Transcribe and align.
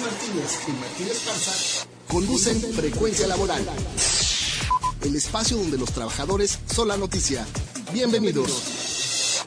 Martínez 0.00 0.60
y 0.68 0.72
Martínez 0.72 1.12
Esparza 1.12 1.86
conducen 2.06 2.60
Frecuencia 2.72 3.26
Laboral, 3.26 3.62
el 5.04 5.16
espacio 5.16 5.56
donde 5.56 5.76
los 5.76 5.90
trabajadores 5.92 6.60
son 6.66 6.88
la 6.88 6.96
noticia. 6.96 7.44
Bienvenidos. 7.92 9.44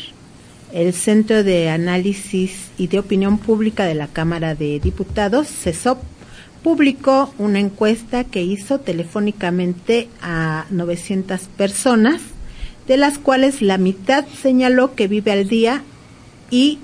El 0.71 0.93
Centro 0.93 1.43
de 1.43 1.69
Análisis 1.69 2.69
y 2.77 2.87
de 2.87 2.99
Opinión 2.99 3.37
Pública 3.37 3.85
de 3.85 3.95
la 3.95 4.07
Cámara 4.07 4.53
de 4.53 4.79
Diputados, 4.79 5.47
CESOP, 5.47 5.99
publicó 6.63 7.33
una 7.37 7.59
encuesta 7.59 8.23
que 8.23 8.43
hizo 8.43 8.79
telefónicamente 8.79 10.09
a 10.21 10.65
900 10.69 11.41
personas, 11.55 12.21
de 12.87 12.97
las 12.97 13.17
cuales 13.17 13.61
la 13.61 13.77
mitad 13.77 14.25
señaló 14.41 14.93
que 14.93 15.07
vive 15.07 15.31
al 15.31 15.47
día 15.47 15.83
y 16.51 16.79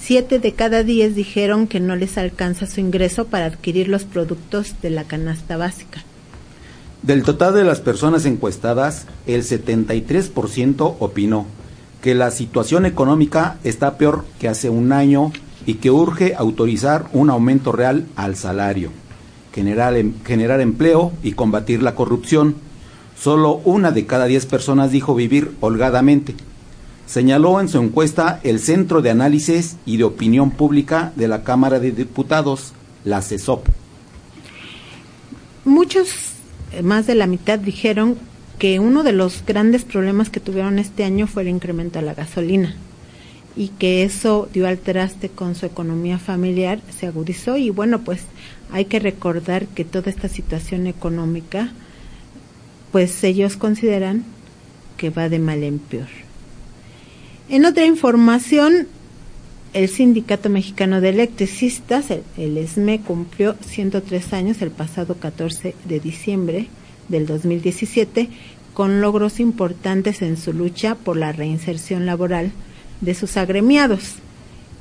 siete 0.00 0.38
de 0.38 0.52
cada 0.52 0.84
diez 0.84 1.14
dijeron 1.14 1.66
que 1.66 1.80
no 1.80 1.96
les 1.96 2.16
alcanza 2.18 2.66
su 2.66 2.80
ingreso 2.80 3.26
para 3.26 3.46
adquirir 3.46 3.88
los 3.88 4.04
productos 4.04 4.80
de 4.80 4.90
la 4.90 5.04
canasta 5.04 5.56
básica. 5.56 6.04
Del 7.08 7.22
total 7.22 7.54
de 7.54 7.64
las 7.64 7.80
personas 7.80 8.26
encuestadas, 8.26 9.06
el 9.26 9.42
73% 9.42 10.96
opinó 10.98 11.46
que 12.02 12.14
la 12.14 12.30
situación 12.30 12.84
económica 12.84 13.56
está 13.64 13.96
peor 13.96 14.26
que 14.38 14.46
hace 14.46 14.68
un 14.68 14.92
año 14.92 15.32
y 15.64 15.76
que 15.76 15.90
urge 15.90 16.34
autorizar 16.36 17.08
un 17.14 17.30
aumento 17.30 17.72
real 17.72 18.06
al 18.14 18.36
salario, 18.36 18.90
generar, 19.54 19.96
em, 19.96 20.12
generar 20.22 20.60
empleo 20.60 21.10
y 21.22 21.32
combatir 21.32 21.82
la 21.82 21.94
corrupción. 21.94 22.56
Solo 23.18 23.62
una 23.64 23.90
de 23.90 24.04
cada 24.04 24.26
diez 24.26 24.44
personas 24.44 24.92
dijo 24.92 25.14
vivir 25.14 25.52
holgadamente. 25.60 26.34
Señaló 27.06 27.58
en 27.58 27.70
su 27.70 27.78
encuesta 27.78 28.38
el 28.42 28.60
Centro 28.60 29.00
de 29.00 29.08
Análisis 29.08 29.78
y 29.86 29.96
de 29.96 30.04
Opinión 30.04 30.50
Pública 30.50 31.14
de 31.16 31.26
la 31.26 31.42
Cámara 31.42 31.80
de 31.80 31.90
Diputados, 31.90 32.74
la 33.06 33.22
CESOP. 33.22 33.66
Muchos 35.64 36.37
más 36.82 37.06
de 37.06 37.14
la 37.14 37.26
mitad 37.26 37.58
dijeron 37.58 38.16
que 38.58 38.80
uno 38.80 39.02
de 39.02 39.12
los 39.12 39.44
grandes 39.46 39.84
problemas 39.84 40.30
que 40.30 40.40
tuvieron 40.40 40.78
este 40.78 41.04
año 41.04 41.26
fue 41.26 41.42
el 41.42 41.48
incremento 41.48 41.98
a 41.98 42.02
la 42.02 42.14
gasolina 42.14 42.74
y 43.56 43.68
que 43.68 44.04
eso 44.04 44.48
dio 44.52 44.68
al 44.68 44.78
traste 44.78 45.28
con 45.28 45.54
su 45.54 45.66
economía 45.66 46.18
familiar, 46.18 46.80
se 46.96 47.06
agudizó 47.06 47.56
y 47.56 47.70
bueno, 47.70 48.00
pues 48.02 48.20
hay 48.70 48.84
que 48.84 49.00
recordar 49.00 49.66
que 49.66 49.84
toda 49.84 50.10
esta 50.10 50.28
situación 50.28 50.86
económica, 50.86 51.72
pues 52.92 53.24
ellos 53.24 53.56
consideran 53.56 54.24
que 54.96 55.10
va 55.10 55.28
de 55.28 55.38
mal 55.38 55.62
en 55.62 55.80
peor. 55.80 56.08
En 57.48 57.64
otra 57.64 57.84
información, 57.84 58.86
el 59.78 59.88
Sindicato 59.88 60.50
Mexicano 60.50 61.00
de 61.00 61.10
Electricistas, 61.10 62.10
el, 62.10 62.24
el 62.36 62.58
ESME, 62.58 63.00
cumplió 63.00 63.54
103 63.60 64.32
años 64.32 64.60
el 64.60 64.72
pasado 64.72 65.14
14 65.14 65.76
de 65.84 66.00
diciembre 66.00 66.66
del 67.08 67.26
2017 67.26 68.28
con 68.74 69.00
logros 69.00 69.38
importantes 69.38 70.20
en 70.20 70.36
su 70.36 70.52
lucha 70.52 70.96
por 70.96 71.16
la 71.16 71.30
reinserción 71.30 72.06
laboral 72.06 72.50
de 73.00 73.14
sus 73.14 73.36
agremiados. 73.36 74.16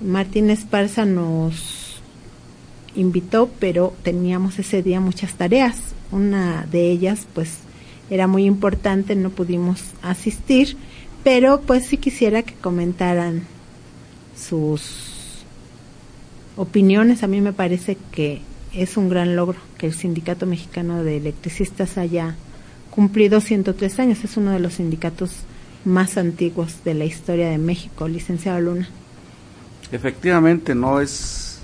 Martín 0.01 0.49
Esparza 0.49 1.05
nos 1.05 2.01
invitó, 2.95 3.51
pero 3.59 3.93
teníamos 4.01 4.57
ese 4.57 4.81
día 4.81 4.99
muchas 4.99 5.35
tareas. 5.35 5.77
Una 6.11 6.65
de 6.71 6.89
ellas, 6.89 7.27
pues, 7.35 7.59
era 8.09 8.25
muy 8.25 8.45
importante, 8.45 9.15
no 9.15 9.29
pudimos 9.29 9.79
asistir, 10.01 10.75
pero 11.23 11.61
pues 11.61 11.85
sí 11.85 11.97
quisiera 11.97 12.41
que 12.41 12.55
comentaran 12.55 13.43
sus 14.37 15.45
opiniones. 16.55 17.23
A 17.23 17.27
mí 17.27 17.41
me 17.41 17.53
parece 17.53 17.97
que 18.11 18.41
es 18.73 18.97
un 18.97 19.09
gran 19.09 19.35
logro 19.35 19.59
que 19.77 19.87
el 19.87 19.93
Sindicato 19.93 20.45
Mexicano 20.45 21.03
de 21.03 21.17
Electricistas 21.17 21.97
haya 21.97 22.35
cumplido 22.91 23.41
103 23.41 23.99
años. 23.99 24.23
Es 24.23 24.37
uno 24.37 24.51
de 24.51 24.59
los 24.59 24.75
sindicatos 24.75 25.31
más 25.85 26.17
antiguos 26.17 26.83
de 26.83 26.93
la 26.93 27.05
historia 27.05 27.49
de 27.49 27.57
México, 27.57 28.07
licenciado 28.07 28.59
Luna. 28.59 28.89
Efectivamente, 29.91 30.75
no 30.75 30.99
es 30.99 31.59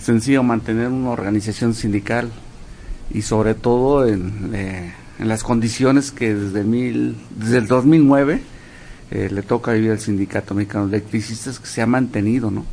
sencillo 0.00 0.42
mantener 0.42 0.88
una 0.88 1.10
organización 1.10 1.74
sindical 1.74 2.30
y 3.12 3.22
sobre 3.22 3.54
todo 3.54 4.06
en, 4.06 4.50
eh, 4.54 4.92
en 5.18 5.28
las 5.28 5.42
condiciones 5.42 6.12
que 6.12 6.34
desde, 6.34 6.62
mil, 6.62 7.16
desde 7.36 7.58
el 7.58 7.66
2009 7.66 8.40
eh, 9.10 9.28
le 9.28 9.42
toca 9.42 9.72
vivir 9.72 9.90
al 9.90 9.98
Sindicato 9.98 10.54
Mexicano 10.54 10.86
de 10.86 10.98
Electricistas 10.98 11.58
que 11.58 11.66
se 11.66 11.82
ha 11.82 11.86
mantenido, 11.86 12.52
¿no? 12.52 12.64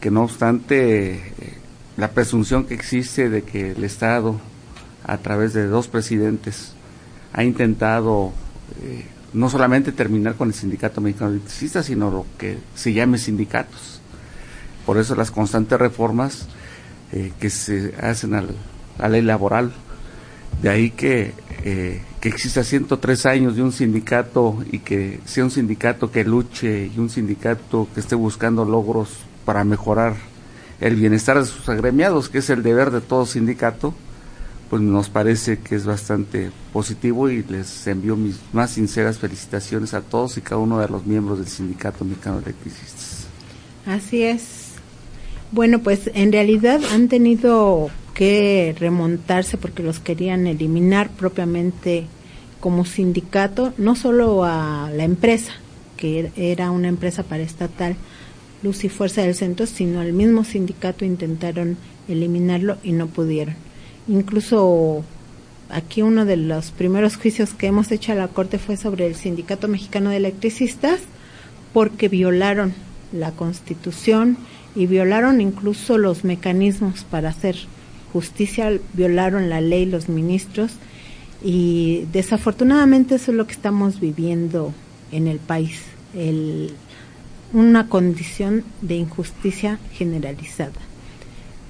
Que 0.00 0.10
no 0.10 0.24
obstante 0.24 1.12
eh, 1.14 1.58
la 1.96 2.10
presunción 2.10 2.64
que 2.64 2.74
existe 2.74 3.30
de 3.30 3.42
que 3.42 3.70
el 3.70 3.84
Estado, 3.84 4.40
a 5.04 5.18
través 5.18 5.52
de 5.52 5.68
dos 5.68 5.86
presidentes, 5.86 6.72
ha 7.32 7.44
intentado 7.44 8.32
eh, 8.82 9.06
no 9.32 9.48
solamente 9.48 9.92
terminar 9.92 10.34
con 10.34 10.48
el 10.48 10.54
Sindicato 10.54 11.00
Mexicano 11.00 11.30
de 11.30 11.36
Electricistas, 11.36 11.86
sino 11.86 12.10
lo 12.10 12.26
que 12.36 12.58
se 12.74 12.92
llame 12.92 13.18
sindicatos. 13.18 14.00
Por 14.84 14.98
eso 14.98 15.14
las 15.14 15.30
constantes 15.30 15.78
reformas 15.78 16.48
que 17.38 17.50
se 17.50 17.94
hacen 18.00 18.34
a 18.34 18.44
la 18.98 19.08
ley 19.08 19.22
laboral. 19.22 19.72
De 20.60 20.68
ahí 20.68 20.90
que, 20.90 21.32
que 22.26 22.30
exista 22.30 22.64
103 22.64 23.24
años 23.26 23.54
de 23.54 23.62
un 23.62 23.70
sindicato 23.70 24.58
y 24.72 24.80
que 24.80 25.20
sea 25.26 25.44
un 25.44 25.52
sindicato 25.52 26.10
que 26.10 26.24
luche 26.24 26.90
y 26.92 26.98
un 26.98 27.08
sindicato 27.08 27.86
que 27.94 28.00
esté 28.00 28.16
buscando 28.16 28.64
logros 28.64 29.10
para 29.44 29.62
mejorar 29.62 30.16
el 30.80 30.96
bienestar 30.96 31.38
de 31.38 31.44
sus 31.44 31.68
agremiados, 31.68 32.28
que 32.28 32.38
es 32.38 32.50
el 32.50 32.64
deber 32.64 32.90
de 32.90 33.00
todo 33.00 33.26
sindicato, 33.26 33.94
pues 34.68 34.82
nos 34.82 35.08
parece 35.08 35.60
que 35.60 35.76
es 35.76 35.86
bastante 35.86 36.50
positivo 36.72 37.30
y 37.30 37.44
les 37.44 37.86
envío 37.86 38.16
mis 38.16 38.40
más 38.52 38.72
sinceras 38.72 39.18
felicitaciones 39.18 39.94
a 39.94 40.00
todos 40.00 40.36
y 40.36 40.40
cada 40.40 40.60
uno 40.60 40.80
de 40.80 40.88
los 40.88 41.06
miembros 41.06 41.38
del 41.38 41.46
Sindicato 41.46 42.04
Mexicano 42.04 42.40
de 42.40 42.46
Electricistas. 42.46 43.28
Así 43.86 44.24
es. 44.24 44.72
Bueno, 45.52 45.78
pues 45.78 46.10
en 46.12 46.32
realidad 46.32 46.80
han 46.92 47.06
tenido 47.06 47.88
que 48.14 48.74
remontarse 48.80 49.58
porque 49.58 49.84
los 49.84 50.00
querían 50.00 50.48
eliminar 50.48 51.08
propiamente 51.10 52.08
como 52.60 52.84
sindicato, 52.84 53.72
no 53.78 53.96
solo 53.96 54.44
a 54.44 54.90
la 54.94 55.04
empresa, 55.04 55.52
que 55.96 56.30
era 56.36 56.70
una 56.70 56.88
empresa 56.88 57.22
paraestatal, 57.22 57.96
Luz 58.62 58.84
y 58.84 58.88
Fuerza 58.88 59.22
del 59.22 59.34
Centro, 59.34 59.66
sino 59.66 60.00
al 60.00 60.12
mismo 60.12 60.44
sindicato 60.44 61.04
intentaron 61.04 61.76
eliminarlo 62.08 62.78
y 62.82 62.92
no 62.92 63.06
pudieron. 63.06 63.54
Incluso 64.08 65.04
aquí 65.68 66.02
uno 66.02 66.24
de 66.24 66.36
los 66.36 66.70
primeros 66.70 67.16
juicios 67.16 67.52
que 67.54 67.66
hemos 67.66 67.90
hecho 67.90 68.12
a 68.12 68.16
la 68.16 68.28
Corte 68.28 68.58
fue 68.58 68.76
sobre 68.76 69.06
el 69.06 69.14
Sindicato 69.14 69.68
Mexicano 69.68 70.10
de 70.10 70.16
Electricistas, 70.16 71.00
porque 71.72 72.08
violaron 72.08 72.72
la 73.12 73.32
Constitución 73.32 74.38
y 74.74 74.86
violaron 74.86 75.40
incluso 75.40 75.98
los 75.98 76.24
mecanismos 76.24 77.04
para 77.04 77.30
hacer 77.30 77.56
justicia, 78.12 78.72
violaron 78.94 79.50
la 79.50 79.60
ley 79.60 79.84
los 79.86 80.08
ministros 80.08 80.72
y 81.42 82.06
desafortunadamente 82.12 83.16
eso 83.16 83.30
es 83.30 83.36
lo 83.36 83.46
que 83.46 83.52
estamos 83.52 84.00
viviendo 84.00 84.72
en 85.12 85.26
el 85.26 85.38
país, 85.38 85.80
el, 86.14 86.72
una 87.52 87.88
condición 87.88 88.64
de 88.82 88.96
injusticia 88.96 89.78
generalizada. 89.92 90.72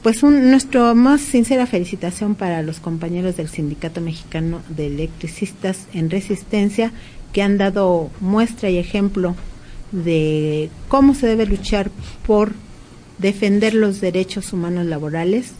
Pues 0.03 0.23
un, 0.23 0.51
nuestra 0.51 0.95
más 0.95 1.21
sincera 1.21 1.67
felicitación 1.67 2.37
para 2.37 2.63
los 2.63 2.79
compañeros 2.79 3.37
del 3.37 3.49
Sindicato 3.49 4.01
Mexicano 4.01 4.63
de 4.69 4.87
Electricistas 4.87 5.87
en 5.93 6.11
Resistencia 6.11 6.93
que 7.33 7.43
han 7.43 7.59
dado 7.59 8.11
muestra 8.21 8.71
y 8.71 8.79
ejemplo 8.79 9.35
de 9.91 10.71
cómo 10.89 11.15
se 11.15 11.27
debe 11.27 11.47
luchar 11.47 11.91
por 12.27 12.53
defender 13.19 13.75
los 13.75 14.01
derechos 14.01 14.53
humanos 14.53 14.87
laborales, 14.87 15.53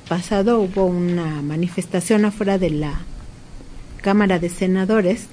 pasado 0.08 0.62
hubo 0.62 0.86
una 0.86 1.42
manifestación 1.42 2.24
afuera 2.24 2.58
de 2.58 2.70
la 2.70 3.02
Cámara 4.02 4.40
de 4.40 4.48
Senadores, 4.48 5.26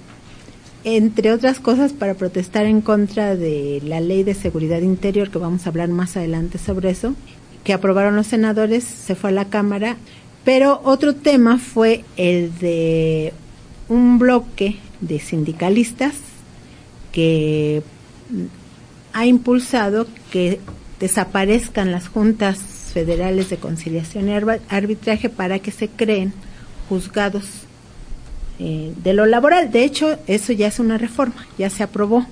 entre 0.82 1.30
otras 1.32 1.60
cosas 1.60 1.92
para 1.92 2.14
protestar 2.14 2.66
en 2.66 2.80
contra 2.80 3.36
de 3.36 3.80
la 3.84 4.00
ley 4.00 4.24
de 4.24 4.34
seguridad 4.34 4.80
interior, 4.80 5.30
que 5.30 5.38
vamos 5.38 5.64
a 5.64 5.68
hablar 5.68 5.90
más 5.90 6.16
adelante 6.16 6.58
sobre 6.58 6.90
eso, 6.90 7.14
que 7.62 7.72
aprobaron 7.72 8.16
los 8.16 8.26
senadores, 8.26 8.82
se 8.82 9.14
fue 9.14 9.30
a 9.30 9.34
la 9.34 9.48
Cámara, 9.48 9.96
pero 10.44 10.80
otro 10.82 11.14
tema 11.14 11.58
fue 11.58 12.04
el 12.16 12.58
de 12.58 13.32
un 13.88 14.18
bloque 14.18 14.76
de 15.00 15.18
sindicalistas 15.20 16.14
que 17.12 17.82
ha 19.12 19.26
impulsado 19.26 20.06
que 20.32 20.60
desaparezcan 20.98 21.92
las 21.92 22.08
juntas 22.08 22.58
federales 22.92 23.50
de 23.50 23.56
conciliación 23.56 24.28
y 24.28 24.32
arbitraje 24.68 25.28
para 25.28 25.58
que 25.58 25.70
se 25.70 25.88
creen 25.88 26.32
juzgados 26.88 27.44
eh, 28.58 28.92
de 29.02 29.12
lo 29.12 29.26
laboral. 29.26 29.70
De 29.70 29.84
hecho, 29.84 30.18
eso 30.26 30.52
ya 30.52 30.68
es 30.68 30.78
una 30.78 30.98
reforma, 30.98 31.46
ya 31.58 31.70
se 31.70 31.82
aprobó. 31.82 32.26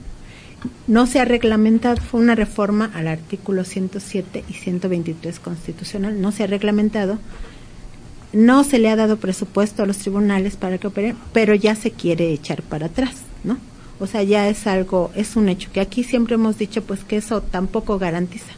No 0.87 1.07
se 1.07 1.19
ha 1.19 1.25
reglamentado, 1.25 1.97
fue 1.97 2.21
una 2.21 2.37
reforma 2.37 2.91
al 2.95 3.09
artículo 3.09 3.65
107 3.65 4.45
y 4.49 4.53
123 4.53 5.41
constitucional, 5.41 6.21
no 6.21 6.31
se 6.31 6.45
ha 6.45 6.47
reglamentado, 6.47 7.19
no 8.33 8.65
se 8.65 8.79
le 8.79 8.89
ha 8.91 8.97
dado 8.97 9.19
presupuesto 9.19 9.83
a 9.83 9.87
los 9.87 9.99
tribunales 9.99 10.57
para 10.57 10.79
que 10.79 10.87
operen, 10.87 11.17
pero 11.33 11.55
ya 11.55 11.75
se 11.75 11.91
quiere 11.91 12.33
echar 12.33 12.63
para 12.63 12.87
atrás, 12.87 13.15
¿no? 13.45 13.59
O 14.01 14.07
sea, 14.07 14.23
ya 14.23 14.49
es 14.49 14.67
algo, 14.67 15.11
es 15.15 15.37
un 15.37 15.49
hecho, 15.49 15.71
que 15.73 15.81
aquí 15.81 16.03
siempre 16.03 16.35
hemos 16.35 16.59
dicho 16.59 16.83
pues 16.83 17.05
que 17.05 17.17
eso 17.19 17.43
tampoco 17.43 17.99
garantiza 17.99 18.53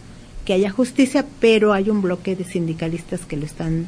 que 0.44 0.52
haya 0.52 0.70
justicia, 0.70 1.24
pero 1.40 1.72
hay 1.72 1.90
un 1.90 2.02
bloque 2.02 2.36
de 2.36 2.44
sindicalistas 2.44 3.20
que 3.26 3.36
lo 3.36 3.44
están 3.44 3.86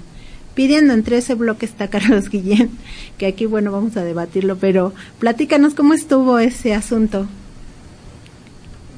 pidiendo. 0.54 0.94
Entre 0.94 1.18
ese 1.18 1.34
bloque 1.34 1.66
está 1.66 1.88
Carlos 1.90 2.30
Guillén, 2.30 2.70
que 3.18 3.26
aquí, 3.26 3.46
bueno, 3.46 3.70
vamos 3.70 3.96
a 3.96 4.04
debatirlo, 4.04 4.56
pero 4.56 4.92
platícanos 5.18 5.74
cómo 5.74 5.94
estuvo 5.94 6.38
ese 6.38 6.74
asunto. 6.74 7.26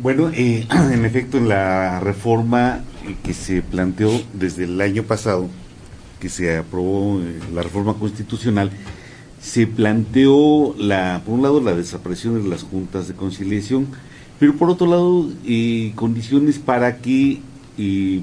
Bueno, 0.01 0.31
eh, 0.33 0.67
en 0.93 1.05
efecto, 1.05 1.41
la 1.41 2.01
reforma 2.01 2.81
que 3.23 3.35
se 3.35 3.63
planteó 3.63 4.11
desde 4.33 4.65
el 4.65 4.81
año 4.81 5.03
pasado, 5.03 5.49
que 6.21 6.29
se 6.29 6.57
aprobó 6.57 7.21
la 7.55 7.63
reforma 7.63 7.95
constitucional, 7.95 8.71
se 9.41 9.67
planteó, 9.67 10.75
la, 10.79 11.23
por 11.25 11.35
un 11.35 11.43
lado, 11.43 11.61
la 11.61 11.75
desaparición 11.75 12.43
de 12.43 12.49
las 12.49 12.63
juntas 12.63 13.09
de 13.09 13.15
conciliación, 13.15 13.87
pero 14.39 14.55
por 14.57 14.71
otro 14.71 14.87
lado, 14.87 15.29
condiciones 15.95 16.59
para 16.59 16.99
que, 16.99 17.41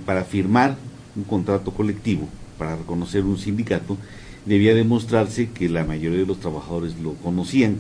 para 0.06 0.24
firmar 0.24 0.78
un 1.16 1.24
contrato 1.24 1.72
colectivo, 1.72 2.28
para 2.58 2.76
reconocer 2.76 3.24
un 3.24 3.38
sindicato, 3.38 3.98
debía 4.46 4.76
demostrarse 4.76 5.50
que 5.50 5.70
la 5.70 5.84
mayoría 5.84 6.20
de 6.20 6.26
los 6.26 6.40
trabajadores 6.40 6.98
lo 7.00 7.14
conocían. 7.16 7.78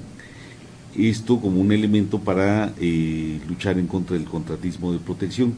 Esto 0.97 1.39
como 1.39 1.59
un 1.59 1.71
elemento 1.71 2.19
para 2.19 2.73
eh, 2.79 3.39
luchar 3.47 3.77
en 3.77 3.87
contra 3.87 4.17
del 4.17 4.25
contratismo 4.25 4.93
de 4.93 4.99
protección. 4.99 5.55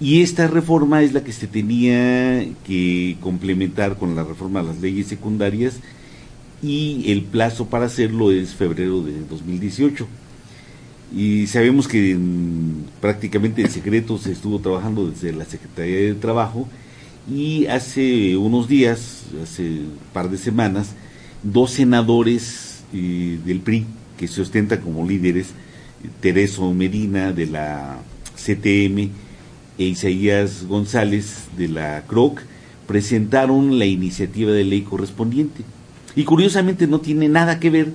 Y 0.00 0.22
esta 0.22 0.46
reforma 0.46 1.02
es 1.02 1.12
la 1.12 1.24
que 1.24 1.32
se 1.32 1.48
tenía 1.48 2.46
que 2.64 3.16
complementar 3.20 3.96
con 3.96 4.14
la 4.14 4.22
reforma 4.22 4.62
de 4.62 4.68
las 4.68 4.80
leyes 4.80 5.08
secundarias 5.08 5.80
y 6.62 7.10
el 7.10 7.22
plazo 7.22 7.66
para 7.66 7.86
hacerlo 7.86 8.30
es 8.30 8.54
febrero 8.54 9.02
de 9.02 9.20
2018. 9.28 10.06
Y 11.16 11.46
sabemos 11.48 11.88
que 11.88 12.16
prácticamente 13.00 13.62
en 13.62 13.70
secreto 13.70 14.18
se 14.18 14.32
estuvo 14.32 14.60
trabajando 14.60 15.10
desde 15.10 15.32
la 15.32 15.44
Secretaría 15.44 15.96
de 15.96 16.14
Trabajo 16.14 16.68
y 17.28 17.66
hace 17.66 18.36
unos 18.36 18.68
días, 18.68 19.24
hace 19.42 19.62
un 19.62 19.98
par 20.12 20.30
de 20.30 20.38
semanas, 20.38 20.94
dos 21.42 21.72
senadores 21.72 22.84
eh, 22.92 23.38
del 23.44 23.60
PRI 23.60 23.84
que 24.16 24.28
se 24.28 24.42
ostentan 24.42 24.80
como 24.80 25.08
líderes, 25.08 25.48
Tereso 26.20 26.72
Medina 26.72 27.32
de 27.32 27.46
la 27.46 27.98
CTM 28.36 29.10
e 29.78 29.84
Isaías 29.84 30.66
González 30.66 31.46
de 31.56 31.68
la 31.68 32.02
CROC, 32.06 32.42
presentaron 32.86 33.78
la 33.78 33.86
iniciativa 33.86 34.50
de 34.50 34.64
ley 34.64 34.82
correspondiente. 34.82 35.62
Y 36.16 36.24
curiosamente 36.24 36.86
no 36.86 37.00
tiene 37.00 37.28
nada 37.28 37.60
que 37.60 37.70
ver 37.70 37.92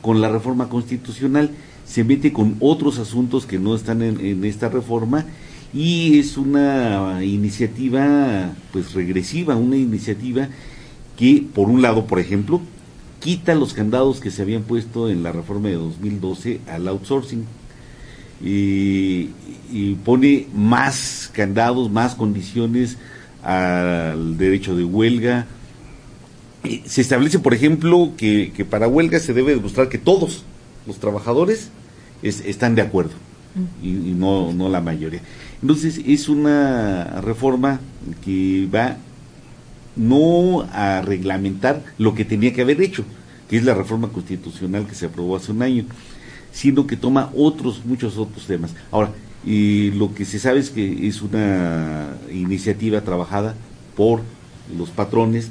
con 0.00 0.20
la 0.20 0.30
reforma 0.30 0.68
constitucional, 0.68 1.50
se 1.84 2.04
mete 2.04 2.32
con 2.32 2.56
otros 2.60 2.98
asuntos 2.98 3.46
que 3.46 3.58
no 3.58 3.74
están 3.74 4.02
en, 4.02 4.24
en 4.24 4.44
esta 4.44 4.68
reforma 4.68 5.26
y 5.72 6.18
es 6.18 6.36
una 6.36 7.22
iniciativa 7.24 8.52
pues 8.72 8.94
regresiva, 8.94 9.56
una 9.56 9.76
iniciativa 9.76 10.48
que 11.16 11.44
por 11.54 11.68
un 11.68 11.82
lado, 11.82 12.06
por 12.06 12.20
ejemplo, 12.20 12.60
quita 13.20 13.54
los 13.54 13.74
candados 13.74 14.20
que 14.20 14.30
se 14.30 14.42
habían 14.42 14.62
puesto 14.62 15.10
en 15.10 15.22
la 15.22 15.32
reforma 15.32 15.68
de 15.68 15.74
2012 15.74 16.60
al 16.68 16.88
outsourcing 16.88 17.44
y, 18.42 19.30
y 19.72 19.94
pone 20.04 20.46
más 20.54 21.30
candados, 21.32 21.90
más 21.90 22.14
condiciones 22.14 22.98
al 23.42 24.36
derecho 24.36 24.76
de 24.76 24.84
huelga, 24.84 25.46
se 26.84 27.00
establece, 27.00 27.38
por 27.38 27.54
ejemplo, 27.54 28.12
que, 28.16 28.66
para 28.68 28.88
huelga 28.88 29.20
se 29.20 29.32
debe 29.32 29.54
demostrar 29.54 29.88
que 29.88 29.98
todos 29.98 30.44
los 30.86 30.98
trabajadores 30.98 31.70
están 32.22 32.74
de 32.74 32.82
acuerdo 32.82 33.12
y, 33.82 33.90
no, 33.90 34.52
no 34.52 34.68
la 34.68 34.80
mayoría. 34.80 35.20
Entonces 35.62 36.00
es 36.06 36.28
una 36.28 37.20
reforma 37.20 37.80
que 38.24 38.68
va 38.72 38.96
no 39.96 40.62
a 40.72 41.02
reglamentar 41.02 41.82
lo 41.98 42.14
que 42.14 42.24
tenía 42.24 42.52
que 42.52 42.62
haber 42.62 42.80
hecho, 42.80 43.04
que 43.48 43.56
es 43.56 43.64
la 43.64 43.74
reforma 43.74 44.08
constitucional 44.08 44.86
que 44.86 44.94
se 44.94 45.06
aprobó 45.06 45.36
hace 45.36 45.52
un 45.52 45.62
año, 45.62 45.84
sino 46.52 46.86
que 46.86 46.96
toma 46.96 47.30
otros, 47.36 47.82
muchos 47.84 48.16
otros 48.16 48.46
temas. 48.46 48.74
Ahora, 48.90 49.12
y 49.44 49.92
lo 49.92 50.14
que 50.14 50.24
se 50.24 50.38
sabe 50.38 50.60
es 50.60 50.70
que 50.70 51.06
es 51.06 51.22
una 51.22 52.08
iniciativa 52.32 53.00
trabajada 53.02 53.54
por 53.96 54.22
los 54.76 54.90
patrones, 54.90 55.50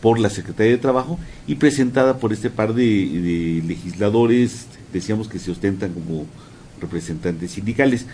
por 0.00 0.18
la 0.18 0.28
Secretaría 0.28 0.72
de 0.72 0.78
Trabajo 0.78 1.18
y 1.46 1.54
presentada 1.54 2.18
por 2.18 2.32
este 2.32 2.50
par 2.50 2.74
de, 2.74 3.62
legisladores, 3.66 4.66
decíamos 4.92 5.28
que 5.28 5.38
se 5.38 5.50
ostentan 5.50 5.92
como 5.92 6.26
representantes 6.80 7.52
sindicales. 7.52 8.06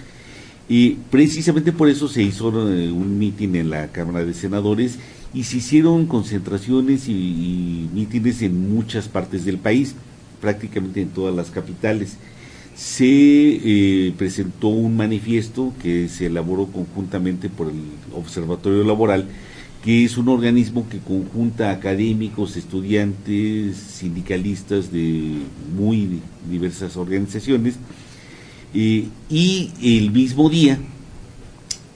Y 0.68 0.98
precisamente 1.10 1.72
por 1.72 1.88
eso 1.88 2.06
se 2.06 2.22
hizo 2.22 2.70
eh, 2.70 2.92
un 2.92 3.18
mitin 3.18 3.56
en 3.56 3.70
la 3.70 3.88
Cámara 3.88 4.24
de 4.24 4.34
Senadores 4.34 5.00
y 5.34 5.42
se 5.44 5.56
hicieron 5.56 6.06
concentraciones 6.06 7.08
y, 7.08 7.88
mítines 7.92 8.40
en 8.42 8.72
muchas 8.72 9.08
partes 9.08 9.44
del 9.44 9.58
país, 9.58 9.96
prácticamente 10.40 11.00
en 11.00 11.08
todas 11.10 11.34
las 11.34 11.50
capitales. 11.50 12.16
Se 12.74 13.04
eh, 13.06 14.14
presentó 14.16 14.68
un 14.68 14.96
manifiesto 14.96 15.72
que 15.82 16.08
se 16.08 16.26
elaboró 16.26 16.66
conjuntamente 16.66 17.48
por 17.48 17.68
el 17.68 17.82
Observatorio 18.14 18.84
Laboral, 18.84 19.26
que 19.84 20.04
es 20.04 20.18
un 20.18 20.28
organismo 20.28 20.88
que 20.88 20.98
conjunta 20.98 21.70
académicos, 21.70 22.56
estudiantes, 22.56 23.76
sindicalistas 23.76 24.92
de 24.92 25.38
muy 25.76 26.20
diversas 26.50 26.96
organizaciones, 26.96 27.76
eh, 28.74 29.08
y 29.28 29.70
el 29.82 30.10
mismo 30.10 30.48
día, 30.48 30.78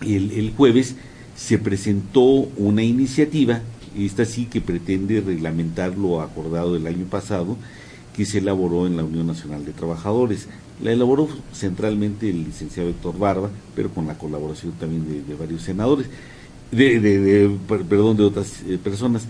el, 0.00 0.52
jueves, 0.56 0.96
se 1.36 1.58
presentó 1.58 2.22
una 2.56 2.82
iniciativa, 2.82 3.60
esta 3.96 4.24
sí 4.24 4.46
que 4.46 4.60
pretende 4.60 5.20
reglamentar 5.20 5.96
lo 5.96 6.20
acordado 6.20 6.76
el 6.76 6.86
año 6.86 7.04
pasado, 7.04 7.56
que 8.14 8.25
se 8.25 8.38
elaboró 8.38 8.87
en 8.87 8.97
la 8.97 9.04
Unión 9.04 9.26
Nacional 9.26 9.64
de 9.64 9.73
Trabajadores. 9.73 10.49
La 10.83 10.92
elaboró 10.92 11.28
centralmente 11.52 12.30
el 12.30 12.44
licenciado 12.44 12.88
Héctor 12.88 13.18
Barba, 13.18 13.50
pero 13.75 13.90
con 13.90 14.06
la 14.06 14.16
colaboración 14.16 14.73
también 14.73 15.26
de, 15.26 15.35
varios 15.35 15.62
senadores, 15.62 16.06
de, 16.71 17.50
perdón, 17.68 18.16
de 18.16 18.25
otras 18.25 18.62
eh, 18.66 18.78
personas. 18.83 19.26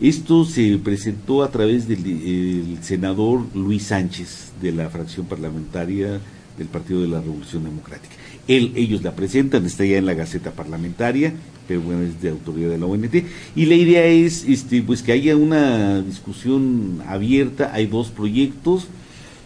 Esto 0.00 0.44
se 0.44 0.78
presentó 0.78 1.42
a 1.42 1.50
través 1.50 1.88
del 1.88 2.78
senador 2.82 3.44
Luis 3.54 3.84
Sánchez, 3.84 4.52
de 4.62 4.70
la 4.72 4.88
fracción 4.90 5.26
parlamentaria 5.26 6.20
del 6.56 6.68
Partido 6.68 7.02
de 7.02 7.08
la 7.08 7.20
Revolución 7.20 7.64
Democrática. 7.64 8.14
Él, 8.46 8.72
ellos 8.76 9.02
la 9.02 9.14
presentan, 9.14 9.66
está 9.66 9.84
ya 9.84 9.98
en 9.98 10.06
la 10.06 10.14
Gaceta 10.14 10.52
Parlamentaria, 10.52 11.34
pero 11.68 11.82
bueno, 11.82 12.02
es 12.02 12.20
de 12.20 12.30
autoridad 12.30 12.70
de 12.70 12.78
la 12.78 12.86
ONT. 12.86 13.14
Y 13.54 13.66
la 13.66 13.74
idea 13.74 14.04
es 14.04 14.44
este, 14.44 14.82
pues 14.82 15.02
que 15.02 15.12
haya 15.12 15.36
una 15.36 16.00
discusión 16.00 17.02
abierta, 17.06 17.70
hay 17.72 17.86
dos 17.86 18.08
proyectos, 18.08 18.88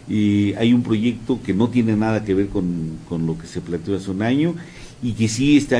y 0.07 0.53
hay 0.55 0.73
un 0.73 0.83
proyecto 0.83 1.39
que 1.43 1.53
no 1.53 1.69
tiene 1.69 1.95
nada 1.95 2.23
que 2.25 2.33
ver 2.33 2.47
con, 2.47 2.97
lo 3.09 3.37
que 3.37 3.47
se 3.47 3.61
planteó 3.61 3.95
hace 3.95 4.11
un 4.11 4.21
año 4.21 4.53
y 5.01 5.13
que 5.13 5.27
sí 5.27 5.57
está 5.57 5.77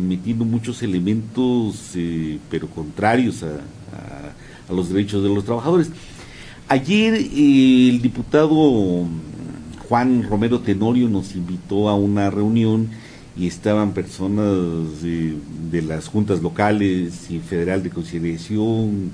metiendo 0.00 0.44
muchos 0.44 0.82
elementos, 0.82 1.92
eh, 1.94 2.38
pero 2.50 2.68
contrarios 2.68 3.42
a, 3.42 3.60
a, 4.68 4.72
los 4.72 4.88
derechos 4.88 5.22
de 5.22 5.28
los 5.28 5.44
trabajadores. 5.44 5.90
Ayer 6.68 7.14
eh, 7.14 7.88
el 7.90 8.00
diputado 8.00 9.06
Juan 9.88 10.22
Romero 10.28 10.60
Tenorio 10.60 11.08
nos 11.08 11.34
invitó 11.34 11.88
a 11.88 11.94
una 11.94 12.30
reunión 12.30 12.88
y 13.36 13.46
estaban 13.46 13.92
personas 13.92 15.02
de, 15.02 15.82
las 15.82 16.08
juntas 16.08 16.40
locales 16.40 17.30
y 17.30 17.40
federal 17.40 17.82
de 17.82 17.90
conciliación, 17.90 19.12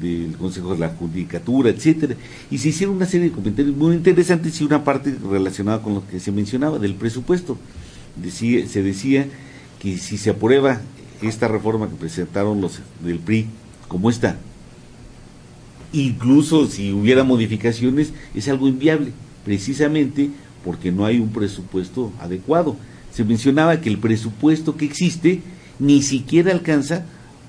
del 0.00 0.36
Consejo 0.38 0.72
de 0.72 0.78
la 0.78 0.90
Judicatura, 0.90 1.68
etcétera, 1.68 2.14
y 2.50 2.58
se 2.58 2.68
hicieron 2.68 2.96
una 2.96 3.06
serie 3.06 3.28
de 3.28 3.34
comentarios 3.34 3.76
muy 3.76 3.94
interesantes 3.96 4.60
y 4.60 4.64
una 4.64 4.84
parte 4.84 5.14
relacionada 5.30 5.82
con 5.82 5.94
lo 5.94 6.06
que 6.06 6.20
se 6.20 6.32
mencionaba 6.32 6.78
del 6.78 6.94
presupuesto. 6.94 7.58
Decía, 8.16 8.66
se 8.66 8.82
decía 8.82 9.26
que 9.80 9.98
si 9.98 10.16
se 10.16 10.30
aprueba 10.30 10.80
esta 11.22 11.48
reforma 11.48 11.88
que 11.88 11.96
presentaron 11.96 12.60
los 12.60 12.80
del 13.04 13.18
PRI 13.18 13.46
como 13.88 14.08
está, 14.08 14.38
incluso 15.92 16.66
si 16.66 16.92
hubiera 16.92 17.24
modificaciones, 17.24 18.12
es 18.34 18.48
algo 18.48 18.68
inviable 18.68 19.12
precisamente 19.44 20.30
porque 20.64 20.92
no 20.92 21.04
hay 21.04 21.18
un 21.18 21.30
presupuesto 21.30 22.12
adecuado. 22.20 22.76
Se 23.12 23.24
mencionaba 23.24 23.80
que 23.80 23.88
el 23.88 23.98
presupuesto 23.98 24.76
que 24.76 24.84
existe 24.84 25.42
ni 25.78 26.02
siquiera 26.02 26.52
alcanza 26.52 27.04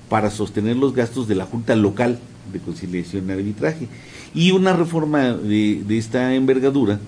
para 0.08 0.30
sostener 0.30 0.76
los 0.76 0.94
gastos 0.94 1.28
de 1.28 1.34
la 1.34 1.46
Junta 1.46 1.76
Local 1.76 2.18
de 2.52 2.58
Conciliación 2.58 3.28
y 3.28 3.32
Arbitraje. 3.32 3.88
Y 4.34 4.50
una 4.52 4.72
reforma 4.72 5.32
de, 5.32 5.84
esta 5.90 6.34
envergadura 6.34 6.98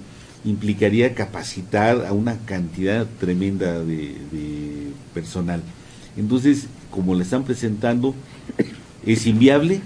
implicaría 0.45 1.15
capacitar 1.15 2.07
a 2.07 2.13
una 2.13 2.39
cantidad 2.45 3.07
tremenda 3.19 3.81
de, 3.81 4.17
de 4.31 4.93
personal. 5.13 5.63
Entonces, 6.17 6.67
como 6.91 7.15
le 7.15 7.25
están 7.25 7.45
presentando, 7.45 8.15
es 9.05 9.27
inviable, 9.27 9.81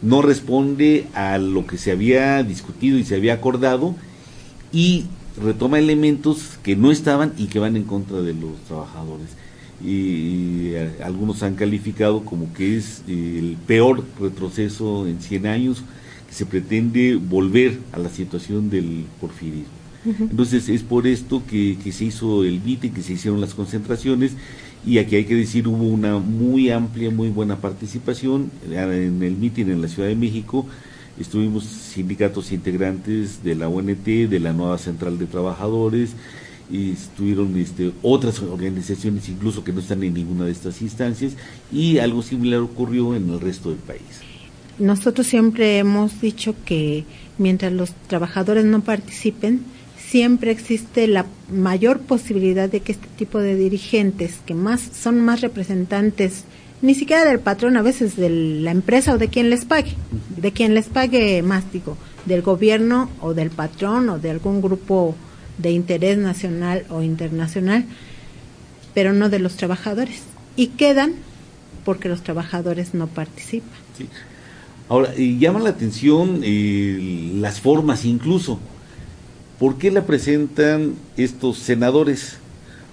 no 0.00 0.22
responde 0.22 1.06
a 1.14 1.38
lo 1.38 1.66
que 1.66 1.76
se 1.76 1.90
había 1.90 2.42
discutido 2.42 2.98
y 2.98 3.04
se 3.04 3.16
había 3.16 3.34
acordado 3.34 3.94
y 4.72 5.06
retoma 5.42 5.78
elementos 5.78 6.58
que 6.62 6.76
no 6.76 6.90
estaban 6.90 7.32
y 7.36 7.46
que 7.46 7.58
van 7.58 7.76
en 7.76 7.84
contra 7.84 8.20
de 8.20 8.34
los 8.34 8.56
trabajadores. 8.66 9.28
Y, 9.84 10.74
algunos 11.02 11.42
han 11.42 11.54
calificado 11.54 12.24
como 12.24 12.52
que 12.52 12.76
es 12.76 13.02
eh, 13.06 13.36
el 13.38 13.56
peor 13.66 14.04
retroceso 14.20 15.06
en 15.06 15.20
100 15.20 15.46
años, 15.46 15.82
que 16.26 16.34
se 16.34 16.46
pretende 16.46 17.16
volver 17.16 17.78
a 17.92 17.98
la 17.98 18.10
situación 18.10 18.70
del 18.70 19.04
porfirismo. 19.20 19.78
Entonces 20.04 20.68
es 20.68 20.82
por 20.82 21.06
esto 21.06 21.42
que, 21.46 21.76
que 21.82 21.92
se 21.92 22.06
hizo 22.06 22.44
el 22.44 22.60
MITE, 22.60 22.92
que 22.92 23.02
se 23.02 23.14
hicieron 23.14 23.40
las 23.40 23.52
concentraciones 23.52 24.32
y 24.86 24.98
aquí 24.98 25.16
hay 25.16 25.24
que 25.24 25.34
decir 25.34 25.66
hubo 25.68 25.84
una 25.84 26.18
muy 26.18 26.70
amplia, 26.70 27.10
muy 27.10 27.28
buena 27.28 27.56
participación 27.56 28.50
en 28.70 29.22
el 29.22 29.36
mitin 29.36 29.70
en 29.70 29.82
la 29.82 29.88
Ciudad 29.88 30.08
de 30.08 30.14
México. 30.14 30.66
Estuvimos 31.20 31.64
sindicatos 31.64 32.52
integrantes 32.52 33.42
de 33.42 33.54
la 33.54 33.68
ONT, 33.68 34.04
de 34.04 34.40
la 34.40 34.52
nueva 34.52 34.78
Central 34.78 35.18
de 35.18 35.26
Trabajadores, 35.26 36.12
y 36.70 36.92
estuvieron 36.92 37.56
este, 37.56 37.92
otras 38.02 38.40
organizaciones 38.40 39.28
incluso 39.28 39.64
que 39.64 39.72
no 39.72 39.80
están 39.80 40.02
en 40.02 40.14
ninguna 40.14 40.44
de 40.44 40.52
estas 40.52 40.82
instancias 40.82 41.32
y 41.72 41.98
algo 41.98 42.22
similar 42.22 42.60
ocurrió 42.60 43.14
en 43.14 43.30
el 43.30 43.40
resto 43.40 43.70
del 43.70 43.78
país. 43.78 44.02
Nosotros 44.78 45.26
siempre 45.26 45.78
hemos 45.78 46.20
dicho 46.20 46.54
que 46.64 47.04
mientras 47.36 47.72
los 47.72 47.92
trabajadores 48.06 48.64
no 48.64 48.80
participen, 48.82 49.62
siempre 49.98 50.50
existe 50.50 51.06
la 51.08 51.26
mayor 51.50 52.00
posibilidad 52.00 52.68
de 52.68 52.80
que 52.80 52.92
este 52.92 53.08
tipo 53.16 53.40
de 53.40 53.56
dirigentes, 53.56 54.36
que 54.46 54.54
más 54.54 54.80
son 54.80 55.20
más 55.20 55.40
representantes, 55.40 56.44
ni 56.82 56.94
siquiera 56.94 57.24
del 57.24 57.40
patrón, 57.40 57.76
a 57.76 57.82
veces 57.82 58.16
de 58.16 58.30
la 58.30 58.70
empresa 58.70 59.14
o 59.14 59.18
de 59.18 59.28
quien 59.28 59.50
les 59.50 59.64
pague, 59.64 59.94
de 60.36 60.52
quien 60.52 60.74
les 60.74 60.86
pague 60.86 61.42
más, 61.42 61.70
digo, 61.72 61.96
del 62.26 62.42
gobierno 62.42 63.10
o 63.20 63.34
del 63.34 63.50
patrón 63.50 64.08
o 64.08 64.18
de 64.18 64.30
algún 64.30 64.60
grupo 64.60 65.14
de 65.58 65.70
interés 65.70 66.18
nacional 66.18 66.84
o 66.90 67.02
internacional, 67.02 67.84
pero 68.94 69.12
no 69.12 69.28
de 69.28 69.38
los 69.38 69.56
trabajadores. 69.56 70.22
Y 70.56 70.68
quedan 70.68 71.14
porque 71.84 72.08
los 72.08 72.22
trabajadores 72.22 72.94
no 72.94 73.06
participan. 73.06 73.70
Ahora, 74.88 75.14
y 75.16 75.38
llama 75.38 75.60
la 75.60 75.70
atención 75.70 76.40
eh, 76.42 77.32
las 77.34 77.60
formas 77.60 78.04
incluso 78.04 78.58
¿Por 79.58 79.76
qué 79.76 79.90
la 79.90 80.06
presentan 80.06 80.94
estos 81.16 81.58
senadores? 81.58 82.38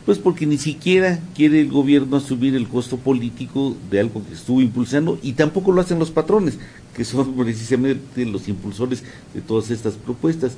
Pues 0.06 0.20
porque 0.20 0.46
ni 0.46 0.60
siquiera 0.60 1.20
quiere 1.34 1.62
el 1.62 1.70
gobierno 1.70 2.18
asumir 2.18 2.56
el 2.56 2.68
costo 2.68 2.98
político 2.98 3.76
de 3.90 4.00
algo 4.00 4.24
que 4.24 4.36
estuvo 4.36 4.62
impulsando 4.62 5.18
y 5.24 5.34
tampoco 5.34 5.72
lo 5.72 5.82
hacen 5.82 5.98
los 5.98 6.12
patrones, 6.12 6.60
que 6.96 7.04
son 7.04 7.34
precisamente 7.38 8.24
los 8.26 8.48
impulsores 8.48 9.04
de 9.34 9.42
todas 9.42 9.72
estas 9.72 9.96
propuestas. 9.96 10.58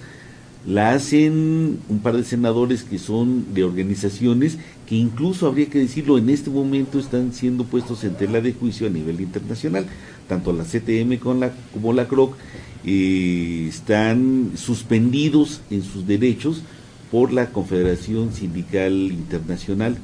La 0.66 0.92
hacen 0.92 1.80
un 1.88 2.00
par 2.00 2.18
de 2.18 2.26
senadores 2.26 2.84
que 2.84 3.00
son 3.00 3.54
de 3.54 3.64
organizaciones 3.64 4.58
que 4.86 4.96
incluso 4.96 5.48
habría 5.48 5.70
que 5.70 5.80
decirlo 5.80 6.18
en 6.18 6.30
este 6.30 6.50
momento 6.50 7.00
están 7.00 7.32
siendo 7.32 7.64
puestos 7.64 8.04
en 8.04 8.16
tela 8.16 8.42
de 8.42 8.52
juicio 8.52 8.88
a 8.88 8.90
nivel 8.90 9.22
internacional, 9.22 9.86
tanto 10.28 10.52
la 10.52 10.66
CTM 10.66 11.20
como 11.20 11.36
la, 11.36 11.54
como 11.72 11.94
la 11.94 12.10
CROC 12.10 12.36
eh, 12.84 13.66
están 13.70 14.52
suspendidos 14.56 15.62
en 15.70 15.84
sus 15.84 16.06
derechos 16.06 16.64
por 17.12 17.34
la 17.34 17.48
Confederación 17.48 18.34
Sindical 18.34 18.94
Internacional, 18.94 19.98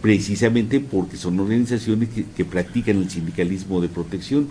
precisamente 0.00 0.80
porque 0.80 1.16
son 1.16 1.40
organizaciones 1.40 2.08
que, 2.36 2.44
practican 2.44 2.98
el 2.98 3.10
sindicalismo 3.10 3.80
de 3.80 3.88
protección. 3.88 4.48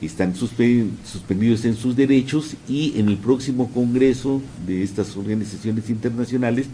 están 0.00 0.34
suspendidos 0.34 1.64
en 1.64 1.76
sus 1.76 1.94
derechos 1.94 2.56
y 2.68 2.98
en 2.98 3.08
el 3.08 3.18
próximo 3.18 3.70
Congreso 3.70 4.42
de 4.66 4.82
estas 4.82 5.16
organizaciones 5.16 5.88
internacionales 5.90 6.66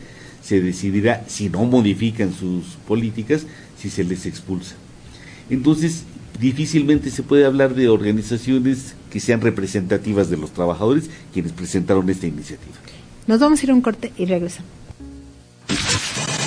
se 0.42 0.62
decidirá 0.62 1.24
si 1.28 1.50
no 1.50 1.64
modifican 1.66 2.32
sus 2.32 2.64
políticas, 2.86 3.46
si 3.78 3.90
se 3.90 4.04
les 4.04 4.24
expulsa. 4.24 4.76
Entonces, 5.50 6.04
difícilmente 6.40 7.10
se 7.10 7.22
puede 7.22 7.44
hablar 7.44 7.74
de 7.74 7.88
organizaciones 7.88 8.94
que 9.10 9.20
sean 9.20 9.40
representativas 9.42 10.30
de 10.30 10.36
los 10.38 10.52
trabajadores 10.52 11.10
quienes 11.32 11.52
presentaron 11.52 12.08
esta 12.08 12.26
iniciativa. 12.26 12.76
Nos 13.28 13.40
vamos 13.40 13.61
a 13.61 13.64
ir 13.64 13.70
a 13.70 13.75
un 13.75 13.82
corte 13.82 14.11
y 14.16 14.25
regresamos. 14.25 14.70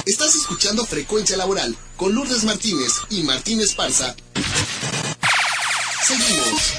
Estás 0.04 0.36
escuchando 0.36 0.84
Frecuencia 0.84 1.38
Laboral 1.38 1.76
con 1.96 2.16
Lourdes 2.16 2.44
Martínez 2.44 2.94
y 3.12 3.22
Martínez 3.22 3.76
Parza. 3.76 4.16
Seguimos. 6.02 6.74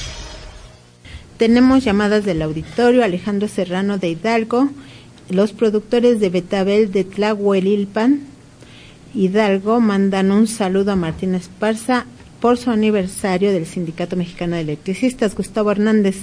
Tenemos 1.38 1.84
llamadas 1.84 2.24
del 2.24 2.42
auditorio 2.42 3.04
Alejandro 3.04 3.46
Serrano 3.46 3.98
de 3.98 4.08
Hidalgo, 4.08 4.70
los 5.30 5.52
productores 5.52 6.18
de 6.18 6.30
Betabel 6.30 6.90
de 6.90 7.04
Tlahuelilpan, 7.04 8.22
Hidalgo, 9.14 9.78
mandan 9.80 10.32
un 10.32 10.48
saludo 10.48 10.92
a 10.92 10.96
Martínez 10.96 11.48
Parza 11.60 12.06
por 12.40 12.58
su 12.58 12.72
aniversario 12.72 13.52
del 13.52 13.66
Sindicato 13.66 14.16
Mexicano 14.16 14.56
de 14.56 14.62
Electricistas. 14.62 15.36
Gustavo 15.36 15.70
Hernández 15.70 16.16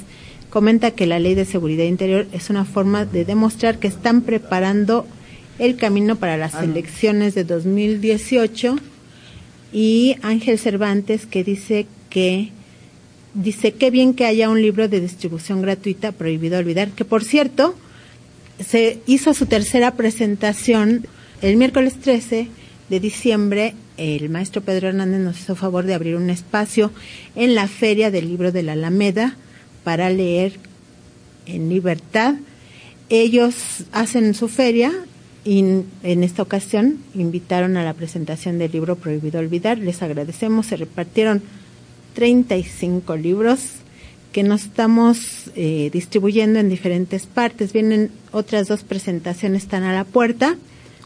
comenta 0.49 0.91
que 0.91 1.05
la 1.05 1.19
Ley 1.19 1.35
de 1.35 1.45
Seguridad 1.45 1.85
Interior 1.85 2.27
es 2.31 2.49
una 2.49 2.65
forma 2.65 3.05
de 3.05 3.25
demostrar 3.25 3.79
que 3.79 3.87
están 3.87 4.21
preparando 4.21 5.05
el 5.59 5.75
camino 5.75 6.15
para 6.15 6.37
las 6.37 6.55
ah, 6.55 6.63
elecciones 6.63 7.35
de 7.35 7.43
2018 7.43 8.77
y 9.71 10.15
Ángel 10.21 10.57
Cervantes 10.57 11.25
que 11.25 11.43
dice 11.43 11.85
que 12.09 12.49
dice 13.33 13.73
que 13.73 13.91
bien 13.91 14.13
que 14.13 14.25
haya 14.25 14.49
un 14.49 14.61
libro 14.61 14.87
de 14.87 14.99
distribución 14.99 15.61
gratuita 15.61 16.11
prohibido 16.11 16.57
olvidar 16.57 16.89
que 16.89 17.05
por 17.05 17.23
cierto 17.23 17.75
se 18.59 18.99
hizo 19.05 19.33
su 19.33 19.45
tercera 19.45 19.95
presentación 19.95 21.05
el 21.41 21.55
miércoles 21.57 21.93
13 22.01 22.47
de 22.89 22.99
diciembre. 22.99 23.75
El 23.97 24.29
maestro 24.29 24.61
Pedro 24.61 24.89
Hernández 24.89 25.21
nos 25.21 25.39
hizo 25.39 25.55
favor 25.55 25.85
de 25.85 25.93
abrir 25.93 26.15
un 26.15 26.29
espacio 26.29 26.91
en 27.35 27.53
la 27.53 27.67
Feria 27.67 28.11
del 28.11 28.27
Libro 28.27 28.51
de 28.51 28.63
la 28.63 28.73
Alameda 28.73 29.37
para 29.83 30.09
leer 30.09 30.53
en 31.45 31.69
libertad. 31.69 32.36
Ellos 33.09 33.55
hacen 33.91 34.33
su 34.33 34.48
feria 34.48 34.91
y 35.45 35.59
en 36.03 36.24
esta 36.24 36.43
ocasión 36.43 36.98
invitaron 37.15 37.77
a 37.77 37.83
la 37.83 37.93
presentación 37.93 38.59
del 38.59 38.71
libro 38.71 38.95
Prohibido 38.95 39.39
Olvidar. 39.39 39.77
Les 39.77 40.01
agradecemos, 40.01 40.67
se 40.67 40.77
repartieron 40.77 41.41
35 42.13 43.15
libros 43.15 43.59
que 44.31 44.43
nos 44.43 44.63
estamos 44.63 45.50
eh, 45.55 45.89
distribuyendo 45.91 46.59
en 46.59 46.69
diferentes 46.69 47.25
partes. 47.25 47.74
Vienen 47.74 48.12
otras 48.31 48.67
dos 48.67 48.83
presentaciones, 48.83 49.63
están 49.63 49.83
a 49.83 49.93
la 49.93 50.03
puerta. 50.03 50.55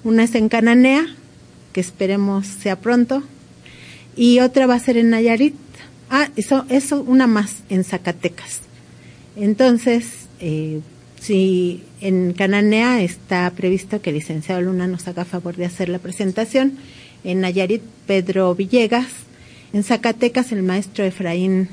Una 0.03 0.23
es 0.23 0.35
en 0.35 0.49
Cananea, 0.49 1.05
que 1.71 1.79
esperemos 1.79 2.47
sea 2.47 2.79
pronto. 2.79 3.23
Y 4.15 4.39
otra 4.39 4.67
va 4.67 4.75
a 4.75 4.79
ser 4.79 4.97
en 4.97 5.09
Nayarit. 5.11 5.55
Ah, 6.09 6.29
eso, 6.35 6.65
eso 6.69 7.01
una 7.01 7.27
más 7.27 7.63
en 7.69 7.83
Zacatecas. 7.83 8.61
Entonces, 9.35 10.27
eh, 10.39 10.81
si 11.19 11.83
en 12.01 12.33
Cananea 12.33 13.01
está 13.01 13.49
previsto 13.51 14.01
que 14.01 14.11
el 14.11 14.17
licenciado 14.17 14.61
Luna 14.61 14.87
nos 14.87 15.07
haga 15.07 15.25
favor 15.25 15.55
de 15.55 15.65
hacer 15.65 15.89
la 15.89 15.99
presentación, 15.99 16.77
en 17.23 17.41
Nayarit 17.41 17.81
Pedro 18.05 18.53
Villegas, 18.53 19.07
en 19.71 19.83
Zacatecas 19.83 20.51
el 20.51 20.61
maestro 20.61 21.03
Efraín 21.03 21.69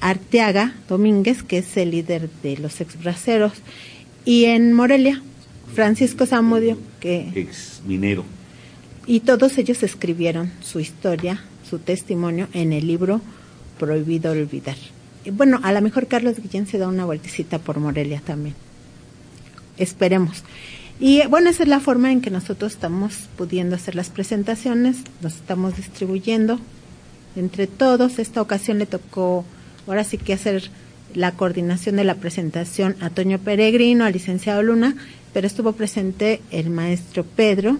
Arteaga 0.00 0.74
Domínguez, 0.88 1.42
que 1.42 1.58
es 1.58 1.76
el 1.76 1.90
líder 1.90 2.30
de 2.42 2.56
los 2.56 2.80
exbraceros, 2.80 3.52
y 4.24 4.44
en 4.44 4.72
Morelia 4.72 5.22
Francisco 5.74 6.24
Zamudio, 6.24 6.78
que 7.00 7.30
ex 7.34 7.82
minero 7.86 8.24
y 9.08 9.20
todos 9.20 9.56
ellos 9.56 9.82
escribieron 9.82 10.52
su 10.60 10.80
historia, 10.80 11.42
su 11.68 11.78
testimonio 11.78 12.48
en 12.52 12.72
el 12.72 12.86
libro 12.86 13.20
Prohibido 13.78 14.32
Olvidar. 14.32 14.76
Bueno, 15.32 15.60
a 15.62 15.72
lo 15.72 15.80
mejor 15.82 16.06
Carlos 16.06 16.40
Guillén 16.40 16.66
se 16.66 16.78
da 16.78 16.88
una 16.88 17.04
vueltecita 17.04 17.58
por 17.58 17.78
Morelia 17.78 18.22
también. 18.24 18.54
Esperemos. 19.76 20.42
Y 21.00 21.24
bueno, 21.26 21.50
esa 21.50 21.62
es 21.62 21.68
la 21.68 21.80
forma 21.80 22.10
en 22.10 22.20
que 22.20 22.30
nosotros 22.30 22.72
estamos 22.72 23.28
pudiendo 23.36 23.76
hacer 23.76 23.94
las 23.94 24.10
presentaciones, 24.10 24.98
nos 25.22 25.36
estamos 25.36 25.76
distribuyendo 25.76 26.58
entre 27.36 27.66
todos. 27.66 28.18
Esta 28.18 28.42
ocasión 28.42 28.78
le 28.78 28.86
tocó, 28.86 29.44
ahora 29.86 30.02
sí 30.02 30.18
que 30.18 30.32
hacer 30.32 30.70
la 31.14 31.32
coordinación 31.32 31.96
de 31.96 32.04
la 32.04 32.16
presentación 32.16 32.96
a 33.00 33.10
Toño 33.10 33.38
Peregrino, 33.38 34.04
al 34.04 34.12
licenciado 34.12 34.62
Luna, 34.62 34.96
pero 35.32 35.46
estuvo 35.46 35.72
presente 35.72 36.40
el 36.50 36.70
maestro 36.70 37.24
Pedro, 37.24 37.78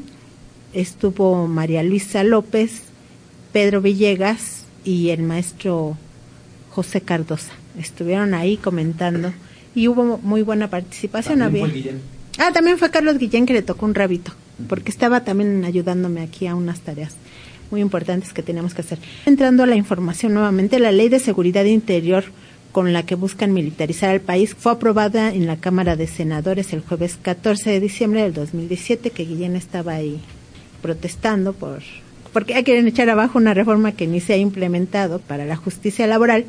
estuvo 0.73 1.49
María 1.49 1.83
Luisa 1.83 2.23
López, 2.23 2.83
Pedro 3.59 3.81
Villegas 3.81 4.67
y 4.85 5.09
el 5.09 5.25
maestro 5.25 5.97
José 6.71 7.01
Cardosa. 7.01 7.51
Estuvieron 7.77 8.33
ahí 8.33 8.57
comentando 8.57 9.33
y 9.75 9.89
hubo 9.89 10.19
muy 10.19 10.43
buena 10.43 10.71
participación. 10.71 11.43
Había... 11.43 11.67
ah, 12.39 12.53
también 12.53 12.79
fue 12.79 12.93
Carlos 12.93 13.19
Guillén 13.19 13.47
que 13.47 13.55
le 13.55 13.63
tocó 13.63 13.85
un 13.85 13.97
rabito, 13.97 14.31
porque 14.69 14.93
estaba 14.93 15.25
también 15.25 15.65
ayudándome 15.65 16.21
aquí 16.21 16.47
a 16.47 16.55
unas 16.55 16.79
tareas 16.83 17.17
muy 17.73 17.81
importantes 17.81 18.33
que 18.33 18.45
teníamos 18.45 18.75
que 18.75 18.83
hacer. 18.83 19.01
Entrando 19.27 19.65
a 19.65 19.67
la 19.67 19.75
información 19.75 20.35
nuevamente, 20.35 20.79
la 20.79 20.93
Ley 20.93 21.09
de 21.09 21.19
Seguridad 21.19 21.65
Interior 21.65 22.27
con 22.71 22.93
la 22.93 23.05
que 23.05 23.17
buscan 23.17 23.53
militarizar 23.53 24.11
al 24.11 24.21
país 24.21 24.55
fue 24.57 24.71
aprobada 24.71 25.35
en 25.35 25.49
la 25.49 25.57
Cámara 25.57 25.97
de 25.97 26.07
Senadores 26.07 26.73
el 26.73 26.83
jueves 26.83 27.19
14 27.21 27.71
de 27.71 27.81
diciembre 27.81 28.23
del 28.23 28.35
2017, 28.35 29.11
que 29.11 29.25
Guillén 29.25 29.57
estaba 29.57 29.95
ahí 29.95 30.21
protestando 30.81 31.55
por 31.55 31.83
porque 32.39 32.63
quieren 32.63 32.87
echar 32.87 33.11
abajo 33.11 33.37
una 33.37 33.53
reforma 33.53 33.91
que 33.91 34.07
ni 34.07 34.21
se 34.21 34.35
ha 34.35 34.37
implementado 34.37 35.19
para 35.19 35.45
la 35.45 35.57
justicia 35.57 36.07
laboral 36.07 36.45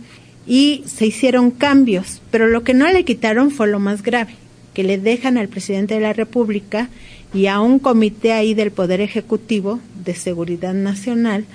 y 0.46 0.84
se 0.86 1.08
hicieron 1.08 1.50
cambios, 1.50 2.22
pero 2.30 2.46
lo 2.46 2.64
que 2.64 2.76
no 2.76 2.88
le 2.92 3.04
quitaron 3.06 3.50
fue 3.50 3.68
lo 3.68 3.80
más 3.80 4.04
grave, 4.04 4.36
que 4.76 4.84
le 4.84 5.00
dejan 5.00 5.40
al 5.40 5.48
presidente 5.48 5.96
de 5.96 6.02
la 6.02 6.14
República 6.14 6.90
y 7.34 7.48
a 7.48 7.60
un 7.60 7.80
comité 7.80 8.34
ahí 8.34 8.54
del 8.54 8.70
Poder 8.70 9.02
Ejecutivo 9.02 9.80
de 10.06 10.14
Seguridad 10.14 10.76
Nacional 10.76 11.46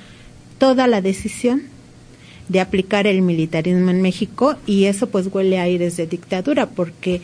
toda 0.58 0.88
la 0.88 1.00
decisión 1.00 1.62
de 2.48 2.58
aplicar 2.58 3.06
el 3.06 3.22
militarismo 3.22 3.90
en 3.90 4.02
México 4.02 4.56
y 4.66 4.86
eso 4.86 5.10
pues 5.10 5.28
huele 5.32 5.60
a 5.60 5.62
aires 5.62 5.96
de 5.96 6.08
dictadura 6.08 6.66
porque 6.66 7.20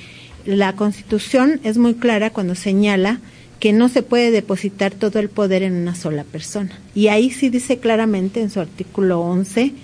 la 0.47 0.77
Constitución 0.77 1.59
es 1.65 1.77
muy 1.77 1.95
clara 1.95 2.31
cuando 2.31 2.55
señala 2.55 3.19
que 3.61 3.75
no 3.75 3.91
se 3.91 4.03
puede 4.03 4.31
depositar 4.31 4.95
todo 4.95 5.19
el 5.19 5.29
poder 5.29 5.63
en 5.63 5.75
una 5.75 5.95
sola 5.95 6.25
persona. 6.25 6.81
Y 6.95 7.09
ahí 7.09 7.31
sí 7.31 7.51
dice 7.51 7.79
claramente 7.79 8.41
en 8.41 8.51
su 8.51 8.59
artículo 8.59 9.21
11 9.21 9.75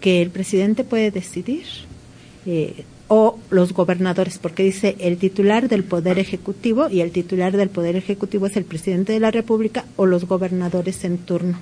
que 0.00 0.22
el 0.22 0.30
presidente 0.30 0.84
puede 0.84 1.10
decidir 1.10 1.64
eh, 2.46 2.84
o 3.08 3.38
los 3.50 3.72
gobernadores, 3.72 4.38
porque 4.38 4.62
dice 4.62 4.96
el 5.00 5.18
titular 5.18 5.68
del 5.68 5.82
poder 5.82 6.18
ejecutivo 6.18 6.88
y 6.88 7.00
el 7.00 7.10
titular 7.10 7.56
del 7.56 7.68
poder 7.68 7.96
ejecutivo 7.96 8.46
es 8.46 8.56
el 8.56 8.64
presidente 8.64 9.12
de 9.12 9.20
la 9.20 9.32
República 9.32 9.84
o 9.96 10.06
los 10.06 10.26
gobernadores 10.26 11.04
en 11.04 11.18
turno. 11.18 11.58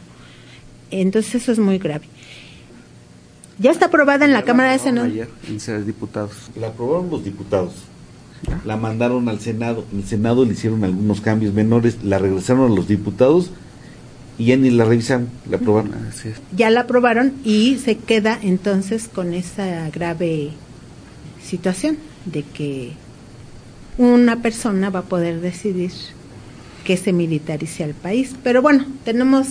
Entonces 0.90 1.36
eso 1.36 1.52
es 1.52 1.58
muy 1.58 1.78
grave. 1.78 2.04
Ya 3.58 3.70
está 3.70 3.86
aprobada 3.86 4.24
en 4.24 4.32
la, 4.32 4.42
Cámara 4.42 4.72
de 4.72 4.78
Senadores. 4.78 5.28
diputados. 5.86 6.50
La 6.54 6.68
aprobaron 6.68 7.10
los 7.10 7.24
diputados 7.24 7.72
la 8.64 8.76
mandaron 8.76 9.28
al 9.28 9.40
Senado, 9.40 9.84
en 9.92 10.00
el 10.00 10.04
Senado 10.04 10.44
le 10.44 10.52
hicieron 10.52 10.84
algunos 10.84 11.20
cambios 11.20 11.54
menores, 11.54 11.98
la 12.02 12.18
regresaron 12.18 12.72
a 12.72 12.74
los 12.74 12.88
diputados 12.88 13.50
y 14.38 14.46
ya 14.46 14.56
ni 14.56 14.70
la 14.70 14.84
revisaron, 14.84 15.28
la 15.48 15.56
aprobaron. 15.58 15.92
Ya 16.56 16.70
la 16.70 16.80
aprobaron 16.80 17.34
y 17.44 17.78
se 17.78 17.96
queda 17.96 18.38
entonces 18.42 19.08
con 19.08 19.34
esa 19.34 19.88
grave 19.90 20.50
situación 21.42 21.98
de 22.24 22.42
que 22.42 22.92
una 23.98 24.42
persona 24.42 24.90
va 24.90 25.00
a 25.00 25.04
poder 25.04 25.40
decidir 25.40 25.92
que 26.84 26.96
se 26.96 27.12
militarice 27.12 27.84
al 27.84 27.94
país. 27.94 28.34
Pero 28.42 28.62
bueno, 28.62 28.86
tenemos 29.04 29.48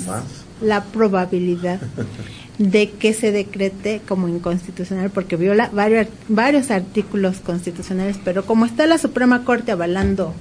la 0.61 0.83
probabilidad 0.85 1.79
de 2.61 2.91
que 2.91 3.13
se 3.13 3.31
decrete 3.31 4.01
como 4.07 4.27
inconstitucional 4.27 5.09
porque 5.09 5.35
viola 5.35 5.71
varios, 5.73 6.07
varios 6.27 6.69
artículos 6.69 7.39
constitucionales, 7.39 8.17
pero 8.23 8.45
como 8.45 8.65
está 8.65 8.85
la 8.85 8.99
Suprema 8.99 9.43
Corte 9.43 9.71
avalando 9.71 10.33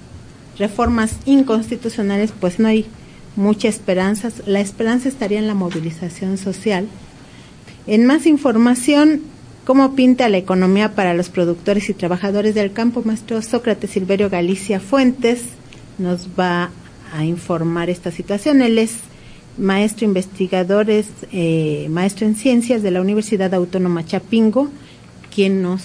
reformas 0.58 1.16
inconstitucionales, 1.24 2.32
pues 2.38 2.58
no 2.58 2.68
hay 2.68 2.86
mucha 3.36 3.68
esperanza. 3.68 4.30
La 4.44 4.60
esperanza 4.60 5.08
estaría 5.08 5.38
en 5.38 5.46
la 5.46 5.54
movilización 5.54 6.36
social. 6.36 6.88
En 7.86 8.04
más 8.04 8.26
información, 8.26 9.22
¿cómo 9.64 9.94
pinta 9.94 10.28
la 10.28 10.36
economía 10.36 10.94
para 10.94 11.14
los 11.14 11.30
productores 11.30 11.88
y 11.88 11.94
trabajadores 11.94 12.54
del 12.54 12.72
campo? 12.72 13.00
Maestro 13.02 13.40
Sócrates 13.40 13.90
Silverio 13.90 14.28
Galicia 14.28 14.78
Fuentes 14.78 15.40
nos 15.96 16.28
va 16.38 16.70
a 17.14 17.24
informar 17.24 17.88
esta 17.88 18.10
situación. 18.10 18.60
Él 18.60 18.78
es 18.78 18.96
maestro 19.58 20.06
investigador, 20.06 20.90
es 20.90 21.08
eh, 21.32 21.86
maestro 21.90 22.26
en 22.26 22.34
ciencias 22.34 22.82
de 22.82 22.90
la 22.90 23.00
Universidad 23.00 23.52
Autónoma 23.54 24.04
Chapingo 24.04 24.70
quien 25.34 25.62
nos 25.62 25.82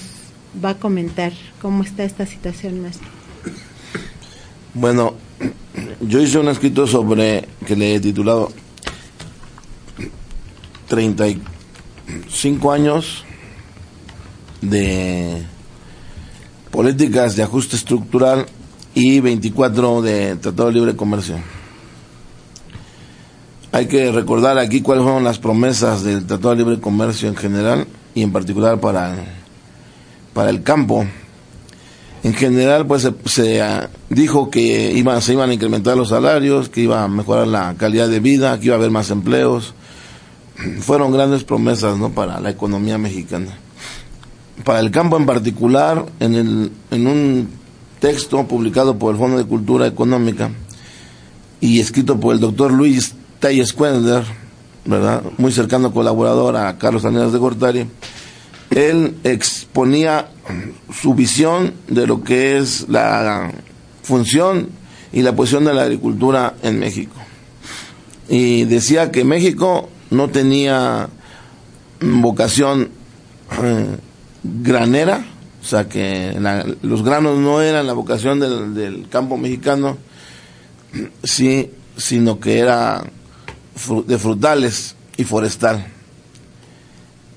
va 0.64 0.72
a 0.72 0.76
comentar 0.76 1.32
cómo 1.62 1.84
está 1.84 2.04
esta 2.04 2.26
situación, 2.26 2.82
maestro. 2.82 3.08
Bueno, 4.74 5.14
yo 6.02 6.20
hice 6.22 6.40
un 6.40 6.50
escrito 6.50 6.88
sobre 6.88 7.48
que 7.66 7.76
le 7.76 7.96
he 7.96 8.00
titulado 8.00 8.52
35 10.88 12.72
años 12.72 13.24
de 14.62 15.44
políticas 16.72 17.36
de 17.36 17.44
ajuste 17.44 17.76
estructural 17.76 18.46
y 18.94 19.20
24 19.20 20.02
de 20.02 20.36
Tratado 20.38 20.68
de 20.70 20.74
Libre 20.74 20.96
Comercio. 20.96 21.38
Hay 23.76 23.88
que 23.88 24.10
recordar 24.10 24.58
aquí 24.58 24.80
cuáles 24.80 25.04
fueron 25.04 25.26
las 25.26 25.38
promesas 25.38 26.02
del 26.02 26.26
Tratado 26.26 26.52
de 26.52 26.56
Libre 26.56 26.80
Comercio 26.80 27.28
en 27.28 27.36
general 27.36 27.86
y 28.14 28.22
en 28.22 28.32
particular 28.32 28.80
para, 28.80 29.18
para 30.34 30.50
el 30.50 30.64
campo. 30.64 31.06
En 32.24 32.34
general, 32.34 32.88
pues 32.88 33.12
se, 33.26 33.62
ah, 33.62 33.90
dijo 34.08 34.50
que 34.50 34.94
se 35.20 35.34
iban 35.34 35.50
a 35.50 35.54
incrementar 35.54 35.98
los 35.98 36.08
salarios, 36.08 36.70
que 36.70 36.84
iba 36.84 37.04
a 37.04 37.10
mejorar 37.10 37.48
la 37.48 37.76
calidad 37.76 38.08
de 38.08 38.22
vida, 38.22 38.58
que 38.62 38.68
iba 38.68 38.76
a 38.76 38.78
haber 38.78 38.92
más 38.92 39.12
empleos. 39.12 39.74
Fueron 40.80 41.12
grandes 41.12 41.44
promesas 41.44 41.98
¿no? 41.98 42.12
para 42.12 42.40
la 42.40 42.52
economía 42.52 42.98
mexicana. 42.98 43.58
Para 44.64 44.80
el 44.80 44.90
campo 44.90 45.18
en 45.18 45.26
particular, 45.26 46.06
en, 46.22 46.36
el, 46.36 46.72
en 46.92 47.08
un 47.08 47.50
texto 48.00 48.48
publicado 48.48 48.98
por 48.98 49.14
el 49.14 49.20
Fondo 49.20 49.38
de 49.38 49.44
Cultura 49.44 49.86
Económica 49.86 50.50
y 51.60 51.82
escrito 51.82 52.18
por 52.22 52.34
el 52.34 52.40
doctor 52.40 52.72
Luis 52.72 53.16
Tayes 53.46 53.74
Quender, 53.74 54.24
¿verdad? 54.86 55.22
muy 55.38 55.52
cercano 55.52 55.94
colaborador 55.94 56.56
a 56.56 56.80
Carlos 56.80 57.04
Daniel 57.04 57.32
de 57.32 57.38
Gortari, 57.38 57.86
él 58.72 59.18
exponía 59.24 60.30
su 60.92 61.14
visión 61.14 61.76
de 61.88 62.08
lo 62.08 62.24
que 62.24 62.58
es 62.58 62.90
la 62.90 63.52
función 64.02 64.70
y 65.14 65.22
la 65.22 65.36
posición 65.36 65.66
de 65.66 65.76
la 65.76 65.84
agricultura 65.84 66.56
en 66.64 66.80
México. 66.80 67.14
Y 68.30 68.64
decía 68.64 69.12
que 69.12 69.24
México 69.24 69.90
no 70.10 70.30
tenía 70.30 71.08
vocación 72.02 72.90
eh, 73.62 73.98
granera, 74.42 75.24
o 75.62 75.64
sea 75.64 75.88
que 75.88 76.36
los 76.82 77.04
granos 77.04 77.38
no 77.38 77.62
eran 77.62 77.86
la 77.86 77.94
vocación 77.94 78.40
del, 78.40 79.08
campo 79.08 79.38
mexicano, 79.38 79.98
sí, 81.24 81.70
sino 81.96 82.40
que 82.40 82.58
era 82.58 83.04
de 84.08 84.18
frutales 84.18 84.96
y 85.18 85.24
forestal. 85.24 85.88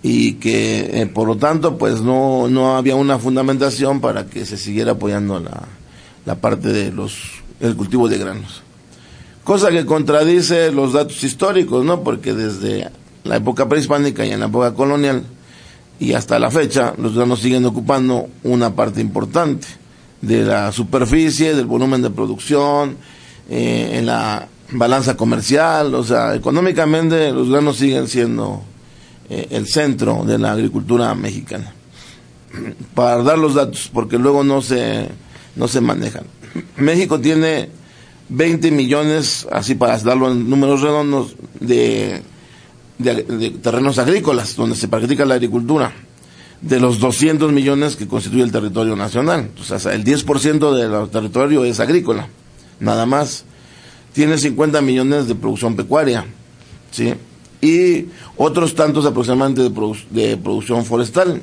Y 0.03 0.35
que 0.35 1.01
eh, 1.01 1.07
por 1.07 1.27
lo 1.27 1.37
tanto 1.37 1.77
pues 1.77 2.01
no, 2.01 2.49
no 2.49 2.77
había 2.77 2.95
una 2.95 3.19
fundamentación 3.19 4.01
para 4.01 4.27
que 4.27 4.47
se 4.47 4.57
siguiera 4.57 4.93
apoyando 4.93 5.41
la, 5.41 5.65
la 6.25 6.37
parte 6.37 6.69
de 6.69 6.93
los 6.93 7.39
el 7.61 7.75
cultivo 7.75 8.09
de 8.09 8.19
granos. 8.19 8.63
Cosa 9.43 9.71
que 9.71 9.85
contradice 9.87 10.71
los 10.71 10.93
datos 10.93 11.25
históricos 11.25 11.85
no 11.85 12.03
porque 12.03 12.33
desde 12.33 12.91
la 13.25 13.37
época 13.37 13.69
prehispánica 13.69 14.25
y 14.25 14.31
en 14.31 14.41
la 14.41 14.47
época 14.47 14.75
colonial 14.75 15.25
y 15.99 16.13
hasta 16.13 16.39
la 16.39 16.51
fecha 16.51 16.95
los 16.97 17.15
granos 17.15 17.41
siguen 17.41 17.65
ocupando 17.65 18.29
una 18.45 18.75
parte 18.75 19.01
importante 19.01 19.67
de 20.21 20.45
la 20.45 20.71
superficie 20.73 21.55
del 21.55 21.67
volumen 21.67 22.03
de 22.03 22.11
producción 22.11 22.97
eh, 23.51 23.93
en 23.95 24.07
la 24.07 24.47
balanza 24.71 25.17
comercial 25.17 25.95
o 25.95 26.05
sea 26.05 26.35
económicamente 26.35 27.33
los 27.33 27.49
granos 27.49 27.77
siguen 27.77 28.07
siendo 28.07 28.63
eh, 29.31 29.49
el 29.51 29.67
centro 29.67 30.25
de 30.25 30.39
la 30.39 30.53
agricultura 30.53 31.15
mexicana. 31.15 31.75
Para 32.95 33.23
dar 33.23 33.39
los 33.39 33.55
datos, 33.55 33.91
porque 33.93 34.17
luego 34.19 34.43
no 34.43 34.63
se, 34.63 35.07
no 35.55 35.69
se 35.69 35.83
manejan. 35.83 36.25
México 36.79 37.21
tiene 37.21 37.69
20 38.31 38.71
millones, 38.71 39.47
así 39.53 39.75
para 39.75 39.99
darlo 39.99 40.33
en 40.33 40.49
números 40.49 40.81
redondos, 40.81 41.37
de, 41.61 42.23
de, 42.97 43.51
terrenos 43.63 43.99
agrícolas 43.99 44.57
donde 44.57 44.77
se 44.77 44.89
practica 44.89 45.27
la 45.27 45.35
agricultura, 45.35 45.93
de 46.63 46.81
los 46.81 46.99
200 46.99 47.53
millones 47.53 47.97
que 47.97 48.09
constituye 48.09 48.43
el 48.43 48.51
territorio 48.51 48.97
nacional. 48.97 49.51
O 49.61 49.63
sea, 49.63 49.93
el 49.93 50.05
10% 50.05 50.75
del 50.75 51.11
territorio 51.11 51.65
es 51.67 51.81
agrícola, 51.81 52.29
nada 52.81 53.05
más. 53.05 53.45
Tiene 54.19 54.37
50 54.37 54.81
millones 54.81 55.29
de 55.29 55.37
producción 55.37 55.77
pecuaria, 55.77 56.27
¿sí? 56.91 57.15
y 57.61 58.07
otros 58.37 58.75
tantos 58.75 59.07
aproximadamente 59.07 59.63
de, 59.63 60.37
producción 60.37 60.85
forestal. 60.85 61.41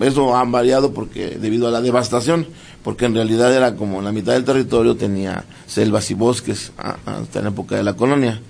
eso 0.00 0.34
ha 0.34 0.42
variado 0.42 0.92
porque 0.92 1.38
debido 1.38 1.68
a 1.68 1.70
la 1.70 1.80
devastación, 1.80 2.48
porque 2.82 3.04
en 3.04 3.14
realidad 3.14 3.54
era 3.54 3.76
como 3.76 4.02
la 4.02 4.10
mitad 4.10 4.32
del 4.32 4.42
territorio 4.42 4.96
tenía 4.96 5.44
selvas 5.68 6.10
y 6.10 6.14
bosques 6.14 6.72
hasta 6.76 7.38
en 7.38 7.44
la 7.44 7.50
época 7.52 7.76
de 7.76 7.84
la 7.84 7.94
colonia, 7.94 8.40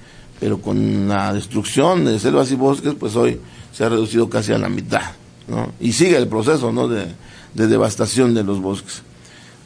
pero 0.40 0.62
con 0.62 1.06
la 1.06 1.34
destrucción 1.34 2.06
de 2.06 2.18
selvas 2.18 2.50
y 2.50 2.54
bosques, 2.54 2.94
pues 2.98 3.14
hoy 3.14 3.38
se 3.74 3.84
ha 3.84 3.90
reducido 3.90 4.30
casi 4.30 4.54
a 4.54 4.58
la 4.58 4.70
mitad, 4.70 5.02
¿no? 5.48 5.70
Y 5.80 5.92
sigue 5.92 6.16
el 6.16 6.28
proceso, 6.28 6.72
¿no? 6.72 6.88
De, 6.88 7.08
de 7.52 7.66
devastación 7.66 8.32
de 8.32 8.42
los 8.42 8.62
bosques. 8.62 9.02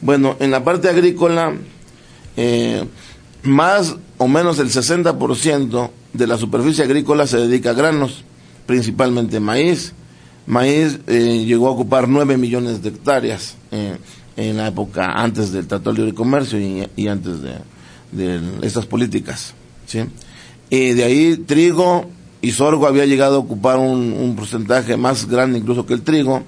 Bueno, 0.01 0.35
en 0.41 0.51
la 0.51 0.65
parte 0.65 0.89
agrícola, 0.89 1.55
eh, 2.35 2.85
más 3.43 3.95
o 4.17 4.27
menos 4.27 4.59
el 4.59 4.69
60% 4.69 5.89
de 6.13 6.27
la 6.27 6.37
superficie 6.37 6.83
agrícola 6.83 7.27
se 7.27 7.37
dedica 7.37 7.71
a 7.71 7.73
granos, 7.73 8.23
principalmente 8.65 9.39
maíz. 9.39 9.93
Maíz 10.45 10.99
eh, 11.07 11.45
llegó 11.45 11.67
a 11.67 11.71
ocupar 11.71 12.07
9 12.07 12.37
millones 12.37 12.81
de 12.81 12.89
hectáreas 12.89 13.55
eh, 13.71 13.97
en 14.35 14.57
la 14.57 14.67
época 14.67 15.11
antes 15.13 15.51
del 15.51 15.67
Tratado 15.67 15.93
de 15.93 15.99
Libre 15.99 16.15
Comercio 16.15 16.59
y, 16.59 17.07
antes 17.07 17.37
de, 17.41 18.41
estas 18.61 18.85
políticas. 18.85 19.53
¿sí? 19.85 19.99
Y 20.69 20.93
de 20.93 21.03
ahí 21.03 21.37
trigo 21.37 22.09
y 22.41 22.51
sorgo 22.51 22.87
había 22.87 23.05
llegado 23.05 23.35
a 23.35 23.39
ocupar 23.39 23.77
un, 23.77 24.13
un, 24.13 24.35
porcentaje 24.35 24.97
más 24.97 25.27
grande 25.27 25.59
incluso 25.59 25.85
que 25.85 25.93
el 25.93 26.01
trigo. 26.01 26.43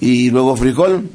Y 0.00 0.30
luego 0.30 0.56
frijol, 0.56 1.08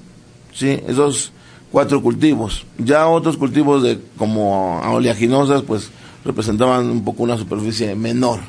¿sí? 0.53 0.79
esos 0.87 1.31
cuatro 1.71 2.01
cultivos. 2.01 2.65
Ya 2.77 3.07
otros 3.07 3.37
cultivos 3.37 3.83
de 3.83 3.99
como 4.17 4.79
oleaginosas, 4.81 5.61
pues 5.63 5.91
representaban 6.25 6.89
un 6.89 7.03
poco 7.03 7.23
una 7.23 7.37
superficie 7.37 7.95
menor, 7.95 8.39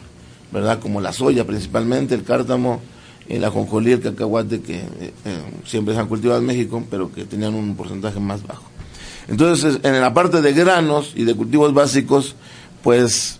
¿verdad? 0.52 0.78
Como 0.80 1.00
la 1.00 1.12
soya 1.12 1.46
principalmente, 1.46 2.14
el 2.14 2.24
cártamo, 2.24 2.80
el 3.28 3.44
ajonjolí, 3.44 3.92
el 3.92 4.00
cacahuate, 4.00 4.60
que 4.60 4.76
eh, 4.76 5.12
eh, 5.24 5.42
siempre 5.64 5.94
se 5.94 6.00
han 6.00 6.08
cultivado 6.08 6.40
en 6.40 6.46
México, 6.46 6.82
pero 6.90 7.12
que 7.12 7.24
tenían 7.24 7.54
un 7.54 7.76
porcentaje 7.76 8.18
más 8.18 8.44
bajo. 8.46 8.64
Entonces, 9.28 9.78
en 9.84 10.00
la 10.00 10.12
parte 10.12 10.42
de 10.42 10.52
granos 10.52 11.12
y 11.14 11.24
de 11.24 11.34
cultivos 11.34 11.72
básicos, 11.72 12.34
pues, 12.82 13.38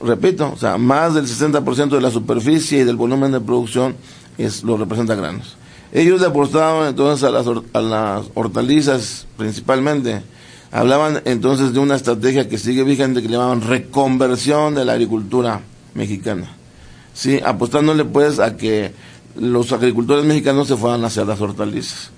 repito, 0.00 0.50
o 0.52 0.56
sea, 0.56 0.78
más 0.78 1.14
del 1.14 1.26
60% 1.26 1.90
de 1.90 2.00
la 2.00 2.10
superficie 2.10 2.80
y 2.80 2.84
del 2.84 2.96
volumen 2.96 3.30
de 3.30 3.40
producción 3.40 3.94
es, 4.36 4.64
lo 4.64 4.76
representa 4.76 5.14
granos. 5.14 5.57
Ellos 5.92 6.22
apostaban 6.22 6.88
entonces 6.88 7.24
a 7.24 7.30
las, 7.30 7.46
a 7.72 7.80
las 7.80 8.26
hortalizas 8.34 9.26
principalmente, 9.36 10.22
Hablaban 10.70 11.22
entonces 11.24 11.72
de 11.72 11.80
una 11.80 11.96
estrategia 11.96 12.48
que 12.48 12.58
sigue 12.58 12.82
vigente 12.82 13.22
que 13.22 13.28
llamaban 13.28 13.62
reconversión 13.62 14.74
de 14.74 14.84
la 14.84 14.92
agricultura 14.92 15.62
mexicana. 15.94 16.54
Sí, 17.14 17.40
apostándole 17.42 18.04
pues 18.04 18.38
a 18.38 18.56
que 18.56 18.92
los 19.36 19.72
agricultores 19.72 20.26
mexicanos 20.26 20.68
se 20.68 20.76
fueran 20.76 21.04
hacia 21.04 21.24
las 21.24 21.40
hortalizas. 21.40 22.10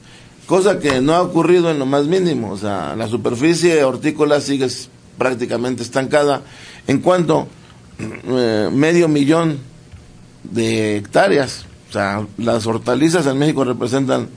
Cosa 0.47 0.81
que 0.81 1.01
no 1.01 1.15
ha 1.15 1.23
ocurrido 1.23 1.71
en 1.71 1.79
lo 1.79 1.87
más 1.87 2.07
mínimo. 2.07 2.51
O 2.51 2.59
sea, 2.59 2.97
la 2.97 3.07
superficie 3.07 3.85
hortícola 3.85 4.41
sigue 4.41 4.67
prácticamente 5.17 5.85
estancada 5.85 6.43
en 6.89 6.99
cuanto 6.99 7.47
eh, 8.01 8.69
medio 8.73 9.07
millón 9.07 9.59
de 10.43 10.97
hectáreas. 10.97 11.67
O 11.91 11.93
sea, 11.93 12.25
las 12.39 12.67
hortalizas 12.67 13.27
en 13.27 13.37
México 13.37 13.65
representan 13.65 14.29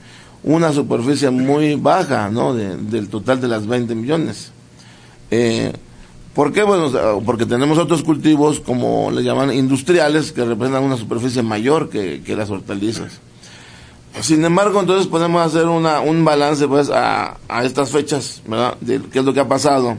una 0.42 0.72
superficie 0.72 1.30
muy 1.30 1.76
baja 1.76 2.28
¿no? 2.28 2.52
del 2.52 3.08
total 3.08 3.40
de 3.40 3.46
las 3.46 3.66
20 3.66 3.94
millones. 3.94 4.50
Eh, 5.30 5.72
¿Por 6.34 6.52
qué? 6.52 6.64
Bueno, 6.64 6.90
porque 7.24 7.46
tenemos 7.46 7.78
otros 7.78 8.02
cultivos, 8.02 8.58
como 8.58 9.12
le 9.12 9.22
llaman 9.22 9.52
industriales, 9.52 10.32
que 10.32 10.44
representan 10.44 10.82
una 10.82 10.96
superficie 10.96 11.44
mayor 11.44 11.88
que, 11.88 12.22
las 12.36 12.50
hortalizas. 12.50 13.20
Sin 14.20 14.44
embargo, 14.44 14.80
entonces 14.80 15.06
podemos 15.06 15.46
hacer 15.46 15.66
una, 15.66 16.00
un 16.00 16.24
balance 16.24 16.66
pues 16.66 16.90
a, 16.90 17.36
a 17.48 17.64
estas 17.64 17.90
fechas, 17.90 18.42
¿verdad? 18.48 18.76
De 18.80 19.00
qué 19.00 19.20
es 19.20 19.24
lo 19.24 19.32
que 19.32 19.40
ha 19.40 19.48
pasado. 19.48 19.96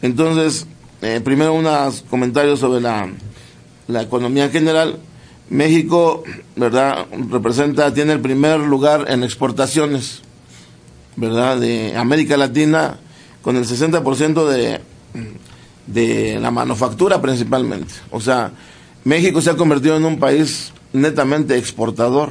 Entonces, 0.00 0.66
eh, 1.02 1.20
primero 1.22 1.52
unos 1.52 2.04
comentarios 2.08 2.58
sobre 2.58 2.80
la, 2.80 3.10
la 3.86 4.02
economía 4.02 4.46
en 4.46 4.50
general. 4.50 4.98
México, 5.50 6.22
¿verdad? 6.56 7.06
Representa, 7.28 7.92
tiene 7.92 8.12
el 8.12 8.20
primer 8.20 8.60
lugar 8.60 9.06
en 9.08 9.22
exportaciones, 9.24 10.22
¿verdad? 11.16 11.58
De 11.58 11.96
América 11.96 12.36
Latina, 12.36 12.98
con 13.42 13.56
el 13.56 13.66
60% 13.66 14.46
de, 14.46 14.80
de 15.86 16.38
la 16.40 16.50
manufactura 16.50 17.20
principalmente. 17.20 17.94
O 18.10 18.20
sea, 18.20 18.52
México 19.04 19.40
se 19.40 19.50
ha 19.50 19.56
convertido 19.56 19.96
en 19.96 20.04
un 20.04 20.18
país 20.18 20.72
netamente 20.92 21.56
exportador. 21.56 22.30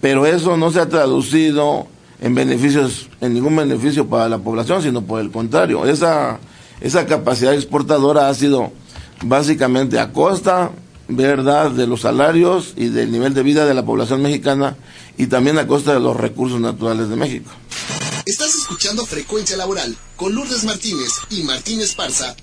pero 0.00 0.26
eso 0.26 0.56
no 0.56 0.70
se 0.72 0.80
ha 0.80 0.88
traducido 0.88 1.86
en 2.20 2.34
beneficios, 2.34 3.08
en 3.20 3.34
ningún 3.34 3.54
beneficio 3.56 4.08
para 4.08 4.28
la 4.28 4.38
población, 4.38 4.82
sino 4.82 5.02
por 5.02 5.20
el 5.20 5.30
contrario, 5.30 5.86
esa, 5.86 6.38
esa 6.80 7.06
capacidad 7.06 7.54
exportadora 7.54 8.28
ha 8.28 8.34
sido 8.34 8.72
básicamente 9.24 9.98
a 9.98 10.12
costa, 10.12 10.70
verdad, 11.16 11.70
de 11.70 11.86
los 11.86 12.02
salarios 12.02 12.74
y 12.76 12.88
del 12.88 13.10
nivel 13.10 13.34
de 13.34 13.42
vida 13.42 13.66
de 13.66 13.74
la 13.74 13.84
población 13.84 14.22
mexicana 14.22 14.76
y 15.16 15.26
también 15.26 15.58
a 15.58 15.66
costa 15.66 15.94
de 15.94 16.00
los 16.00 16.16
recursos 16.16 16.60
naturales 16.60 17.08
de 17.08 17.16
México. 17.16 17.50
Estás 18.24 18.54
escuchando 18.54 19.04
Frecuencia 19.04 19.56
Laboral 19.56 19.96
con 20.16 20.34
Lourdes 20.34 20.64
Martínez 20.64 21.10
y 21.30 21.42
Martínez 21.42 21.94
Parza. 21.94 22.36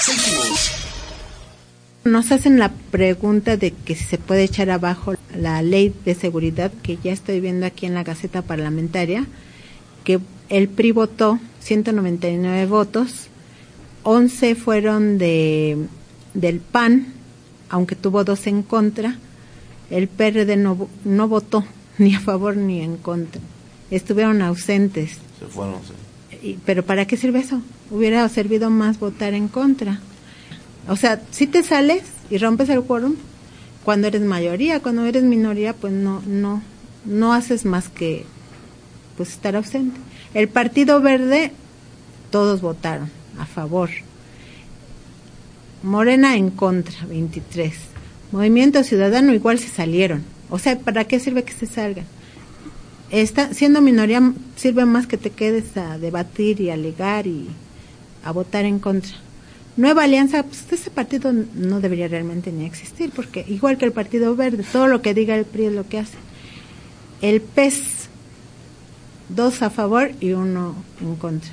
Seguimos. 0.00 0.70
Nos 2.04 2.32
hacen 2.32 2.58
la 2.58 2.72
pregunta 2.90 3.58
de 3.58 3.72
que 3.72 3.94
si 3.94 4.04
se 4.04 4.16
puede 4.16 4.44
echar 4.44 4.70
abajo 4.70 5.14
la 5.36 5.60
ley 5.60 5.94
de 6.04 6.14
seguridad 6.14 6.72
que 6.82 6.96
ya 6.96 7.12
estoy 7.12 7.40
viendo 7.40 7.66
aquí 7.66 7.84
en 7.84 7.94
la 7.94 8.04
Gaceta 8.04 8.40
Parlamentaria, 8.40 9.26
que 10.02 10.18
el 10.48 10.68
PRI 10.68 10.92
votó 10.92 11.38
199 11.60 12.66
votos, 12.66 13.28
11 14.02 14.54
fueron 14.54 15.18
de 15.18 15.76
del 16.34 16.60
PAN, 16.60 17.06
aunque 17.68 17.96
tuvo 17.96 18.24
dos 18.24 18.46
en 18.46 18.62
contra, 18.62 19.16
el 19.90 20.08
PRD 20.08 20.56
no, 20.56 20.88
no 21.04 21.28
votó 21.28 21.64
ni 21.98 22.14
a 22.14 22.20
favor 22.20 22.56
ni 22.56 22.80
en 22.80 22.96
contra. 22.96 23.40
Estuvieron 23.90 24.42
ausentes. 24.42 25.18
Se 25.38 25.46
fueron, 25.46 25.76
Y, 26.42 26.54
pero 26.64 26.84
¿para 26.84 27.06
qué 27.06 27.16
sirve 27.16 27.40
eso? 27.40 27.60
Hubiera 27.90 28.28
servido 28.28 28.70
más 28.70 29.00
votar 29.00 29.34
en 29.34 29.48
contra. 29.48 30.00
O 30.88 30.96
sea, 30.96 31.20
si 31.30 31.46
te 31.46 31.62
sales 31.62 32.04
y 32.30 32.38
rompes 32.38 32.68
el 32.68 32.82
quórum, 32.82 33.16
cuando 33.84 34.06
eres 34.06 34.22
mayoría, 34.22 34.80
cuando 34.80 35.04
eres 35.04 35.24
minoría, 35.24 35.72
pues 35.72 35.92
no, 35.92 36.22
no, 36.26 36.62
no 37.04 37.32
haces 37.32 37.64
más 37.64 37.88
que 37.88 38.24
pues 39.16 39.30
estar 39.30 39.56
ausente. 39.56 39.98
El 40.34 40.48
Partido 40.48 41.00
Verde, 41.00 41.52
todos 42.30 42.60
votaron 42.60 43.10
a 43.38 43.46
favor. 43.46 43.90
Morena 45.82 46.36
en 46.36 46.50
contra, 46.50 47.06
23. 47.06 47.72
Movimiento 48.32 48.84
Ciudadano 48.84 49.32
igual 49.32 49.58
se 49.58 49.68
salieron. 49.68 50.22
O 50.50 50.58
sea, 50.58 50.78
¿para 50.78 51.04
qué 51.04 51.18
sirve 51.20 51.42
que 51.42 51.52
se 51.52 51.66
salgan? 51.66 52.04
Está, 53.10 53.54
siendo 53.54 53.80
minoría 53.80 54.32
sirve 54.56 54.84
más 54.84 55.06
que 55.06 55.16
te 55.16 55.30
quedes 55.30 55.76
a 55.76 55.98
debatir 55.98 56.60
y 56.60 56.70
alegar 56.70 57.26
y 57.26 57.48
a 58.24 58.30
votar 58.30 58.64
en 58.64 58.78
contra. 58.78 59.12
Nueva 59.76 60.04
Alianza, 60.04 60.42
pues 60.42 60.64
ese 60.70 60.90
partido 60.90 61.32
no 61.32 61.80
debería 61.80 62.08
realmente 62.08 62.52
ni 62.52 62.66
existir, 62.66 63.10
porque 63.14 63.44
igual 63.48 63.78
que 63.78 63.86
el 63.86 63.92
Partido 63.92 64.36
Verde, 64.36 64.64
todo 64.70 64.86
lo 64.86 65.00
que 65.00 65.14
diga 65.14 65.36
el 65.36 65.44
PRI 65.44 65.66
es 65.66 65.72
lo 65.72 65.88
que 65.88 65.98
hace. 65.98 66.18
El 67.22 67.40
PES, 67.40 68.08
dos 69.28 69.62
a 69.62 69.70
favor 69.70 70.10
y 70.20 70.32
uno 70.32 70.74
en 71.00 71.16
contra. 71.16 71.50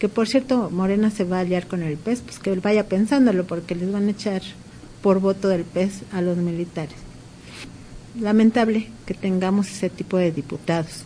Que 0.00 0.08
por 0.08 0.26
cierto, 0.26 0.70
Morena 0.70 1.10
se 1.10 1.24
va 1.24 1.36
a 1.36 1.40
aliar 1.40 1.66
con 1.66 1.82
el 1.82 1.98
PES, 1.98 2.22
pues 2.22 2.38
que 2.38 2.54
vaya 2.56 2.88
pensándolo, 2.88 3.46
porque 3.46 3.74
les 3.74 3.92
van 3.92 4.08
a 4.08 4.12
echar 4.12 4.40
por 5.02 5.20
voto 5.20 5.48
del 5.48 5.64
PES 5.64 6.04
a 6.12 6.22
los 6.22 6.38
militares. 6.38 6.96
Lamentable 8.18 8.88
que 9.04 9.12
tengamos 9.12 9.70
ese 9.70 9.90
tipo 9.90 10.16
de 10.16 10.32
diputados. 10.32 11.04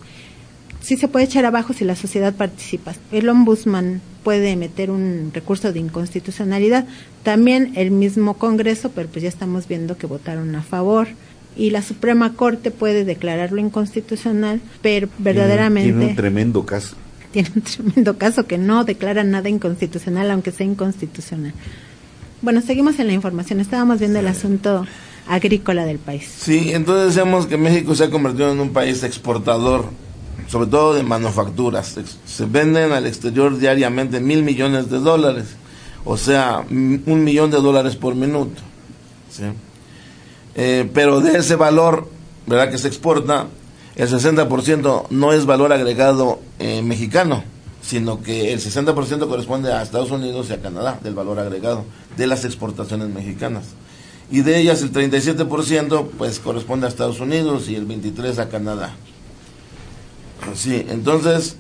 Sí 0.80 0.96
se 0.96 1.08
puede 1.08 1.24
echar 1.24 1.44
abajo 1.44 1.72
si 1.72 1.84
la 1.84 1.96
sociedad 1.96 2.34
participa. 2.34 2.94
El 3.10 3.28
ombudsman 3.28 4.00
puede 4.22 4.54
meter 4.54 4.92
un 4.92 5.32
recurso 5.34 5.72
de 5.72 5.80
inconstitucionalidad. 5.80 6.86
También 7.24 7.72
el 7.74 7.90
mismo 7.90 8.34
Congreso, 8.34 8.92
pero 8.92 9.08
pues 9.08 9.24
ya 9.24 9.28
estamos 9.28 9.66
viendo 9.66 9.96
que 9.96 10.06
votaron 10.06 10.54
a 10.54 10.62
favor. 10.62 11.08
Y 11.56 11.70
la 11.70 11.82
Suprema 11.82 12.34
Corte 12.34 12.70
puede 12.70 13.04
declararlo 13.04 13.60
inconstitucional, 13.60 14.60
pero 14.82 15.08
verdaderamente... 15.18 15.90
Tiene, 15.90 16.10
un 16.10 16.16
tremendo 16.16 16.64
caso. 16.64 16.96
Tiene 17.34 17.50
un 17.56 17.62
tremendo 17.62 18.16
caso 18.16 18.46
que 18.46 18.58
no 18.58 18.84
declara 18.84 19.24
nada 19.24 19.48
inconstitucional, 19.48 20.30
aunque 20.30 20.52
sea 20.52 20.66
inconstitucional. 20.66 21.52
Bueno, 22.42 22.60
seguimos 22.60 23.00
en 23.00 23.08
la 23.08 23.12
información. 23.12 23.58
Estábamos 23.58 23.98
viendo 23.98 24.20
el 24.20 24.28
asunto 24.28 24.86
agrícola 25.26 25.84
del 25.84 25.98
país. 25.98 26.32
Sí, 26.38 26.70
entonces 26.72 27.08
decíamos 27.08 27.48
que 27.48 27.56
México 27.56 27.92
se 27.96 28.04
ha 28.04 28.10
convertido 28.10 28.52
en 28.52 28.60
un 28.60 28.72
país 28.72 29.02
exportador, 29.02 29.86
sobre 30.46 30.68
todo 30.68 30.94
de 30.94 31.02
manufacturas. 31.02 31.96
Se 32.24 32.46
venden 32.46 32.92
al 32.92 33.04
exterior 33.04 33.58
diariamente 33.58 34.20
mil 34.20 34.44
millones 34.44 34.88
de 34.88 35.00
dólares, 35.00 35.56
o 36.04 36.16
sea, 36.16 36.64
un 36.70 37.24
millón 37.24 37.50
de 37.50 37.56
dólares 37.56 37.96
por 37.96 38.14
minuto. 38.14 38.62
Eh, 40.54 40.88
pero 40.94 41.20
de 41.20 41.38
ese 41.38 41.56
valor, 41.56 42.08
¿verdad? 42.46 42.70
Que 42.70 42.78
se 42.78 42.86
exporta, 42.86 43.48
el 43.96 44.08
60% 44.08 45.06
no 45.10 45.32
es 45.32 45.46
valor 45.46 45.72
agregado 45.72 46.40
eh, 46.58 46.82
mexicano, 46.82 47.44
sino 47.82 48.22
que 48.22 48.52
el 48.52 48.60
60% 48.60 49.28
corresponde 49.28 49.72
a 49.72 49.82
Estados 49.82 50.10
Unidos 50.10 50.48
y 50.50 50.54
a 50.54 50.60
Canadá 50.60 50.98
del 51.02 51.14
valor 51.14 51.38
agregado 51.38 51.84
de 52.16 52.26
las 52.26 52.44
exportaciones 52.44 53.08
mexicanas 53.08 53.64
y 54.30 54.40
de 54.40 54.58
ellas 54.58 54.82
el 54.82 54.92
37% 54.92 56.08
pues 56.16 56.40
corresponde 56.40 56.86
a 56.86 56.88
Estados 56.88 57.20
Unidos 57.20 57.68
y 57.68 57.76
el 57.76 57.86
23% 57.86 58.38
a 58.38 58.48
Canadá. 58.48 58.94
Sí, 60.54 60.84
entonces 60.88 61.56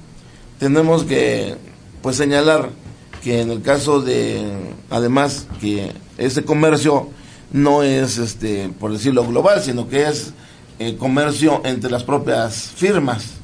tenemos 0.58 1.04
que 1.04 1.56
pues 2.02 2.16
señalar 2.16 2.70
que 3.22 3.40
en 3.40 3.50
el 3.50 3.62
caso 3.62 4.00
de 4.00 4.42
además 4.90 5.46
que 5.60 5.92
ese 6.18 6.44
comercio 6.44 7.08
no 7.52 7.82
es 7.82 8.18
este 8.18 8.70
por 8.80 8.92
decirlo 8.92 9.26
global, 9.26 9.62
sino 9.62 9.88
que 9.88 10.08
es 10.08 10.32
eh, 10.78 10.96
comercio 10.96 11.62
entre 11.64 11.90
las 11.90 12.04
propias 12.04 12.72
firmas, 12.76 13.34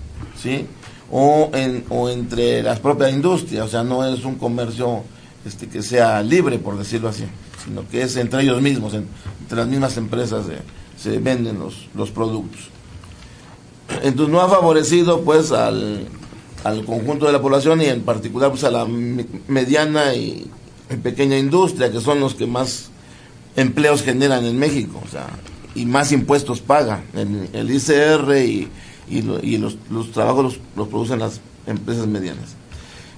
¿sí? 0.41 0.67
O, 1.11 1.51
en, 1.53 1.85
o 1.89 2.09
entre 2.09 2.63
las 2.63 2.79
propias 2.79 3.13
industrias, 3.13 3.67
o 3.67 3.69
sea, 3.69 3.83
no 3.83 4.05
es 4.07 4.25
un 4.25 4.37
comercio 4.37 5.03
este 5.45 5.69
que 5.69 5.83
sea 5.83 6.23
libre, 6.23 6.59
por 6.59 6.79
decirlo 6.79 7.09
así 7.09 7.25
sino 7.65 7.89
que 7.89 8.03
es 8.03 8.17
entre 8.17 8.43
ellos 8.43 8.61
mismos, 8.63 8.95
entre 8.95 9.57
las 9.57 9.67
mismas 9.67 9.97
empresas 9.97 10.47
se 10.97 11.19
venden 11.19 11.59
los, 11.59 11.89
los 11.95 12.11
productos. 12.11 12.63
Entonces 14.03 14.33
no 14.33 14.41
ha 14.41 14.49
favorecido 14.49 15.23
pues 15.23 15.53
al, 15.53 16.07
al 16.65 16.85
conjunto 16.85 17.27
de 17.27 17.33
la 17.33 17.43
población 17.43 17.83
y 17.83 17.87
en 17.87 18.03
particular 18.03 18.51
pues 18.51 18.65
a 18.65 18.71
la 18.71 18.87
mediana 18.87 20.15
y, 20.15 20.51
pequeña 21.03 21.39
industria, 21.39 21.93
que 21.93 22.01
son 22.01 22.19
los 22.19 22.35
que 22.35 22.47
más 22.47 22.91
empleos 23.55 24.03
generan 24.03 24.45
en 24.45 24.59
México, 24.59 25.01
o 25.05 25.09
sea, 25.09 25.29
y 25.75 25.87
más 25.87 26.13
impuestos 26.13 26.61
pagan. 26.61 27.03
El, 27.15 27.71
ICR 27.71 28.37
y, 28.39 28.69
y, 29.09 29.23
los, 29.59 29.77
los, 29.91 30.13
trabajos 30.13 30.59
los, 30.77 30.89
producen 30.89 31.19
las 31.19 31.41
empresas 31.67 32.07
medianas. 32.07 32.57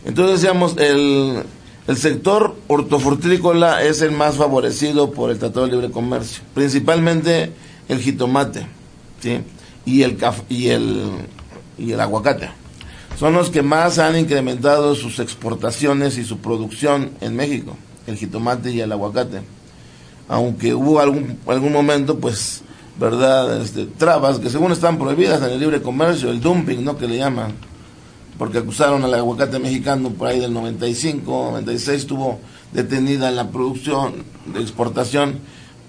Entonces 0.05 0.41
decíamos, 0.41 0.77
el, 0.79 1.43
el 1.87 1.97
sector 1.97 2.57
hortofrutícola 2.69 3.83
es 3.83 4.03
el 4.03 4.13
más 4.13 4.37
favorecido 4.37 5.13
por 5.13 5.31
el 5.31 5.39
Tratado 5.39 5.67
de 5.67 5.73
Libre 5.73 5.91
Comercio, 5.91 6.43
principalmente 6.55 7.53
el 7.89 8.01
jitomate 8.01 8.67
¿sí? 9.21 9.41
y, 9.85 10.03
el 10.03 10.19
y, 10.49 10.69
el, 10.69 11.03
y 11.79 11.93
el 11.93 12.01
aguacate. 12.01 12.51
Son 13.19 13.35
los 13.35 13.51
que 13.51 13.63
más 13.63 13.99
han 13.99 14.19
incrementado 14.19 14.95
sus 14.95 15.19
exportaciones 15.19 16.19
y 16.19 16.25
su 16.25 16.39
producción 16.39 17.11
en 17.21 17.37
México, 17.37 17.77
el 18.07 18.17
jitomate 18.17 18.73
y 18.73 18.81
el 18.81 18.91
aguacate. 18.91 19.43
Aunque 20.33 20.73
hubo 20.73 20.99
algún, 20.99 21.39
algún 21.47 21.75
momento, 21.75 22.19
pues, 22.19 22.63
¿verdad?, 22.99 23.61
este, 23.61 23.85
trabas 23.85 24.39
que 24.39 24.49
según 24.49 24.73
están 24.73 24.99
prohibidas 24.99 25.43
en 25.43 25.51
el 25.51 25.61
libre 25.61 25.83
comercio, 25.83 26.31
el 26.31 26.41
dumping, 26.41 26.83
¿no?, 26.83 26.97
que 26.97 27.07
le 27.07 27.19
llaman 27.19 27.53
porque 28.39 28.57
acusaron 28.57 29.05
al 29.05 29.13
aguacate 29.13 29.59
mexicano 29.59 30.09
por 30.09 30.29
ahí 30.29 30.41
del 30.41 30.55
95, 30.55 31.49
96, 31.53 32.01
estuvo 32.01 32.41
detenida 32.73 33.29
en 33.29 33.37
la 33.37 33.51
producción 33.51 34.25
de 34.47 34.63
exportación 34.63 35.39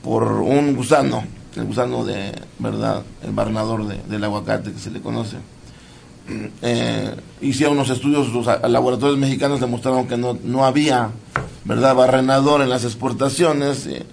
por 0.04 0.24
un 0.34 0.76
gusano, 0.76 1.24
el 1.56 1.64
gusano 1.64 2.04
de, 2.04 2.34
¿verdad?, 2.60 3.02
el 3.24 3.32
barnador 3.32 3.88
del 3.88 4.24
aguacate 4.26 4.74
que 4.74 4.80
se 4.80 4.92
le 4.92 5.00
conoce. 5.00 5.38
Eh, 6.62 7.16
hicieron 7.42 7.76
unos 7.76 7.90
estudios, 7.90 8.32
los 8.34 8.46
laboratorios 8.46 9.18
mexicanos 9.18 9.62
demostraron 9.62 10.06
que 10.06 10.18
no, 10.18 10.38
no 10.44 10.66
había, 10.66 11.12
¿verdad?, 11.64 11.96
barrenador 11.96 12.62
en 12.62 12.70
las 12.70 12.84
exportaciones 12.84 13.86
eh, 13.88 14.06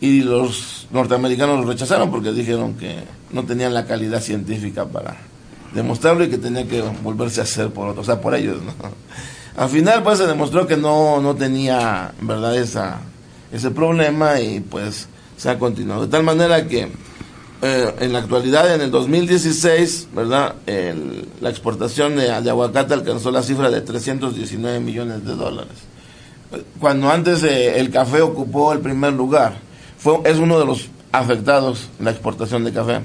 y 0.00 0.22
los 0.22 0.86
norteamericanos 0.90 1.60
lo 1.60 1.70
rechazaron 1.70 2.10
porque 2.10 2.32
dijeron 2.32 2.74
que 2.74 2.96
no 3.32 3.44
tenían 3.44 3.74
la 3.74 3.86
calidad 3.86 4.20
científica 4.20 4.86
para 4.86 5.16
demostrarlo 5.74 6.24
y 6.24 6.30
que 6.30 6.38
tenía 6.38 6.66
que 6.66 6.82
volverse 7.02 7.40
a 7.40 7.44
hacer 7.44 7.70
por 7.70 7.88
otros, 7.88 8.08
o 8.08 8.12
sea, 8.12 8.20
por 8.20 8.34
ellos, 8.34 8.62
¿no? 8.62 8.72
Al 9.62 9.68
final, 9.68 10.04
pues 10.04 10.18
se 10.18 10.26
demostró 10.26 10.68
que 10.68 10.76
no, 10.76 11.20
no 11.20 11.34
tenía, 11.34 12.12
¿verdad?, 12.20 12.56
esa, 12.56 13.00
ese 13.52 13.72
problema 13.72 14.40
y 14.40 14.60
pues 14.60 15.08
se 15.36 15.50
ha 15.50 15.58
continuado. 15.58 16.02
De 16.02 16.08
tal 16.08 16.22
manera 16.22 16.68
que 16.68 16.88
eh, 17.60 17.94
en 17.98 18.12
la 18.12 18.20
actualidad, 18.20 18.72
en 18.72 18.82
el 18.82 18.92
2016, 18.92 20.10
¿verdad?, 20.14 20.54
la 21.40 21.50
exportación 21.50 22.14
de, 22.14 22.30
aguacate 22.30 22.94
alcanzó 22.94 23.32
la 23.32 23.42
cifra 23.42 23.68
de 23.68 23.80
319 23.80 24.78
millones 24.78 25.24
de 25.24 25.34
dólares. 25.34 25.74
Cuando 26.78 27.10
antes 27.10 27.42
eh, 27.42 27.80
el 27.80 27.90
café 27.90 28.22
ocupó 28.22 28.72
el 28.72 28.78
primer 28.78 29.12
lugar, 29.12 29.58
fue, 29.98 30.20
es 30.24 30.38
uno 30.38 30.58
de 30.58 30.64
los 30.64 30.88
afectados 31.12 31.88
la 32.00 32.10
exportación 32.10 32.64
de 32.64 32.72
café 32.72 33.02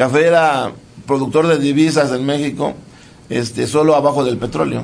café 0.00 0.26
era 0.26 0.72
productor 1.06 1.46
de 1.46 1.58
divisas 1.58 2.10
en 2.12 2.24
México, 2.24 2.74
este, 3.28 3.66
solo 3.66 3.94
abajo 3.94 4.24
del 4.24 4.38
petróleo. 4.38 4.82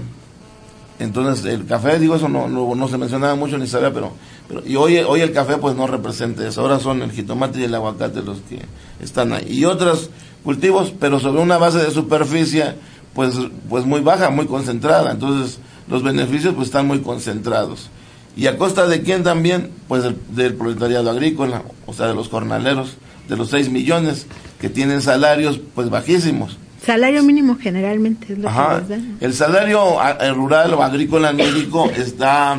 Entonces, 0.99 1.45
el 1.47 1.67
café, 1.67 1.99
digo, 1.99 2.17
eso 2.17 2.29
no, 2.29 2.49
no, 2.49 2.89
se 2.89 2.99
mencionaba 2.99 3.35
mucho 3.35 3.57
ni 3.57 3.67
sabía, 3.67 3.93
pero, 3.93 4.13
pero 4.47 4.63
y 4.67 4.77
hoy, 4.77 4.99
hoy 4.99 5.21
el 5.21 5.33
café 5.33 5.57
pues 5.57 5.75
no 5.75 5.87
representa 5.87 6.47
eso. 6.47 6.61
Ahora 6.61 6.81
son 6.81 7.01
el 7.03 7.13
jitomate 7.13 7.61
y 7.61 7.65
el 7.65 7.75
aguacate 7.75 8.23
los 8.23 8.39
que 8.43 8.61
están 9.01 9.33
ahí. 9.33 9.47
Y 9.49 9.65
otros 9.65 10.11
cultivos, 10.45 10.93
pero 10.99 11.19
sobre 11.19 11.41
una 11.41 11.57
base 11.57 11.79
de 11.79 11.91
superficie 11.91 12.75
pues, 13.15 13.35
pues 13.69 13.87
muy 13.87 14.01
baja, 14.01 14.29
muy 14.29 14.47
concentrada. 14.47 15.13
Entonces, 15.13 15.61
los 15.89 16.03
beneficios 16.03 16.55
pues 16.55 16.69
están 16.69 16.87
muy 16.87 17.01
concentrados. 17.01 17.91
¿Y 18.37 18.49
a 18.49 18.59
costa 18.59 18.87
de 18.87 19.01
quién 19.01 19.22
también? 19.22 19.70
Pues 19.88 20.05
del, 20.29 20.55
proletariado 20.55 21.11
agrícola, 21.11 21.62
o 21.87 21.94
sea, 21.94 22.09
de 22.09 22.14
los 22.14 22.29
jornaleros, 22.29 22.99
de 23.29 23.37
los 23.37 23.49
6 23.49 23.70
millones 23.70 24.27
que 24.61 24.68
tienen 24.68 25.01
salarios 25.01 25.59
pues 25.75 25.88
bajísimos. 25.88 26.59
Salario 26.85 27.22
mínimo 27.22 27.57
generalmente 27.59 28.35
es 28.35 28.38
lo 28.38 28.49
que 28.49 29.25
El 29.25 29.33
salario 29.33 29.96
rural 30.35 30.75
o 30.75 30.83
agrícola 30.83 31.31
en 31.31 31.37
México 31.37 31.90
está 31.96 32.59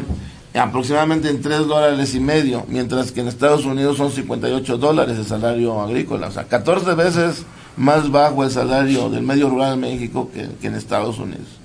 aproximadamente 0.55 1.29
en 1.29 1.41
3 1.41 1.67
dólares 1.67 2.15
y 2.15 2.19
medio, 2.19 2.65
mientras 2.67 3.11
que 3.11 3.21
en 3.21 3.27
Estados 3.27 3.63
Unidos 3.63 3.97
son 3.97 4.11
58 4.11 4.77
dólares 4.79 5.17
el 5.17 5.25
salario 5.25 5.79
agrícola, 5.79 6.27
o 6.27 6.31
sea, 6.31 6.45
14 6.45 6.95
veces 6.95 7.45
más 7.77 8.09
bajo 8.09 8.43
el 8.43 8.49
salario 8.49 9.09
del 9.09 9.21
medio 9.21 9.49
rural 9.49 9.75
en 9.75 9.81
México 9.81 10.31
que, 10.33 10.49
que 10.59 10.67
en 10.67 10.73
Estados 10.73 11.19
Unidos 11.19 11.56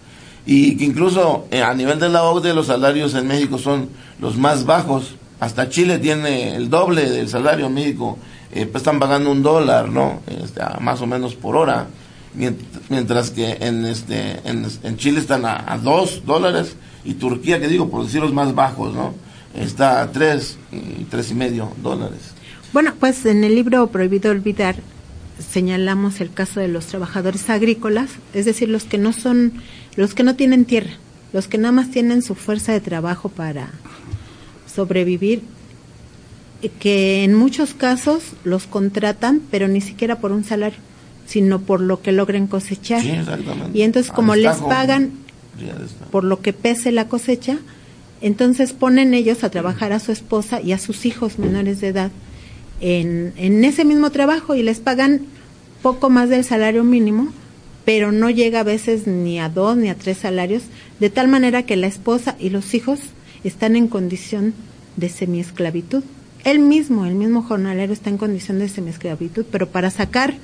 y 0.45 0.77
que 0.77 0.85
incluso 0.85 1.47
eh, 1.51 1.63
a 1.63 1.75
nivel 1.75 1.99
de 2.01 2.09
la 2.09 2.25
OCDE 2.25 2.55
los 2.55 2.67
salarios 2.67 3.15
en 3.15 3.29
México 3.29 3.59
son 3.59 3.89
los 4.21 4.37
más 4.37 4.65
bajos. 4.65 5.15
Hasta 5.41 5.69
Chile 5.69 5.99
tiene 5.99 6.55
el 6.55 6.71
doble 6.71 7.09
del 7.11 7.29
salario 7.29 7.67
en 7.67 7.75
México, 7.75 8.19
eh, 8.53 8.67
pues 8.67 8.83
están 8.83 8.99
pagando 8.99 9.31
un 9.31 9.43
dólar, 9.43 9.89
¿no? 9.89 10.21
Este, 10.27 10.61
más 10.81 11.01
o 11.01 11.07
menos 11.07 11.35
por 11.35 11.57
hora, 11.57 11.87
mientras 12.89 13.31
que 13.31 13.59
en 13.61 13.85
este 13.85 14.41
en, 14.45 14.97
Chile 14.97 15.21
están 15.21 15.45
a, 15.45 15.79
dos 15.83 16.23
dólares 16.25 16.77
y 17.05 17.15
Turquía, 17.15 17.61
que 17.61 17.69
digo, 17.69 17.91
por 17.91 18.05
decir 18.05 18.21
los 18.21 18.33
más 18.33 18.55
bajos, 18.55 18.95
¿no? 18.95 19.15
Está 19.55 20.01
a 20.01 20.13
tres 20.13 20.59
tres 21.11 21.31
y 21.31 21.35
medio 21.35 21.73
dólares. 21.83 22.33
Bueno, 22.73 22.95
pues 22.99 23.27
en 23.27 23.45
el 23.45 23.55
libro 23.55 23.89
Prohibido 23.89 24.31
Olvidar 24.31 24.77
señalamos 25.43 26.21
el 26.21 26.33
caso 26.33 26.61
de 26.61 26.69
los 26.69 26.87
trabajadores 26.87 27.51
agrícolas, 27.51 28.11
es 28.33 28.45
decir, 28.45 28.69
los 28.69 28.85
que 28.85 28.99
no 28.99 29.13
son 29.13 29.53
los 29.97 30.15
que 30.15 30.23
no 30.23 30.37
tienen 30.37 30.65
tierra, 30.65 30.93
los 31.33 31.49
que 31.49 31.59
nada 31.59 31.73
más 31.73 31.91
tienen 31.91 32.23
su 32.23 32.35
fuerza 32.35 32.73
de 32.73 32.81
trabajo 32.81 33.29
para 33.29 33.71
sobrevivir, 34.73 35.43
que 36.79 37.25
en 37.25 37.35
muchos 37.35 37.75
casos 37.75 38.23
los 38.45 38.67
contratan, 38.67 39.41
pero 39.51 39.67
ni 39.69 39.81
siquiera 39.81 40.21
por 40.21 40.33
un 40.33 40.45
salario, 40.45 40.79
sino 41.27 41.61
por 41.61 41.81
lo 41.81 42.03
que 42.03 42.13
logren 42.13 42.47
cosechar. 42.47 43.03
y 43.75 43.83
entonces 43.83 44.13
como 44.13 44.37
les 44.37 44.57
pagan 44.59 45.13
por 46.11 46.25
lo 46.25 46.41
que 46.41 46.53
pese 46.53 46.93
la 46.93 47.09
cosecha, 47.09 47.59
entonces 48.21 48.73
ponen 48.73 49.15
ellos 49.15 49.43
a 49.43 49.51
trabajar 49.51 49.93
a 49.93 49.99
su 49.99 50.13
esposa 50.13 50.61
y 50.61 50.73
a 50.73 50.79
sus 50.79 51.05
hijos 51.05 51.39
menores 51.39 51.81
de 51.81 51.89
edad 51.89 52.11
en, 52.81 53.33
en 53.37 53.65
ese 53.65 53.85
mismo 53.85 54.11
trabajo 54.11 54.55
y 54.55 54.63
les 54.63 54.81
pagan 54.81 55.23
poco 55.83 56.11
más 56.11 56.29
del 56.29 56.45
salario 56.45 56.85
mínimo 56.85 57.33
pero 57.85 58.13
no 58.13 58.31
llega 58.31 58.61
a 58.61 58.65
veces 58.65 59.07
ni 59.07 59.39
a 59.41 59.49
dos 59.49 59.77
ni 59.77 59.89
a 59.89 59.95
tres 59.95 60.19
salarios, 60.19 60.63
de 61.01 61.11
tal 61.11 61.29
manera 61.29 61.65
que 61.65 61.77
la 61.77 61.87
esposa 61.87 62.37
y 62.39 62.51
los 62.51 62.75
hijos 62.75 63.01
están 63.45 63.77
en 63.77 63.89
condición 63.89 64.55
de 64.97 65.09
semiesclavitud. 65.09 66.05
Él 66.45 66.59
mismo, 66.59 67.07
el 67.07 67.15
mismo 67.15 67.43
jornalero 67.43 67.93
está 67.93 68.11
en 68.11 68.19
condición 68.19 68.59
de 68.59 68.69
semiesclavitud, 68.69 69.45
pero 69.51 69.69
para 69.69 69.91
sacar 69.91 70.35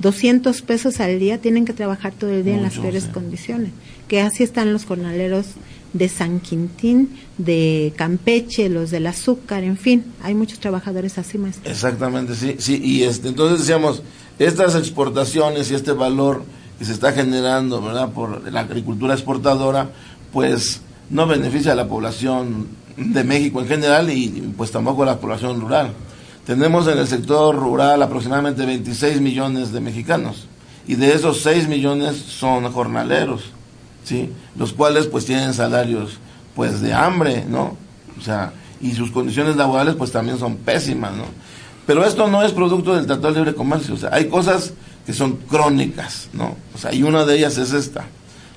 200 0.00 0.62
pesos 0.62 1.00
al 1.00 1.18
día 1.18 1.38
tienen 1.38 1.64
que 1.64 1.72
trabajar 1.72 2.12
todo 2.12 2.30
el 2.30 2.44
día 2.44 2.54
en 2.54 2.62
las 2.62 2.78
peores 2.78 3.04
condiciones, 3.04 3.70
que 4.08 4.20
así 4.20 4.42
están 4.42 4.72
los 4.72 4.84
jornaleros 4.84 5.46
de 5.92 6.08
San 6.08 6.40
Quintín, 6.40 7.16
de 7.38 7.92
Campeche, 7.96 8.68
los 8.68 8.90
del 8.90 9.06
azúcar, 9.06 9.64
en 9.64 9.76
fin, 9.76 10.04
hay 10.22 10.34
muchos 10.34 10.58
trabajadores 10.58 11.16
así, 11.16 11.38
maestro. 11.38 11.70
Exactamente, 11.70 12.34
sí, 12.34 12.56
sí, 12.58 12.80
y 12.82 13.04
este, 13.04 13.28
entonces 13.28 13.60
decíamos, 13.60 14.02
estas 14.38 14.74
exportaciones 14.74 15.70
y 15.70 15.74
este 15.74 15.92
valor 15.92 16.44
que 16.78 16.84
se 16.84 16.92
está 16.92 17.12
generando, 17.12 17.80
¿verdad?, 17.80 18.10
por 18.10 18.52
la 18.52 18.60
agricultura 18.60 19.14
exportadora, 19.14 19.88
pues 20.32 20.80
no 21.10 21.26
beneficia 21.26 21.72
a 21.72 21.76
la 21.76 21.88
población 21.88 22.68
de 22.96 23.24
México 23.24 23.60
en 23.60 23.68
general 23.68 24.10
y 24.10 24.52
pues 24.56 24.70
tampoco 24.70 25.02
a 25.02 25.06
la 25.06 25.18
población 25.18 25.60
rural. 25.60 25.92
Tenemos 26.46 26.86
en 26.88 26.98
el 26.98 27.06
sector 27.06 27.56
rural 27.56 28.02
aproximadamente 28.02 28.64
26 28.64 29.20
millones 29.20 29.72
de 29.72 29.80
mexicanos 29.80 30.46
y 30.86 30.94
de 30.94 31.12
esos 31.12 31.40
6 31.40 31.68
millones 31.68 32.16
son 32.16 32.70
jornaleros, 32.72 33.42
¿sí? 34.04 34.30
Los 34.56 34.72
cuales 34.72 35.06
pues 35.06 35.26
tienen 35.26 35.52
salarios 35.54 36.18
pues 36.54 36.80
de 36.80 36.94
hambre, 36.94 37.44
¿no? 37.48 37.76
O 38.18 38.22
sea, 38.22 38.52
y 38.80 38.92
sus 38.92 39.10
condiciones 39.10 39.56
laborales 39.56 39.94
pues 39.96 40.12
también 40.12 40.38
son 40.38 40.56
pésimas, 40.56 41.12
¿no? 41.14 41.24
Pero 41.86 42.04
esto 42.04 42.28
no 42.28 42.42
es 42.42 42.52
producto 42.52 42.94
del 42.94 43.06
Tratado 43.06 43.34
de 43.34 43.40
Libre 43.40 43.54
Comercio, 43.54 43.94
o 43.94 43.98
sea, 43.98 44.10
hay 44.12 44.28
cosas 44.28 44.72
que 45.06 45.12
son 45.12 45.36
crónicas, 45.36 46.28
¿no? 46.32 46.56
O 46.74 46.78
sea, 46.78 46.92
y 46.92 47.04
una 47.04 47.24
de 47.24 47.38
ellas 47.38 47.56
es 47.56 47.72
esta. 47.72 48.06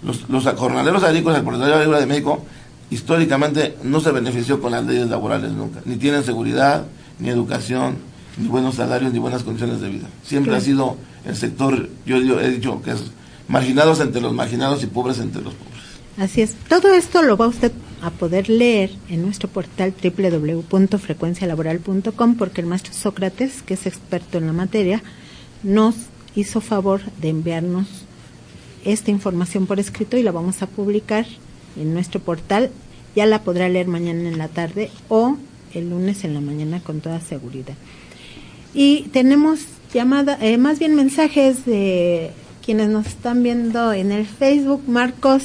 Los, 0.04 0.28
los 0.30 0.46
jornaleros 0.46 1.04
agrícolas 1.04 1.38
del 1.38 1.46
Proletariado 1.46 1.82
Agrícola 1.82 2.00
de 2.00 2.08
México 2.08 2.44
históricamente 2.90 3.78
no 3.84 4.02
se 4.02 4.12
benefició 4.12 4.60
con 4.60 4.72
las 4.72 4.84
leyes 4.86 5.08
laborales 5.10 5.52
nunca, 5.52 5.82
ni 5.86 5.98
tienen 5.98 6.24
seguridad, 6.24 6.86
ni 7.20 7.30
educación, 7.30 7.98
ni 8.38 8.48
buenos 8.48 8.74
salarios, 8.76 9.14
ni 9.14 9.20
buenas 9.20 9.44
condiciones 9.44 9.82
de 9.82 9.90
vida. 9.90 10.08
Siempre 10.24 10.56
ha 10.56 10.62
sido 10.62 10.98
el 11.26 11.36
sector, 11.36 11.90
yo 12.06 12.18
he 12.18 12.50
dicho 12.50 12.82
que 12.82 12.92
es 12.92 13.02
marginados 13.48 14.00
entre 14.00 14.22
los 14.22 14.34
marginados 14.34 14.82
y 14.84 14.88
pobres 14.88 15.20
entre 15.20 15.42
los 15.42 15.54
pobres. 15.54 15.70
Así 16.18 16.42
es. 16.42 16.56
Todo 16.68 16.94
esto 16.94 17.22
lo 17.22 17.38
va 17.38 17.48
usted 17.48 17.72
a 18.02 18.10
poder 18.12 18.50
leer 18.50 18.92
en 19.10 19.22
nuestro 19.22 19.50
portal 19.50 19.94
www.frecuencialaboral.com 20.02 22.36
porque 22.36 22.62
el 22.62 22.68
maestro 22.68 22.94
Sócrates, 22.94 23.62
que 23.62 23.74
es 23.76 23.86
experto 23.86 24.38
en 24.38 24.48
la 24.48 24.54
materia, 24.54 25.04
nos 25.64 25.96
hizo 26.36 26.62
favor 26.62 27.02
de 27.22 27.30
enviarnos 27.30 27.88
esta 28.86 29.12
información 29.12 29.66
por 29.66 29.80
escrito 29.80 30.18
y 30.18 30.24
la 30.24 30.32
vamos 30.32 30.62
a 30.62 30.68
publicar 30.68 31.26
en 31.76 31.94
nuestro 31.94 32.20
portal. 32.20 32.72
Ya 33.16 33.26
la 33.26 33.44
podrá 33.44 33.70
leer 33.70 33.88
mañana 33.88 34.30
en 34.30 34.38
la 34.38 34.48
tarde 34.48 34.90
o 35.10 35.38
el 35.74 35.90
lunes 35.90 36.24
en 36.24 36.34
la 36.34 36.42
mañana 36.42 36.80
con 36.82 37.02
toda 37.02 37.20
seguridad. 37.20 37.76
Y 38.74 39.04
tenemos 39.12 39.62
llamada, 39.94 40.38
eh, 40.42 40.58
más 40.58 40.80
bien 40.80 40.96
mensajes 40.96 41.66
de 41.66 42.32
quienes 42.64 42.90
nos 42.90 43.08
están 43.08 43.42
viendo 43.44 43.94
en 43.94 44.12
el 44.12 44.26
Facebook. 44.26 44.84
Marcos, 44.88 45.44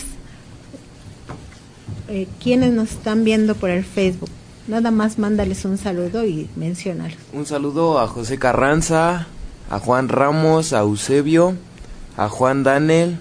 eh, 2.08 2.28
quienes 2.42 2.72
nos 2.72 2.92
están 2.92 3.24
viendo 3.24 3.54
por 3.54 3.70
el 3.70 3.84
Facebook. 3.84 4.30
Nada 4.66 4.90
más 4.90 5.18
mándales 5.18 5.64
un 5.64 5.78
saludo 5.78 6.24
y 6.26 6.48
mencionarlos. 6.56 7.18
Un 7.32 7.46
saludo 7.46 7.98
a 7.98 8.06
José 8.06 8.38
Carranza, 8.38 9.26
a 9.70 9.78
Juan 9.78 10.08
Ramos, 10.08 10.72
a 10.72 10.80
Eusebio, 10.80 11.56
a 12.16 12.28
Juan 12.28 12.62
Daniel, 12.62 13.18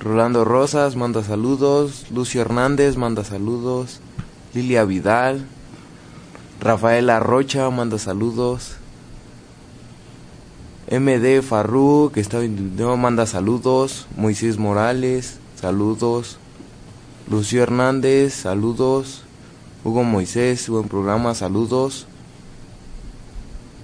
Rolando 0.00 0.44
Rosas 0.44 0.96
manda 0.96 1.22
saludos, 1.22 2.10
Lucio 2.10 2.42
Hernández 2.42 2.96
manda 2.96 3.24
saludos, 3.24 4.00
Lilia 4.52 4.84
Vidal, 4.84 5.46
Rafaela 6.60 7.20
Rocha 7.20 7.70
manda 7.70 7.98
saludos, 7.98 8.76
MD 10.90 11.40
Farru 11.42 12.10
que 12.12 12.20
está 12.20 12.40
no, 12.42 12.96
manda 12.96 13.24
saludos, 13.24 14.06
Moisés 14.16 14.58
Morales, 14.58 15.38
saludos, 15.58 16.38
Lucio 17.30 17.62
Hernández, 17.62 18.34
saludos, 18.34 19.22
Hugo 19.84 20.04
Moisés, 20.04 20.68
buen 20.68 20.88
programa, 20.88 21.34
saludos, 21.34 22.06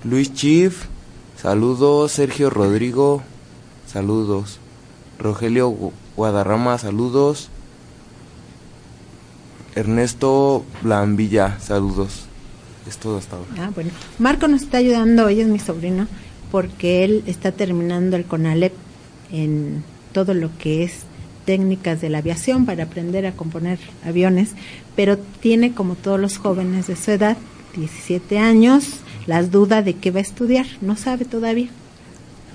Luis 0.05 0.35
Chief, 0.35 0.90
Saludos, 1.41 2.13
Sergio 2.13 2.51
Rodrigo. 2.51 3.23
Saludos. 3.87 4.59
Rogelio 5.19 5.75
Guadarrama, 6.15 6.77
saludos. 6.77 7.49
Ernesto 9.75 10.65
Blanvilla, 10.83 11.59
saludos. 11.59 12.27
Es 12.87 12.99
todo 12.99 13.17
hasta 13.17 13.37
ahora. 13.37 13.49
Ah, 13.59 13.71
bueno. 13.75 13.91
Marco 14.19 14.49
nos 14.49 14.63
está 14.63 14.79
ayudando, 14.79 15.25
hoy 15.25 15.41
es 15.41 15.49
mi 15.49 15.59
sobrino, 15.59 16.09
porque 16.51 17.05
él 17.05 17.23
está 17.27 17.53
terminando 17.53 18.17
el 18.17 18.27
CONALEP 18.27 18.75
en 19.33 19.83
todo 20.13 20.35
lo 20.35 20.51
que 20.59 20.85
es 20.85 21.05
técnicas 21.47 22.03
de 22.03 22.11
la 22.11 22.19
aviación 22.19 22.67
para 22.67 22.85
aprender 22.85 23.25
a 23.25 23.33
componer 23.33 23.79
aviones, 24.05 24.51
pero 24.95 25.17
tiene 25.17 25.73
como 25.73 25.95
todos 25.95 26.21
los 26.21 26.37
jóvenes 26.37 26.87
de 26.87 26.97
su 26.97 27.13
edad, 27.13 27.39
17 27.77 28.39
años, 28.39 29.00
las 29.31 29.53
dudas 29.53 29.85
de 29.85 29.95
qué 29.95 30.11
va 30.11 30.19
a 30.19 30.23
estudiar, 30.23 30.67
no 30.81 30.97
sabe 30.97 31.25
todavía. 31.25 31.69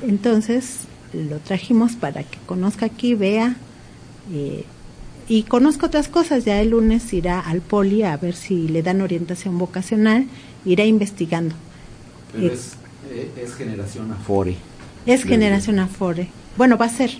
Entonces 0.05 0.79
lo 1.13 1.39
trajimos 1.39 1.93
para 1.93 2.23
que 2.23 2.37
conozca 2.45 2.85
aquí, 2.85 3.15
vea 3.15 3.55
eh, 4.33 4.65
y 5.29 5.43
conozca 5.43 5.85
otras 5.85 6.09
cosas. 6.09 6.43
Ya 6.43 6.59
el 6.59 6.71
lunes 6.71 7.13
irá 7.13 7.39
al 7.39 7.61
poli 7.61 8.03
a 8.03 8.17
ver 8.17 8.35
si 8.35 8.67
le 8.67 8.83
dan 8.83 8.99
orientación 8.99 9.57
vocacional, 9.57 10.27
irá 10.65 10.83
investigando. 10.83 11.55
Pero 12.33 12.47
es, 12.47 12.73
eh, 13.09 13.31
es, 13.41 13.55
generación 13.55 14.11
Afore. 14.11 14.57
Es 15.05 15.23
generación 15.23 15.79
Afore. 15.79 16.27
Bueno, 16.57 16.77
va 16.77 16.87
a 16.87 16.89
ser. 16.89 17.11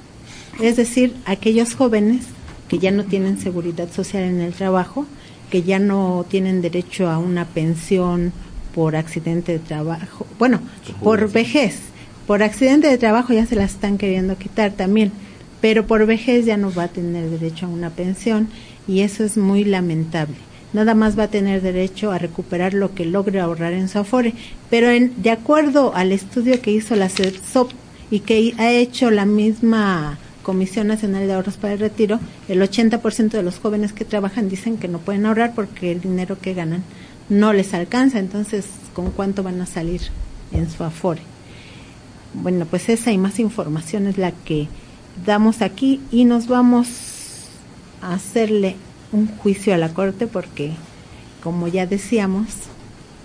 Es 0.60 0.76
decir, 0.76 1.16
aquellos 1.26 1.76
jóvenes 1.76 2.26
que 2.68 2.80
ya 2.80 2.92
no 2.92 3.06
tienen 3.06 3.40
seguridad 3.40 3.90
social 3.90 4.24
en 4.24 4.42
el 4.42 4.52
trabajo, 4.52 5.06
que 5.50 5.64
ya 5.64 5.80
no 5.80 6.26
tienen 6.28 6.62
derecho 6.62 7.08
a 7.08 7.20
una 7.20 7.46
pensión 7.46 8.34
por 8.76 8.98
accidente 8.98 9.54
de 9.54 9.60
trabajo, 9.60 10.28
bueno, 10.38 10.60
por 11.02 11.32
vejez, 11.32 11.80
por 12.28 12.44
accidente 12.44 12.90
de 12.90 12.98
trabajo 12.98 13.34
ya 13.34 13.46
se 13.46 13.56
las 13.56 13.72
están 13.72 13.98
queriendo 13.98 14.38
quitar 14.38 14.74
también, 14.74 15.14
pero 15.62 15.88
por 15.88 16.06
vejez 16.06 16.46
ya 16.46 16.58
no 16.58 16.74
va 16.74 16.84
a 16.84 16.88
tener 16.90 17.30
derecho 17.30 17.68
a 17.68 17.70
una 17.70 17.90
pensión 17.90 18.50
y 18.86 19.00
eso 19.00 19.24
es 19.24 19.38
muy 19.38 19.64
lamentable. 19.64 20.36
Nada 20.74 20.94
más 20.94 21.18
va 21.18 21.24
a 21.24 21.30
tener 21.30 21.62
derecho 21.62 22.12
a 22.12 22.18
recuperar 22.18 22.74
lo 22.74 22.94
que 22.94 23.06
logre 23.06 23.40
ahorrar 23.40 23.72
en 23.72 23.88
su 23.88 23.98
afore, 23.98 24.34
pero 24.70 24.90
en, 24.90 25.14
de 25.24 25.32
acuerdo 25.32 25.96
al 25.96 26.12
estudio 26.12 26.60
que 26.62 26.72
hizo 26.72 26.98
la 26.98 27.08
CEPSOP 27.08 27.72
y 28.12 28.20
que 28.20 28.54
ha 28.58 28.74
hecho 28.74 29.10
la 29.10 29.26
misma 29.26 30.18
Comisión 30.44 30.88
Nacional 30.88 31.26
de 31.26 31.34
Ahorros 31.34 31.56
para 31.56 31.74
el 31.74 31.80
Retiro, 31.80 32.20
el 32.50 32.62
80% 32.62 33.30
de 33.30 33.42
los 33.42 33.58
jóvenes 33.58 33.94
que 33.94 34.04
trabajan 34.04 34.50
dicen 34.50 34.78
que 34.78 34.90
no 34.90 35.00
pueden 35.00 35.26
ahorrar 35.26 35.56
porque 35.56 35.94
el 35.94 36.02
dinero 36.02 36.38
que 36.40 36.54
ganan 36.54 36.84
no 37.30 37.54
les 37.54 37.74
alcanza, 37.74 38.20
entonces, 38.20 38.66
¿con 38.94 39.12
cuánto 39.12 39.44
van 39.44 39.62
a 39.62 39.66
salir 39.66 40.02
en 40.52 40.70
su 40.70 40.84
afore? 40.84 41.22
Bueno, 42.34 42.66
pues 42.66 42.90
esa 42.90 43.12
y 43.12 43.18
más 43.18 43.40
información 43.40 44.08
es 44.08 44.18
la 44.18 44.32
que 44.32 44.68
damos 45.26 45.62
aquí 45.62 46.02
y 46.12 46.26
nos 46.26 46.48
vamos 46.48 46.88
a 48.02 48.14
hacerle 48.14 48.76
un 49.12 49.28
juicio 49.28 49.74
a 49.74 49.78
la 49.78 49.90
corte 49.90 50.28
porque, 50.28 50.74
como 51.42 51.68
ya 51.68 51.86
decíamos, 51.86 52.48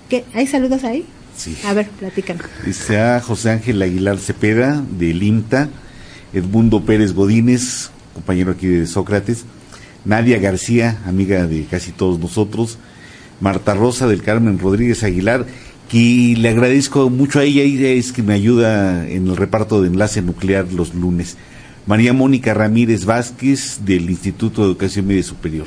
¿qué? 0.09 0.25
¿hay 0.35 0.47
saludos 0.47 0.85
ahí? 0.85 1.05
Sí. 1.37 1.57
A 1.65 1.73
ver, 1.73 1.89
platican. 1.89 2.39
Dice 2.65 3.01
a 3.01 3.21
José 3.21 3.51
Ángel 3.51 3.81
Aguilar 3.83 4.19
Cepeda, 4.19 4.83
del 4.91 5.23
IMTA, 5.23 5.69
Edmundo 6.33 6.85
Pérez 6.85 7.13
Godínez, 7.13 7.91
compañero 8.15 8.53
aquí 8.53 8.67
de 8.67 8.87
Sócrates, 8.87 9.45
Nadia 10.05 10.39
García, 10.39 10.99
amiga 11.07 11.47
de 11.47 11.65
casi 11.65 11.93
todos 11.93 12.19
nosotros, 12.19 12.79
Marta 13.41 13.75
Rosa 13.75 14.07
del 14.07 14.23
Carmen 14.23 14.59
Rodríguez 14.59 15.03
Aguilar, 15.03 15.47
que 15.91 16.35
le 16.39 16.49
agradezco 16.49 17.11
mucho 17.11 17.41
a 17.41 17.45
ella, 17.45 17.63
ella 17.63 17.89
es 17.89 18.13
que 18.13 18.23
me 18.23 18.35
ayuda 18.35 19.09
en 19.09 19.27
el 19.27 19.37
reparto 19.37 19.83
de 19.83 19.89
enlace 19.89 20.23
nuclear 20.23 20.73
los 20.73 20.95
lunes. 20.95 21.37
María 21.87 22.13
Mónica 22.13 22.55
Ramírez 22.55 23.05
Vázquez 23.05 23.81
del 23.85 24.09
Instituto 24.11 24.63
de 24.63 24.69
Educación 24.69 25.07
Media 25.07 25.23
Superior. 25.23 25.67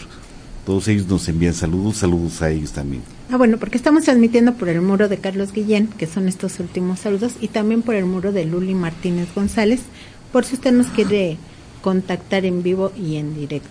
Todos 0.65 0.87
ellos 0.87 1.07
nos 1.07 1.27
envían 1.27 1.53
saludos, 1.53 1.97
saludos 1.97 2.41
a 2.41 2.49
ellos 2.49 2.71
también. 2.71 3.01
Ah, 3.29 3.37
bueno, 3.37 3.57
porque 3.57 3.75
estamos 3.77 4.03
transmitiendo 4.03 4.53
por 4.53 4.69
el 4.69 4.79
muro 4.81 5.09
de 5.09 5.17
Carlos 5.17 5.51
Guillén, 5.51 5.87
que 5.87 6.07
son 6.07 6.27
estos 6.27 6.59
últimos 6.59 6.99
saludos, 6.99 7.33
y 7.41 7.49
también 7.49 7.81
por 7.81 7.95
el 7.95 8.05
muro 8.05 8.31
de 8.31 8.45
Luli 8.45 8.75
Martínez 8.75 9.27
González, 9.35 9.81
por 10.31 10.45
si 10.45 10.55
usted 10.55 10.71
nos 10.71 10.87
quiere 10.87 11.37
contactar 11.81 12.45
en 12.45 12.63
vivo 12.63 12.93
y 12.95 13.17
en 13.17 13.35
directo. 13.35 13.69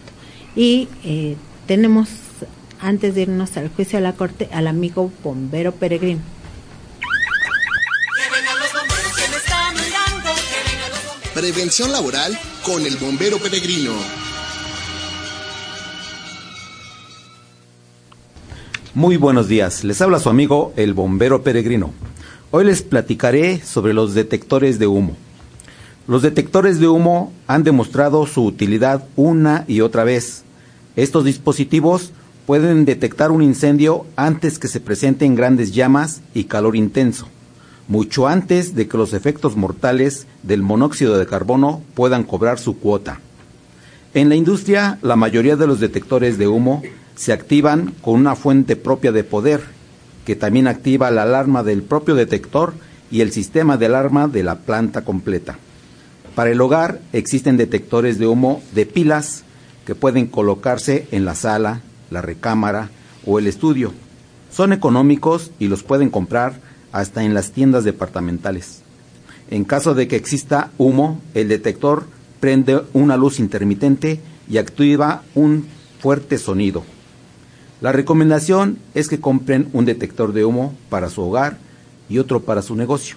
Y 0.55 0.88
eh, 1.05 1.36
tenemos, 1.66 2.09
antes 2.82 3.14
de 3.14 3.22
irnos 3.22 3.56
al 3.56 3.68
juicio 3.68 3.98
a 3.98 4.02
la 4.02 4.12
corte, 4.12 4.48
al 4.52 4.66
amigo 4.66 5.10
bombero 5.22 5.72
peregrino. 5.72 6.20
Prevención 11.32 11.92
laboral 11.92 12.38
con 12.62 12.84
el 12.84 12.96
bombero 12.96 13.38
peregrino. 13.38 13.92
Muy 18.94 19.16
buenos 19.16 19.48
días, 19.48 19.84
les 19.84 20.02
habla 20.02 20.18
su 20.18 20.28
amigo 20.28 20.74
el 20.76 20.92
bombero 20.92 21.42
peregrino. 21.42 21.92
Hoy 22.50 22.66
les 22.66 22.82
platicaré 22.82 23.62
sobre 23.64 23.94
los 23.94 24.12
detectores 24.12 24.78
de 24.78 24.86
humo. 24.86 25.16
Los 26.06 26.20
detectores 26.20 26.80
de 26.80 26.88
humo 26.88 27.32
han 27.46 27.62
demostrado 27.62 28.26
su 28.26 28.44
utilidad 28.44 29.04
una 29.16 29.64
y 29.68 29.80
otra 29.80 30.04
vez. 30.04 30.42
Estos 30.96 31.24
dispositivos 31.24 32.12
pueden 32.47 32.84
detectar 32.84 33.30
un 33.30 33.43
incendio 33.43 34.07
antes 34.16 34.59
que 34.59 34.68
se 34.68 34.80
presenten 34.80 35.34
grandes 35.34 35.72
llamas 35.72 36.22
y 36.34 36.45
calor 36.45 36.76
intenso, 36.76 37.28
mucho 37.88 38.26
antes 38.26 38.74
de 38.74 38.88
que 38.88 38.97
los 38.97 39.12
efectos 39.12 39.57
mortales 39.57 40.26
del 40.43 40.62
monóxido 40.62 41.18
de 41.18 41.26
carbono 41.26 41.82
puedan 41.95 42.24
cobrar 42.24 42.59
su 42.59 42.78
cuota. 42.78 43.20
En 44.14 44.28
la 44.28 44.34
industria, 44.34 44.99
la 45.03 45.16
mayoría 45.16 45.57
de 45.57 45.66
los 45.66 45.80
detectores 45.80 46.36
de 46.36 46.49
humo 46.49 46.82
se 47.16 47.32
activan 47.32 47.95
con 48.03 48.14
una 48.14 48.34
fuente 48.34 48.76
propia 48.76 49.12
de 49.12 49.24
poder, 49.24 49.62
que 50.26 50.36
también 50.36 50.66
activa 50.66 51.11
la 51.11 51.22
alarma 51.22 51.62
del 51.62 51.82
propio 51.82 52.14
detector 52.14 52.74
y 53.11 53.20
el 53.20 53.32
sistema 53.32 53.76
de 53.76 53.86
alarma 53.86 54.28
de 54.28 54.43
la 54.43 54.57
planta 54.57 55.03
completa. 55.03 55.59
Para 56.34 56.51
el 56.51 56.61
hogar 56.61 57.01
existen 57.12 57.57
detectores 57.57 58.18
de 58.18 58.26
humo 58.26 58.62
de 58.74 58.86
pilas 58.86 59.45
que 59.86 59.95
pueden 59.95 60.26
colocarse 60.26 61.07
en 61.11 61.24
la 61.24 61.34
sala, 61.34 61.82
la 62.12 62.22
recámara 62.22 62.90
o 63.26 63.38
el 63.38 63.46
estudio. 63.46 63.92
Son 64.50 64.72
económicos 64.72 65.50
y 65.58 65.68
los 65.68 65.82
pueden 65.82 66.10
comprar 66.10 66.60
hasta 66.92 67.24
en 67.24 67.34
las 67.34 67.52
tiendas 67.52 67.84
departamentales. 67.84 68.82
En 69.50 69.64
caso 69.64 69.94
de 69.94 70.08
que 70.08 70.16
exista 70.16 70.70
humo, 70.78 71.20
el 71.34 71.48
detector 71.48 72.04
prende 72.40 72.82
una 72.92 73.16
luz 73.16 73.38
intermitente 73.38 74.20
y 74.48 74.58
activa 74.58 75.22
un 75.34 75.66
fuerte 76.00 76.38
sonido. 76.38 76.84
La 77.80 77.92
recomendación 77.92 78.78
es 78.94 79.08
que 79.08 79.20
compren 79.20 79.68
un 79.72 79.84
detector 79.84 80.32
de 80.32 80.44
humo 80.44 80.74
para 80.88 81.10
su 81.10 81.22
hogar 81.22 81.58
y 82.08 82.18
otro 82.18 82.40
para 82.40 82.62
su 82.62 82.76
negocio. 82.76 83.16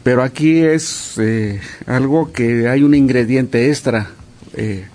Pero 0.03 0.22
aquí 0.22 0.61
es 0.61 1.18
eh, 1.18 1.61
algo 1.86 2.32
que 2.32 2.68
hay 2.68 2.82
un 2.82 2.94
ingrediente 2.94 3.68
extra. 3.68 4.11
Eh, 4.55 4.86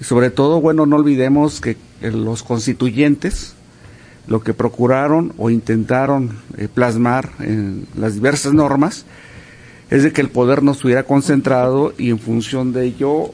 sobre 0.00 0.30
todo, 0.30 0.60
bueno, 0.60 0.84
no 0.84 0.96
olvidemos 0.96 1.60
que 1.60 1.76
los 2.02 2.42
constituyentes 2.42 3.54
lo 4.26 4.40
que 4.40 4.54
procuraron 4.54 5.32
o 5.36 5.50
intentaron 5.50 6.38
eh, 6.56 6.68
plasmar 6.72 7.30
en 7.40 7.86
las 7.96 8.14
diversas 8.14 8.52
normas 8.52 9.04
es 9.90 10.04
de 10.04 10.12
que 10.12 10.20
el 10.20 10.30
poder 10.30 10.62
no 10.62 10.72
estuviera 10.72 11.02
concentrado 11.02 11.92
y 11.98 12.10
en 12.10 12.18
función 12.18 12.72
de 12.72 12.86
ello 12.86 13.32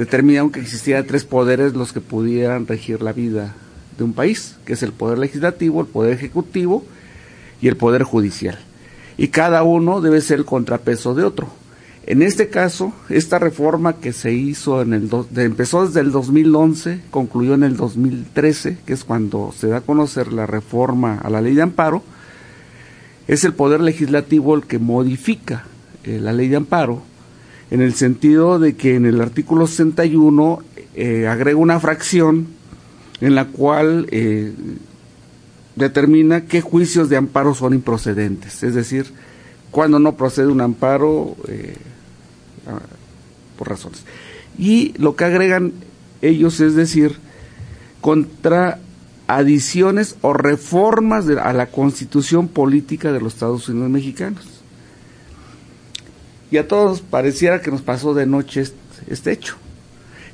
determinaron 0.00 0.50
que 0.50 0.60
existían 0.60 1.06
tres 1.06 1.26
poderes 1.26 1.74
los 1.74 1.92
que 1.92 2.00
pudieran 2.00 2.66
regir 2.66 3.02
la 3.02 3.12
vida 3.12 3.54
de 3.98 4.04
un 4.04 4.14
país, 4.14 4.56
que 4.64 4.72
es 4.72 4.82
el 4.82 4.92
poder 4.92 5.18
legislativo, 5.18 5.82
el 5.82 5.88
poder 5.88 6.14
ejecutivo 6.14 6.82
y 7.60 7.68
el 7.68 7.76
poder 7.76 8.04
judicial. 8.04 8.58
Y 9.18 9.28
cada 9.28 9.62
uno 9.62 10.00
debe 10.00 10.22
ser 10.22 10.38
el 10.38 10.46
contrapeso 10.46 11.14
de 11.14 11.24
otro. 11.24 11.48
En 12.06 12.22
este 12.22 12.48
caso, 12.48 12.94
esta 13.10 13.38
reforma 13.38 13.96
que 13.96 14.14
se 14.14 14.32
hizo 14.32 14.80
en 14.80 14.94
el 14.94 15.10
empezó 15.36 15.86
desde 15.86 16.00
el 16.00 16.12
2011, 16.12 17.02
concluyó 17.10 17.52
en 17.52 17.62
el 17.62 17.76
2013, 17.76 18.78
que 18.86 18.94
es 18.94 19.04
cuando 19.04 19.52
se 19.54 19.66
da 19.66 19.76
a 19.76 19.82
conocer 19.82 20.32
la 20.32 20.46
reforma 20.46 21.18
a 21.18 21.28
la 21.28 21.42
ley 21.42 21.54
de 21.54 21.60
amparo, 21.60 22.02
es 23.28 23.44
el 23.44 23.52
poder 23.52 23.82
legislativo 23.82 24.54
el 24.54 24.62
que 24.62 24.78
modifica 24.78 25.66
eh, 26.04 26.18
la 26.18 26.32
ley 26.32 26.48
de 26.48 26.56
amparo 26.56 27.02
en 27.70 27.80
el 27.80 27.94
sentido 27.94 28.58
de 28.58 28.76
que 28.76 28.96
en 28.96 29.06
el 29.06 29.20
artículo 29.20 29.66
61 29.66 30.62
eh, 30.94 31.28
agrega 31.28 31.58
una 31.58 31.78
fracción 31.78 32.48
en 33.20 33.34
la 33.34 33.46
cual 33.46 34.06
eh, 34.10 34.52
determina 35.76 36.46
qué 36.46 36.60
juicios 36.60 37.08
de 37.08 37.16
amparo 37.16 37.54
son 37.54 37.74
improcedentes, 37.74 38.62
es 38.62 38.74
decir, 38.74 39.12
cuando 39.70 39.98
no 39.98 40.16
procede 40.16 40.48
un 40.48 40.60
amparo 40.60 41.36
eh, 41.48 41.76
ah, 42.66 42.80
por 43.56 43.68
razones. 43.68 44.02
Y 44.58 44.94
lo 44.98 45.14
que 45.14 45.24
agregan 45.24 45.72
ellos 46.22 46.60
es 46.60 46.74
decir, 46.74 47.18
contra 48.00 48.80
adiciones 49.28 50.16
o 50.22 50.32
reformas 50.32 51.28
a 51.28 51.52
la 51.52 51.66
constitución 51.66 52.48
política 52.48 53.12
de 53.12 53.20
los 53.20 53.34
Estados 53.34 53.68
Unidos 53.68 53.90
mexicanos. 53.90 54.59
Y 56.50 56.56
a 56.56 56.66
todos 56.66 57.00
pareciera 57.00 57.60
que 57.60 57.70
nos 57.70 57.82
pasó 57.82 58.14
de 58.14 58.26
noche 58.26 58.64
este, 59.08 59.32
hecho. 59.32 59.56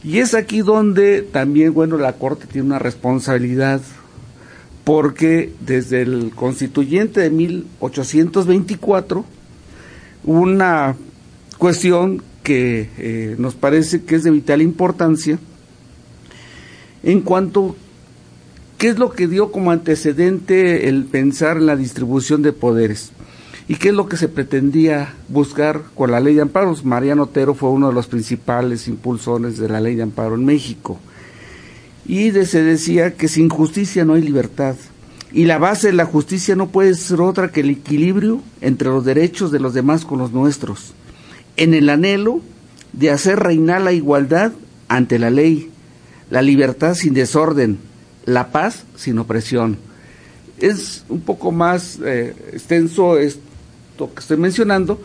Y 0.02 0.18
es 0.18 0.34
aquí 0.34 0.60
donde 0.60 1.22
también, 1.22 1.74
bueno, 1.74 1.98
la 1.98 2.14
Corte 2.14 2.46
tiene 2.46 2.66
una 2.66 2.78
responsabilidad, 2.78 3.80
porque 4.84 5.52
desde 5.60 6.02
el 6.02 6.32
constituyente 6.34 7.20
de 7.20 7.30
1824 7.30 9.24
hubo 10.24 10.40
una 10.40 10.96
cuestión 11.58 12.22
que 12.42 12.88
eh, 12.98 13.34
nos 13.38 13.54
parece 13.54 14.04
que 14.04 14.14
es 14.14 14.22
de 14.22 14.30
vital 14.30 14.62
importancia 14.62 15.38
en 17.02 17.20
cuanto 17.22 17.74
qué 18.78 18.88
es 18.88 18.98
lo 18.98 19.10
que 19.10 19.26
dio 19.26 19.50
como 19.50 19.72
antecedente 19.72 20.88
el 20.88 21.06
pensar 21.06 21.56
en 21.56 21.66
la 21.66 21.74
distribución 21.74 22.42
de 22.42 22.52
poderes 22.52 23.10
y 23.68 23.74
qué 23.76 23.88
es 23.88 23.94
lo 23.94 24.08
que 24.08 24.16
se 24.16 24.28
pretendía 24.28 25.14
buscar 25.28 25.82
con 25.94 26.10
la 26.10 26.20
ley 26.20 26.34
de 26.34 26.42
amparos. 26.42 26.84
Mariano 26.84 27.24
Otero 27.24 27.54
fue 27.54 27.70
uno 27.70 27.88
de 27.88 27.94
los 27.94 28.06
principales 28.06 28.86
impulsores 28.86 29.58
de 29.58 29.68
la 29.68 29.80
ley 29.80 29.96
de 29.96 30.04
amparo 30.04 30.36
en 30.36 30.44
México. 30.44 30.98
Y 32.06 32.30
se 32.30 32.62
decía 32.62 33.14
que 33.14 33.26
sin 33.26 33.48
justicia 33.48 34.04
no 34.04 34.14
hay 34.14 34.22
libertad. 34.22 34.76
Y 35.32 35.44
la 35.46 35.58
base 35.58 35.88
de 35.88 35.94
la 35.94 36.04
justicia 36.04 36.54
no 36.54 36.68
puede 36.68 36.94
ser 36.94 37.20
otra 37.20 37.50
que 37.50 37.60
el 37.60 37.70
equilibrio 37.70 38.40
entre 38.60 38.88
los 38.88 39.04
derechos 39.04 39.50
de 39.50 39.58
los 39.58 39.74
demás 39.74 40.04
con 40.04 40.18
los 40.18 40.32
nuestros, 40.32 40.92
en 41.56 41.74
el 41.74 41.90
anhelo 41.90 42.40
de 42.92 43.10
hacer 43.10 43.40
reinar 43.40 43.82
la 43.82 43.92
igualdad 43.92 44.52
ante 44.88 45.18
la 45.18 45.30
ley, 45.30 45.70
la 46.30 46.42
libertad 46.42 46.94
sin 46.94 47.12
desorden, 47.12 47.78
la 48.24 48.52
paz 48.52 48.84
sin 48.94 49.18
opresión. 49.18 49.76
Es 50.58 51.04
un 51.08 51.20
poco 51.20 51.50
más 51.50 51.98
eh, 52.04 52.34
extenso 52.52 53.18
esto 53.96 54.12
que 54.12 54.20
estoy 54.20 54.36
mencionando, 54.36 55.00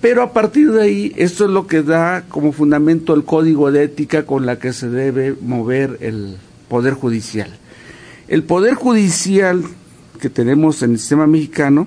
pero 0.00 0.20
a 0.22 0.32
partir 0.32 0.72
de 0.72 0.82
ahí 0.82 1.12
esto 1.16 1.44
es 1.44 1.50
lo 1.52 1.68
que 1.68 1.82
da 1.82 2.24
como 2.28 2.50
fundamento 2.50 3.14
el 3.14 3.22
código 3.22 3.70
de 3.70 3.84
ética 3.84 4.26
con 4.26 4.44
la 4.44 4.58
que 4.58 4.72
se 4.72 4.88
debe 4.90 5.36
mover 5.40 5.98
el 6.00 6.36
Poder 6.68 6.94
Judicial. 6.94 7.48
El 8.26 8.42
Poder 8.42 8.74
Judicial 8.74 9.62
que 10.20 10.30
tenemos 10.30 10.82
en 10.82 10.92
el 10.92 10.98
sistema 10.98 11.28
mexicano 11.28 11.86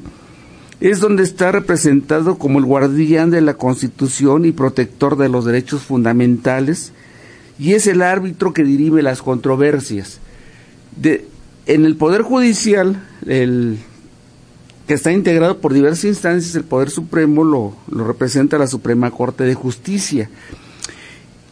es 0.79 1.01
donde 1.01 1.23
está 1.23 1.51
representado 1.51 2.37
como 2.37 2.59
el 2.59 2.65
guardián 2.65 3.29
de 3.29 3.41
la 3.41 3.55
Constitución 3.55 4.45
y 4.45 4.53
protector 4.53 5.17
de 5.17 5.27
los 5.27 5.43
derechos 5.43 5.81
fundamentales 5.81 6.93
y 7.59 7.73
es 7.73 7.87
el 7.87 8.01
árbitro 8.01 8.53
que 8.53 8.63
dirime 8.63 9.01
las 9.01 9.21
controversias. 9.21 10.19
De, 10.95 11.25
en 11.65 11.83
el 11.83 11.97
Poder 11.97 12.21
Judicial, 12.21 13.03
el, 13.25 13.79
que 14.87 14.93
está 14.93 15.11
integrado 15.11 15.59
por 15.59 15.73
diversas 15.73 16.05
instancias, 16.05 16.55
el 16.55 16.63
Poder 16.63 16.89
Supremo 16.89 17.43
lo, 17.43 17.75
lo 17.91 18.07
representa 18.07 18.57
la 18.57 18.67
Suprema 18.67 19.11
Corte 19.11 19.43
de 19.43 19.53
Justicia. 19.53 20.29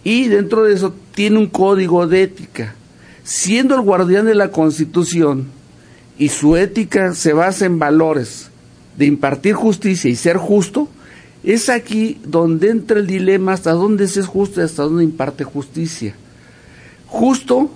Y 0.03 0.27
dentro 0.29 0.63
de 0.63 0.73
eso 0.73 0.95
tiene 1.13 1.39
un 1.39 1.47
código 1.47 2.07
de 2.07 2.23
ética. 2.23 2.75
Siendo 3.23 3.75
el 3.75 3.81
guardián 3.81 4.25
de 4.25 4.35
la 4.35 4.51
Constitución 4.51 5.47
y 6.17 6.29
su 6.29 6.55
ética 6.55 7.13
se 7.13 7.33
basa 7.33 7.65
en 7.65 7.79
valores 7.79 8.49
de 8.97 9.05
impartir 9.05 9.53
justicia 9.53 10.09
y 10.09 10.15
ser 10.15 10.37
justo, 10.37 10.87
es 11.43 11.69
aquí 11.69 12.19
donde 12.25 12.69
entra 12.69 12.99
el 12.99 13.07
dilema 13.07 13.53
hasta 13.53 13.71
dónde 13.71 14.07
se 14.07 14.21
es 14.21 14.25
justo 14.25 14.61
y 14.61 14.63
hasta 14.63 14.83
dónde 14.83 15.03
imparte 15.03 15.43
justicia. 15.43 16.15
Justo, 17.07 17.69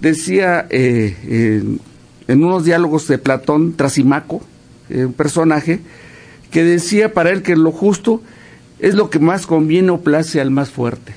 decía 0.00 0.66
eh, 0.70 1.78
en, 2.26 2.44
unos 2.44 2.64
diálogos 2.64 3.06
de 3.08 3.18
Platón, 3.18 3.74
Trasimaco, 3.74 4.42
eh, 4.88 5.04
un 5.04 5.12
personaje, 5.12 5.80
que 6.50 6.64
decía 6.64 7.12
para 7.12 7.30
él 7.30 7.42
que 7.42 7.56
lo 7.56 7.72
justo 7.72 8.22
es 8.78 8.94
lo 8.94 9.10
que 9.10 9.18
más 9.18 9.46
conviene 9.46 9.90
o 9.90 10.00
place 10.00 10.40
al 10.40 10.50
más 10.50 10.70
fuerte. 10.70 11.14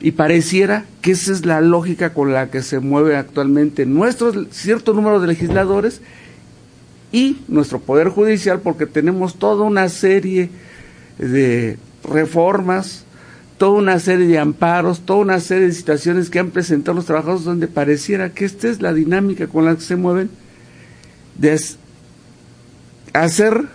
Y 0.00 0.12
pareciera 0.12 0.84
que 1.00 1.12
esa 1.12 1.32
es 1.32 1.46
la 1.46 1.60
lógica 1.60 2.12
con 2.12 2.32
la 2.32 2.50
que 2.50 2.62
se 2.62 2.80
mueve 2.80 3.16
actualmente 3.16 3.86
nuestro 3.86 4.32
cierto 4.50 4.94
número 4.94 5.20
de 5.20 5.28
legisladores 5.28 6.00
y 7.12 7.38
nuestro 7.46 7.78
Poder 7.78 8.08
Judicial, 8.08 8.60
porque 8.60 8.86
tenemos 8.86 9.36
toda 9.36 9.64
una 9.64 9.88
serie 9.88 10.50
de 11.18 11.76
reformas, 12.02 13.04
toda 13.58 13.78
una 13.78 13.98
serie 14.00 14.26
de 14.26 14.38
amparos, 14.38 15.00
toda 15.00 15.20
una 15.20 15.38
serie 15.38 15.66
de 15.66 15.72
situaciones 15.72 16.30
que 16.30 16.38
han 16.38 16.50
presentado 16.50 16.96
los 16.96 17.06
trabajadores 17.06 17.44
donde 17.44 17.68
pareciera 17.68 18.30
que 18.30 18.44
esta 18.44 18.68
es 18.68 18.80
la 18.80 18.92
dinámica 18.92 19.46
con 19.46 19.66
la 19.66 19.74
que 19.76 19.82
se 19.82 19.96
mueven, 19.96 20.30
de 21.36 21.52
hacer, 23.12 23.66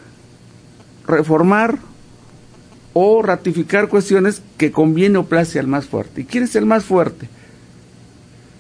reformar 1.06 1.80
o 2.94 3.22
ratificar 3.22 3.90
cuestiones 3.90 4.42
que 4.58 4.72
conviene 4.72 5.20
o 5.20 5.26
place 5.26 5.60
al 5.60 5.68
más 5.68 5.86
fuerte. 5.86 6.22
¿Y 6.22 6.24
quién 6.26 6.44
es 6.44 6.56
el 6.56 6.66
más 6.66 6.84
fuerte? 6.84 7.30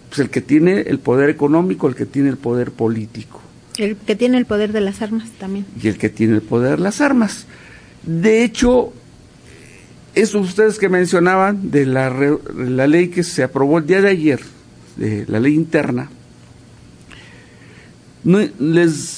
Pues 0.09 0.19
el 0.19 0.29
que 0.29 0.41
tiene 0.41 0.81
el 0.81 0.99
poder 0.99 1.29
económico, 1.29 1.87
el 1.87 1.95
que 1.95 2.05
tiene 2.05 2.29
el 2.29 2.37
poder 2.37 2.71
político. 2.71 3.41
El 3.77 3.95
que 3.95 4.15
tiene 4.15 4.37
el 4.37 4.45
poder 4.45 4.71
de 4.71 4.81
las 4.81 5.01
armas 5.01 5.29
también. 5.39 5.65
Y 5.81 5.87
el 5.87 5.97
que 5.97 6.09
tiene 6.09 6.35
el 6.35 6.41
poder 6.41 6.77
de 6.77 6.83
las 6.83 7.01
armas. 7.01 7.45
De 8.03 8.43
hecho, 8.43 8.93
eso 10.15 10.39
ustedes 10.39 10.79
que 10.79 10.89
mencionaban 10.89 11.69
de 11.69 11.85
la, 11.85 12.09
la 12.55 12.87
ley 12.87 13.09
que 13.09 13.23
se 13.23 13.43
aprobó 13.43 13.79
el 13.79 13.85
día 13.85 14.01
de 14.01 14.09
ayer, 14.09 14.39
de 14.95 15.25
la 15.27 15.39
ley 15.39 15.53
interna, 15.53 16.09
les 18.23 19.16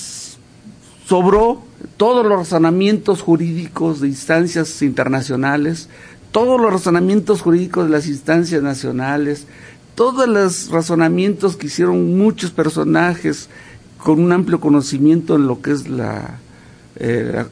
sobró 1.09 1.63
todos 1.97 2.23
los 2.23 2.37
razonamientos 2.37 3.23
jurídicos 3.23 3.99
de 3.99 4.09
instancias 4.09 4.83
internacionales, 4.83 5.89
todos 6.31 6.61
los 6.61 6.71
razonamientos 6.71 7.41
jurídicos 7.41 7.85
de 7.85 7.89
las 7.89 8.05
instancias 8.05 8.61
nacionales, 8.61 9.47
todos 9.95 10.29
los 10.29 10.69
razonamientos 10.69 11.57
que 11.57 11.65
hicieron 11.65 12.15
muchos 12.15 12.51
personajes 12.51 13.49
con 13.97 14.19
un 14.19 14.31
amplio 14.31 14.59
conocimiento 14.59 15.35
en 15.35 15.47
lo 15.47 15.63
que 15.63 15.71
es 15.71 15.89
la, 15.89 16.37
eh, 16.97 17.43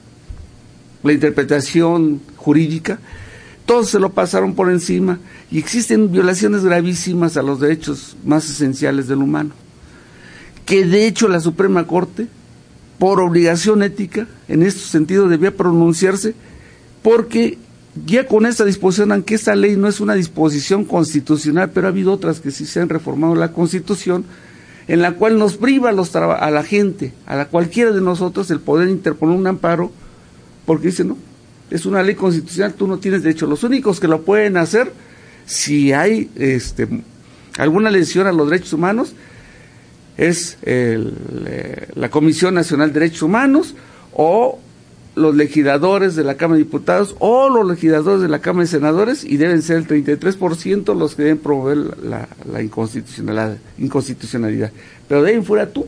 la, 1.01 1.11
interpretación 1.11 2.21
jurídica, 2.35 2.99
todos 3.65 3.89
se 3.89 3.99
lo 3.99 4.11
pasaron 4.11 4.53
por 4.53 4.69
encima 4.69 5.17
y 5.49 5.57
existen 5.57 6.11
violaciones 6.11 6.63
gravísimas 6.63 7.37
a 7.37 7.41
los 7.41 7.59
derechos 7.59 8.17
más 8.23 8.47
esenciales 8.47 9.07
del 9.07 9.17
humano, 9.17 9.55
que 10.63 10.85
de 10.85 11.07
hecho 11.07 11.27
la 11.27 11.39
Suprema 11.39 11.87
Corte, 11.87 12.27
por 12.99 13.19
obligación 13.21 13.83
ética, 13.83 14.27
en 14.47 14.63
este 14.63 14.79
sentido 14.79 15.27
debía 15.27 15.55
pronunciarse, 15.55 16.33
porque 17.03 17.57
ya 18.05 18.27
con 18.27 18.45
esta 18.45 18.65
disposición, 18.65 19.11
aunque 19.11 19.35
esta 19.35 19.55
ley 19.55 19.75
no 19.75 19.87
es 19.87 19.99
una 19.99 20.13
disposición 20.13 20.85
constitucional, 20.85 21.71
pero 21.73 21.87
ha 21.87 21.89
habido 21.89 22.11
otras 22.11 22.39
que 22.39 22.51
sí 22.51 22.65
se 22.65 22.79
han 22.81 22.89
reformado 22.89 23.35
la 23.35 23.51
Constitución, 23.51 24.25
en 24.87 25.01
la 25.01 25.13
cual 25.13 25.37
nos 25.37 25.57
priva 25.57 25.89
a, 25.89 26.33
a 26.33 26.51
la 26.51 26.63
gente, 26.63 27.13
a 27.25 27.35
la 27.35 27.47
cualquiera 27.47 27.91
de 27.91 28.01
nosotros, 28.01 28.49
el 28.51 28.59
poder 28.59 28.89
interponer 28.89 29.37
un 29.37 29.47
amparo, 29.47 29.91
porque 30.65 30.87
dice, 30.87 31.03
no, 31.03 31.17
es 31.69 31.85
una 31.85 32.03
ley 32.03 32.15
constitucional, 32.15 32.73
tú 32.73 32.87
no 32.87 32.97
tienes 32.97 33.23
derecho. 33.23 33.47
Los 33.47 33.63
únicos 33.63 33.99
que 33.99 34.07
lo 34.07 34.21
pueden 34.21 34.57
hacer, 34.57 34.91
si 35.45 35.91
hay 35.91 36.29
este, 36.35 36.87
alguna 37.57 37.91
lesión 37.91 38.27
a 38.27 38.31
los 38.31 38.49
derechos 38.49 38.73
humanos, 38.73 39.13
es 40.17 40.57
eh, 40.63 41.87
la 41.95 42.09
Comisión 42.09 42.55
Nacional 42.55 42.91
de 42.91 42.99
Derechos 42.99 43.21
Humanos 43.21 43.75
o 44.13 44.59
los 45.15 45.35
legisladores 45.35 46.15
de 46.15 46.23
la 46.23 46.37
Cámara 46.37 46.57
de 46.57 46.63
Diputados 46.63 47.15
o 47.19 47.49
los 47.49 47.67
legisladores 47.67 48.21
de 48.21 48.27
la 48.27 48.39
Cámara 48.39 48.65
de 48.65 48.71
Senadores 48.71 49.23
y 49.23 49.37
deben 49.37 49.61
ser 49.61 49.77
el 49.77 49.87
33% 49.87 50.95
los 50.95 51.15
que 51.15 51.23
deben 51.23 51.39
promover 51.39 51.77
la, 52.03 52.27
la 52.51 52.61
inconstitucionalidad, 52.61 53.57
inconstitucionalidad. 53.77 54.71
Pero 55.07 55.23
de 55.23 55.31
ahí 55.31 55.35
en 55.37 55.45
fuera 55.45 55.69
tú 55.69 55.87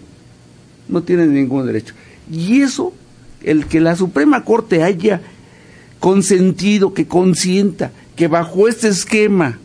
no 0.88 1.04
tienes 1.04 1.28
ningún 1.28 1.66
derecho. 1.66 1.94
Y 2.32 2.62
eso, 2.62 2.94
el 3.44 3.66
que 3.66 3.80
la 3.80 3.96
Suprema 3.96 4.44
Corte 4.44 4.84
haya 4.84 5.22
consentido, 6.00 6.94
que 6.94 7.08
consienta, 7.08 7.92
que 8.16 8.28
bajo 8.28 8.68
este 8.68 8.88
esquema 8.88 9.60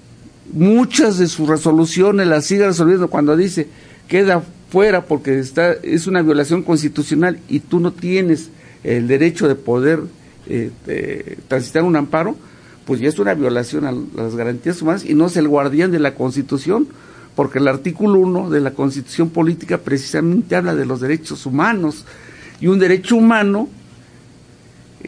muchas 0.52 1.18
de 1.18 1.26
sus 1.26 1.48
resoluciones 1.48 2.26
las 2.26 2.44
siga 2.44 2.66
resolviendo 2.66 3.08
cuando 3.08 3.36
dice 3.36 3.68
queda 4.08 4.42
fuera 4.70 5.04
porque 5.04 5.38
está 5.38 5.72
es 5.72 6.06
una 6.06 6.22
violación 6.22 6.62
constitucional 6.62 7.38
y 7.48 7.60
tú 7.60 7.80
no 7.80 7.92
tienes 7.92 8.50
el 8.82 9.06
derecho 9.08 9.48
de 9.48 9.54
poder 9.54 10.00
eh, 10.46 11.38
transitar 11.48 11.84
un 11.84 11.96
amparo, 11.96 12.36
pues 12.84 13.00
ya 13.00 13.08
es 13.08 13.18
una 13.18 13.34
violación 13.34 13.86
a 13.86 13.92
las 13.92 14.36
garantías 14.36 14.82
humanas 14.82 15.04
y 15.04 15.14
no 15.14 15.26
es 15.26 15.36
el 15.36 15.48
guardián 15.48 15.90
de 15.90 16.00
la 16.00 16.14
Constitución, 16.14 16.86
porque 17.34 17.58
el 17.58 17.68
artículo 17.68 18.18
1 18.18 18.50
de 18.50 18.60
la 18.60 18.72
Constitución 18.72 19.30
Política 19.30 19.78
precisamente 19.78 20.54
habla 20.54 20.74
de 20.74 20.84
los 20.84 21.00
derechos 21.00 21.46
humanos 21.46 22.04
y 22.60 22.66
un 22.66 22.78
derecho 22.78 23.16
humano 23.16 23.68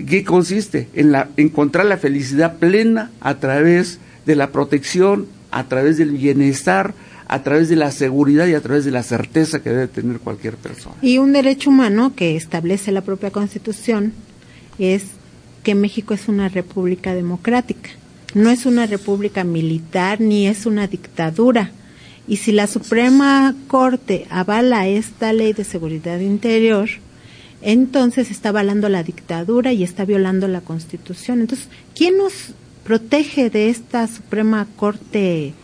¿qué 0.04 0.24
consiste? 0.24 0.88
En 0.94 1.12
la, 1.12 1.28
encontrar 1.36 1.86
la 1.86 1.96
felicidad 1.96 2.56
plena 2.58 3.10
a 3.20 3.36
través 3.36 3.98
de 4.26 4.36
la 4.36 4.50
protección, 4.50 5.26
a 5.50 5.64
través 5.64 5.96
del 5.96 6.10
bienestar, 6.10 6.94
a 7.28 7.42
través 7.42 7.68
de 7.68 7.76
la 7.76 7.90
seguridad 7.90 8.46
y 8.46 8.54
a 8.54 8.60
través 8.60 8.84
de 8.84 8.90
la 8.90 9.02
certeza 9.02 9.60
que 9.60 9.70
debe 9.70 9.88
tener 9.88 10.20
cualquier 10.20 10.56
persona. 10.56 10.94
Y 11.02 11.18
un 11.18 11.32
derecho 11.32 11.70
humano 11.70 12.14
que 12.14 12.36
establece 12.36 12.92
la 12.92 13.00
propia 13.00 13.30
Constitución 13.30 14.12
es 14.78 15.04
que 15.62 15.74
México 15.74 16.14
es 16.14 16.28
una 16.28 16.48
república 16.48 17.14
democrática. 17.14 17.90
No 18.34 18.50
es 18.50 18.66
una 18.66 18.86
república 18.86 19.44
militar 19.44 20.20
ni 20.20 20.46
es 20.46 20.66
una 20.66 20.86
dictadura. 20.86 21.72
Y 22.28 22.36
si 22.36 22.52
la 22.52 22.66
Suprema 22.66 23.54
Corte 23.66 24.26
avala 24.30 24.86
esta 24.86 25.32
ley 25.32 25.52
de 25.52 25.64
seguridad 25.64 26.20
interior, 26.20 26.88
entonces 27.62 28.30
está 28.30 28.50
avalando 28.50 28.88
la 28.88 29.02
dictadura 29.02 29.72
y 29.72 29.82
está 29.82 30.04
violando 30.04 30.46
la 30.46 30.60
Constitución. 30.60 31.40
Entonces, 31.40 31.68
¿quién 31.94 32.18
nos 32.18 32.52
protege 32.84 33.50
de 33.50 33.70
esta 33.70 34.06
Suprema 34.06 34.66
Corte 34.76 35.54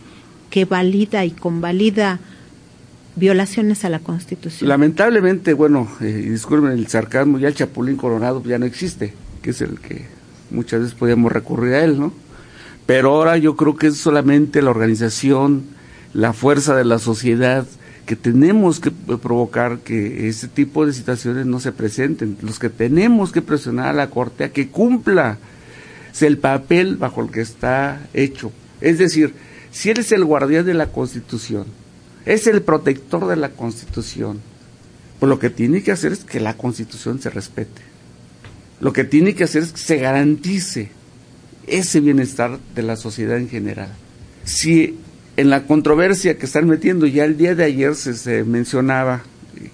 que 0.53 0.65
valida 0.65 1.25
y 1.25 1.31
convalida 1.31 2.19
violaciones 3.15 3.85
a 3.85 3.89
la 3.89 3.97
Constitución? 3.97 4.69
Lamentablemente, 4.69 5.53
bueno, 5.53 5.87
eh, 5.99 6.27
disculpen 6.29 6.73
el 6.73 6.85
sarcasmo, 6.85 7.39
ya 7.39 7.47
el 7.47 7.55
Chapulín 7.55 7.97
Coronado 7.97 8.43
ya 8.43 8.59
no 8.59 8.67
existe, 8.67 9.15
que 9.41 9.49
es 9.49 9.61
el 9.61 9.79
que 9.79 10.05
muchas 10.51 10.81
veces 10.81 10.93
podíamos 10.93 11.31
recurrir 11.31 11.73
a 11.73 11.83
él, 11.83 11.99
¿no? 11.99 12.13
Pero 12.85 13.15
ahora 13.15 13.35
yo 13.37 13.55
creo 13.55 13.75
que 13.75 13.87
es 13.87 13.97
solamente 13.97 14.61
la 14.61 14.69
organización, 14.69 15.63
la 16.13 16.33
fuerza 16.33 16.75
de 16.75 16.85
la 16.85 16.99
sociedad, 16.99 17.65
que 18.05 18.15
tenemos 18.15 18.79
que 18.79 18.91
provocar 18.91 19.79
que 19.79 20.29
ese 20.29 20.47
tipo 20.47 20.85
de 20.85 20.93
situaciones 20.93 21.47
no 21.47 21.59
se 21.59 21.71
presenten, 21.71 22.37
los 22.43 22.59
que 22.59 22.69
tenemos 22.69 23.31
que 23.31 23.41
presionar 23.41 23.87
a 23.87 23.93
la 23.93 24.11
Corte 24.11 24.43
a 24.43 24.51
que 24.51 24.67
cumpla 24.67 25.39
el 26.21 26.37
papel 26.37 26.97
bajo 26.97 27.23
el 27.23 27.31
que 27.31 27.41
está 27.41 28.05
hecho. 28.13 28.51
Es 28.81 28.99
decir, 28.99 29.33
si 29.73 29.89
él 29.89 29.99
es 29.99 30.11
el 30.11 30.23
guardián 30.23 30.65
de 30.65 30.75
la 30.75 30.87
Constitución, 30.87 31.65
es 32.25 32.47
el 32.47 32.61
protector 32.61 33.27
de 33.27 33.35
la 33.35 33.49
Constitución, 33.49 34.39
pues 35.19 35.27
lo 35.27 35.39
que 35.39 35.49
tiene 35.49 35.81
que 35.81 35.91
hacer 35.91 36.13
es 36.13 36.23
que 36.23 36.39
la 36.39 36.55
Constitución 36.55 37.19
se 37.19 37.31
respete. 37.31 37.81
Lo 38.79 38.93
que 38.93 39.03
tiene 39.03 39.33
que 39.33 39.45
hacer 39.45 39.63
es 39.63 39.71
que 39.71 39.79
se 39.79 39.97
garantice 39.97 40.91
ese 41.65 42.01
bienestar 42.01 42.59
de 42.75 42.83
la 42.83 42.95
sociedad 42.95 43.37
en 43.37 43.49
general. 43.49 43.89
Si 44.43 44.99
en 45.37 45.49
la 45.49 45.65
controversia 45.65 46.37
que 46.37 46.45
están 46.45 46.67
metiendo, 46.67 47.07
ya 47.07 47.25
el 47.25 47.35
día 47.35 47.55
de 47.55 47.63
ayer 47.63 47.95
se, 47.95 48.43
mencionaba 48.43 49.23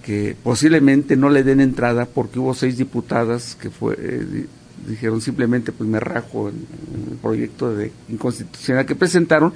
que 0.04 0.36
posiblemente 0.44 1.18
no 1.18 1.30
le 1.30 1.44
den 1.44 1.60
entrada 1.60 2.06
porque 2.06 2.40
hubo 2.40 2.54
seis 2.54 2.78
diputadas 2.78 3.58
que 3.60 3.70
fue, 3.70 3.96
eh, 4.00 4.46
dijeron 4.88 5.22
simplemente 5.22 5.72
pues 5.72 5.90
me 5.90 6.00
rajo 6.00 6.50
en, 6.50 6.66
el 7.12 7.18
proyecto 7.18 7.74
de 7.76 7.92
inconstitucional 8.10 8.86
que 8.86 8.96
presentaron 8.96 9.54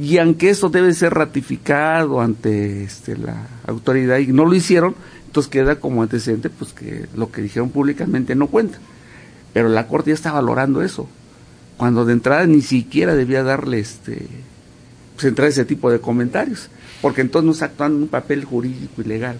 y 0.00 0.18
aunque 0.18 0.50
eso 0.50 0.68
debe 0.68 0.92
ser 0.94 1.14
ratificado 1.14 2.20
ante 2.20 2.84
este, 2.84 3.16
la 3.16 3.48
autoridad 3.66 4.18
y 4.18 4.28
no 4.28 4.44
lo 4.44 4.54
hicieron, 4.54 4.94
entonces 5.26 5.50
queda 5.50 5.80
como 5.80 6.02
antecedente 6.02 6.50
pues 6.50 6.72
que 6.72 7.06
lo 7.16 7.32
que 7.32 7.42
dijeron 7.42 7.70
públicamente 7.70 8.34
no 8.36 8.46
cuenta. 8.46 8.78
Pero 9.52 9.68
la 9.68 9.88
Corte 9.88 10.10
ya 10.10 10.14
está 10.14 10.30
valorando 10.30 10.82
eso, 10.82 11.08
cuando 11.76 12.04
de 12.04 12.12
entrada 12.12 12.46
ni 12.46 12.60
siquiera 12.60 13.16
debía 13.16 13.42
darle 13.42 13.80
este 13.80 14.26
pues, 15.16 15.26
entrar 15.26 15.48
ese 15.48 15.64
tipo 15.64 15.90
de 15.90 16.00
comentarios, 16.00 16.68
porque 17.02 17.22
entonces 17.22 17.46
nos 17.46 17.62
actúan 17.62 17.96
en 17.96 18.02
un 18.02 18.08
papel 18.08 18.44
jurídico 18.44 19.02
y 19.02 19.04
legal. 19.04 19.38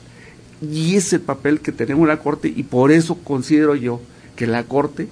Y 0.61 0.97
ese 0.97 1.21
papel 1.21 1.61
que 1.61 1.71
tenemos 1.71 2.03
en 2.03 2.09
la 2.09 2.19
Corte, 2.19 2.53
y 2.55 2.64
por 2.64 2.91
eso 2.91 3.14
considero 3.23 3.77
yo 3.77 4.01
que 4.39 4.47
la 4.47 4.62
Corte, 4.62 5.09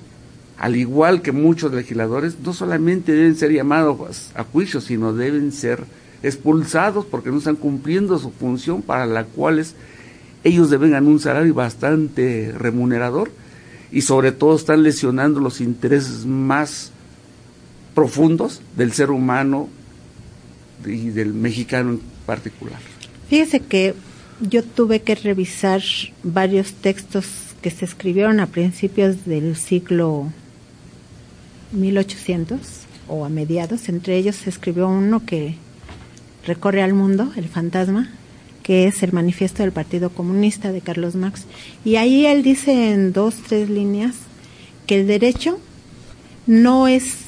al 0.57 0.77
igual 0.77 1.21
que 1.21 1.33
muchos 1.33 1.73
legisladores, 1.73 2.37
no 2.45 2.53
solamente 2.53 3.11
deben 3.11 3.35
ser 3.35 3.51
llamados 3.51 4.31
a 4.37 4.45
juicio, 4.45 4.81
sino 4.81 5.13
deben 5.13 5.51
ser 5.51 5.83
expulsados 6.23 7.05
porque 7.05 7.31
no 7.31 7.39
están 7.39 7.57
cumpliendo 7.57 8.21
su 8.21 8.31
función 8.31 8.83
para 8.83 9.05
la 9.05 9.25
cual 9.25 9.67
ellos 10.45 10.71
deben 10.71 10.93
ganar 10.93 11.11
un 11.11 11.19
salario 11.19 11.53
bastante 11.55 12.55
remunerador 12.57 13.33
y 13.91 14.03
sobre 14.03 14.31
todo 14.31 14.55
están 14.55 14.85
lesionando 14.85 15.41
los 15.41 15.61
intereses 15.61 16.25
más 16.25 16.93
profundos 17.97 18.63
del 18.77 18.93
ser 18.93 19.11
humano 19.11 19.69
y 20.87 21.09
del 21.09 21.35
mexicano 21.35 21.91
en 21.91 22.01
particular. 22.27 22.79
Fíjese 23.29 23.59
que 23.59 23.97
yo 24.41 24.63
tuve 24.63 25.03
que 25.03 25.17
revisar 25.17 25.83
varios 26.23 26.75
textos 26.75 27.46
que 27.63 27.71
se 27.71 27.85
escribieron 27.85 28.41
a 28.41 28.47
principios 28.47 29.25
del 29.25 29.57
siglo 29.57 30.33
1800 31.73 32.61
o 33.09 33.25
a 33.25 33.29
mediados. 33.29 33.89
Entre 33.89 34.17
ellos 34.17 34.37
se 34.37 34.51
escribió 34.51 34.89
uno 34.89 35.25
que 35.25 35.57
recorre 36.47 36.83
al 36.83 36.95
mundo, 36.95 37.33
El 37.37 37.49
Fantasma, 37.49 38.11
que 38.63 38.87
es 38.87 39.03
el 39.03 39.13
manifiesto 39.13 39.63
del 39.63 39.73
Partido 39.73 40.11
Comunista 40.11 40.73
de 40.73 40.81
Carlos 40.81 41.15
Marx. 41.15 41.45
Y 41.85 41.97
ahí 41.97 42.27
él 42.27 42.43
dice 42.43 42.93
en 42.93 43.13
dos, 43.13 43.37
tres 43.47 43.71
líneas 43.71 44.17
que 44.87 45.01
el 45.01 45.07
derecho 45.07 45.59
no 46.47 46.89
es 46.89 47.27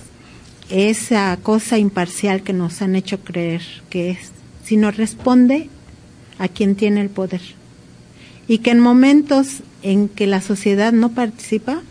esa 0.71 1.37
cosa 1.43 1.79
imparcial 1.79 2.43
que 2.43 2.53
nos 2.53 2.83
han 2.83 2.95
hecho 2.95 3.21
creer 3.21 3.63
que 3.89 4.11
es, 4.11 4.33
sino 4.65 4.91
responde 4.91 5.71
a 6.39 6.49
quien 6.49 6.75
tiene 6.75 7.01
el 7.01 7.11
poder. 7.11 7.41
Y 8.47 8.59
que 8.59 8.71
en 8.71 8.81
momentos 8.81 9.63
en 9.83 10.09
que 10.09 10.27
la 10.27 10.41
sociedad 10.41 10.93
no 10.93 11.11
participa, 11.11 11.83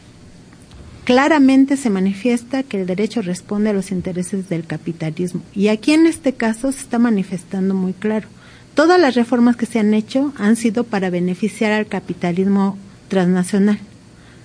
claramente 1.03 1.77
se 1.77 1.89
manifiesta 1.89 2.63
que 2.63 2.81
el 2.81 2.87
derecho 2.87 3.21
responde 3.21 3.69
a 3.69 3.73
los 3.73 3.91
intereses 3.91 4.49
del 4.49 4.65
capitalismo. 4.65 5.41
Y 5.55 5.69
aquí 5.69 5.93
en 5.93 6.05
este 6.05 6.33
caso 6.33 6.71
se 6.71 6.79
está 6.79 6.99
manifestando 6.99 7.73
muy 7.73 7.93
claro. 7.93 8.27
Todas 8.75 8.99
las 8.99 9.15
reformas 9.15 9.55
que 9.55 9.65
se 9.65 9.79
han 9.79 9.93
hecho 9.93 10.33
han 10.37 10.55
sido 10.55 10.83
para 10.83 11.09
beneficiar 11.09 11.71
al 11.71 11.87
capitalismo 11.87 12.77
transnacional, 13.07 13.79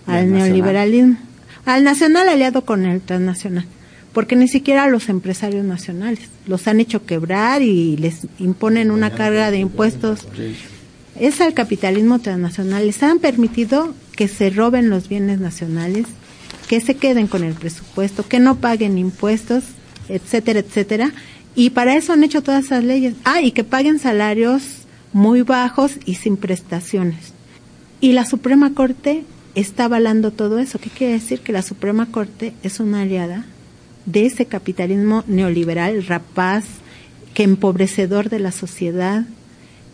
al 0.07 0.33
neoliberalismo, 0.33 1.17
al 1.65 1.85
nacional 1.85 2.29
aliado 2.29 2.65
con 2.65 2.87
el 2.87 3.01
transnacional 3.01 3.67
porque 4.13 4.37
ni 4.37 4.49
siquiera 4.49 4.89
los 4.89 5.09
empresarios 5.09 5.65
nacionales 5.65 6.29
los 6.47 6.67
han 6.69 6.81
hecho 6.81 7.05
quebrar 7.05 7.63
y 7.63 7.97
les 7.97 8.27
imponen 8.39 8.91
una 8.91 9.11
carga 9.11 9.51
de 9.51 9.59
impuestos. 9.59 10.27
Es 11.19 11.41
al 11.41 11.55
capitalismo 11.55 12.19
transnacional. 12.19 12.87
Les 12.87 13.03
han 13.03 13.19
permitido 13.19 13.95
que 14.17 14.29
se 14.29 14.51
roben 14.51 14.91
los 14.91 15.09
bienes 15.09 15.41
nacionales, 15.41 16.07
que 16.69 16.81
se 16.81 16.97
queden 16.97 17.27
con 17.27 17.45
el 17.45 17.55
presupuesto, 17.55 18.27
que 18.27 18.41
no 18.41 18.57
paguen 18.57 18.99
impuestos, 18.99 19.65
etcétera, 20.09 20.61
etcétera. 20.61 21.13
Y 21.55 21.71
para 21.71 21.97
eso 21.97 22.13
han 22.13 22.25
hecho 22.25 22.43
todas 22.43 22.67
esas 22.67 22.85
leyes. 22.85 23.15
Ah, 23.25 23.43
y 23.43 23.53
que 23.53 23.65
paguen 23.65 23.99
salarios 23.99 24.63
muy 25.13 25.43
bajos 25.43 25.93
y 26.07 26.15
sin 26.15 26.37
prestaciones. 26.37 27.33
Y 28.01 28.13
la 28.13 28.25
Suprema 28.25 28.75
Corte 28.75 29.25
está 29.55 29.85
avalando 29.85 30.31
todo 30.31 30.59
eso. 30.59 30.79
¿Qué 30.79 30.91
quiere 30.91 31.15
decir? 31.15 31.41
Que 31.41 31.53
la 31.53 31.63
Suprema 31.63 32.07
Corte 32.07 32.55
es 32.63 32.81
una 32.81 33.03
aliada 33.03 33.45
de 34.07 34.27
ese 34.27 34.47
capitalismo 34.47 35.25
neoliberal 35.27 36.05
rapaz, 36.07 36.65
que 37.35 37.45
empobrecedor 37.45 38.29
de 38.29 38.41
la 38.41 38.53
sociedad. 38.53 39.25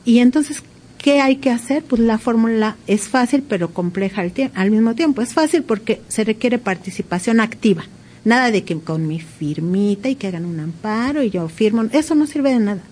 Y 0.05 0.19
entonces, 0.21 0.63
¿qué 1.09 1.23
hay 1.23 1.37
que 1.37 1.51
hacer? 1.51 1.85
Pues 1.85 2.03
la 2.03 2.19
fórmula 2.19 2.77
es 2.87 3.09
fácil, 3.09 3.43
pero 3.43 3.73
compleja 3.73 4.21
al, 4.21 4.31
al 4.55 4.71
mismo 4.71 4.95
tiempo. 4.95 5.23
Es 5.23 5.33
fácil 5.33 5.63
porque 5.63 6.03
se 6.09 6.23
requiere 6.23 6.59
participación 6.59 7.41
activa. 7.41 7.85
Nada 8.27 8.51
de 8.51 8.63
que 8.63 8.79
con 8.79 9.07
mi 9.07 9.19
firmita 9.19 10.11
y 10.11 10.17
que 10.17 10.27
hagan 10.27 10.45
un 10.45 10.61
amparo 10.61 11.23
y 11.23 11.31
yo 11.31 11.49
firmo. 11.49 11.85
Eso 11.93 12.15
no 12.15 12.27
sirve 12.27 12.51
de 12.51 12.59
nada. 12.59 12.83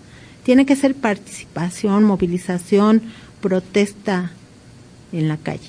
Tiene 0.45 0.65
que 0.65 0.77
ser 0.77 0.95
participación, 0.95 2.05
movilización, 2.05 3.03
protesta 3.43 4.33
en 5.13 5.29
la 5.29 5.37
calle. 5.37 5.69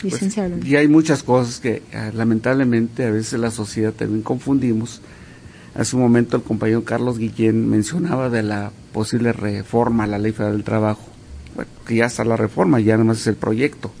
Pues, 0.00 0.22
y 0.64 0.76
hay 0.76 0.86
muchas 0.86 1.24
cosas 1.24 1.58
que 1.58 1.82
ah, 1.92 2.12
lamentablemente 2.14 3.04
a 3.04 3.10
veces 3.10 3.40
la 3.40 3.50
sociedad 3.50 3.92
también 3.92 4.22
confundimos. 4.22 5.00
Hace 5.74 5.96
un 5.96 6.02
momento 6.02 6.36
el 6.36 6.44
compañero 6.44 6.84
Carlos 6.84 7.18
Guillén 7.18 7.68
mencionaba 7.68 8.30
de 8.30 8.44
la 8.44 8.70
posible 8.92 9.32
reforma 9.32 10.04
a 10.04 10.06
la 10.06 10.18
Ley 10.18 10.30
Federal 10.30 10.52
del 10.52 10.64
Trabajo. 10.64 11.13
Que 11.86 11.96
ya 11.96 12.06
está 12.06 12.24
la 12.24 12.36
reforma, 12.36 12.80
ya 12.80 12.94
nada 12.94 13.04
más 13.04 13.20
es 13.20 13.26
el 13.26 13.36
proyecto. 13.36 13.92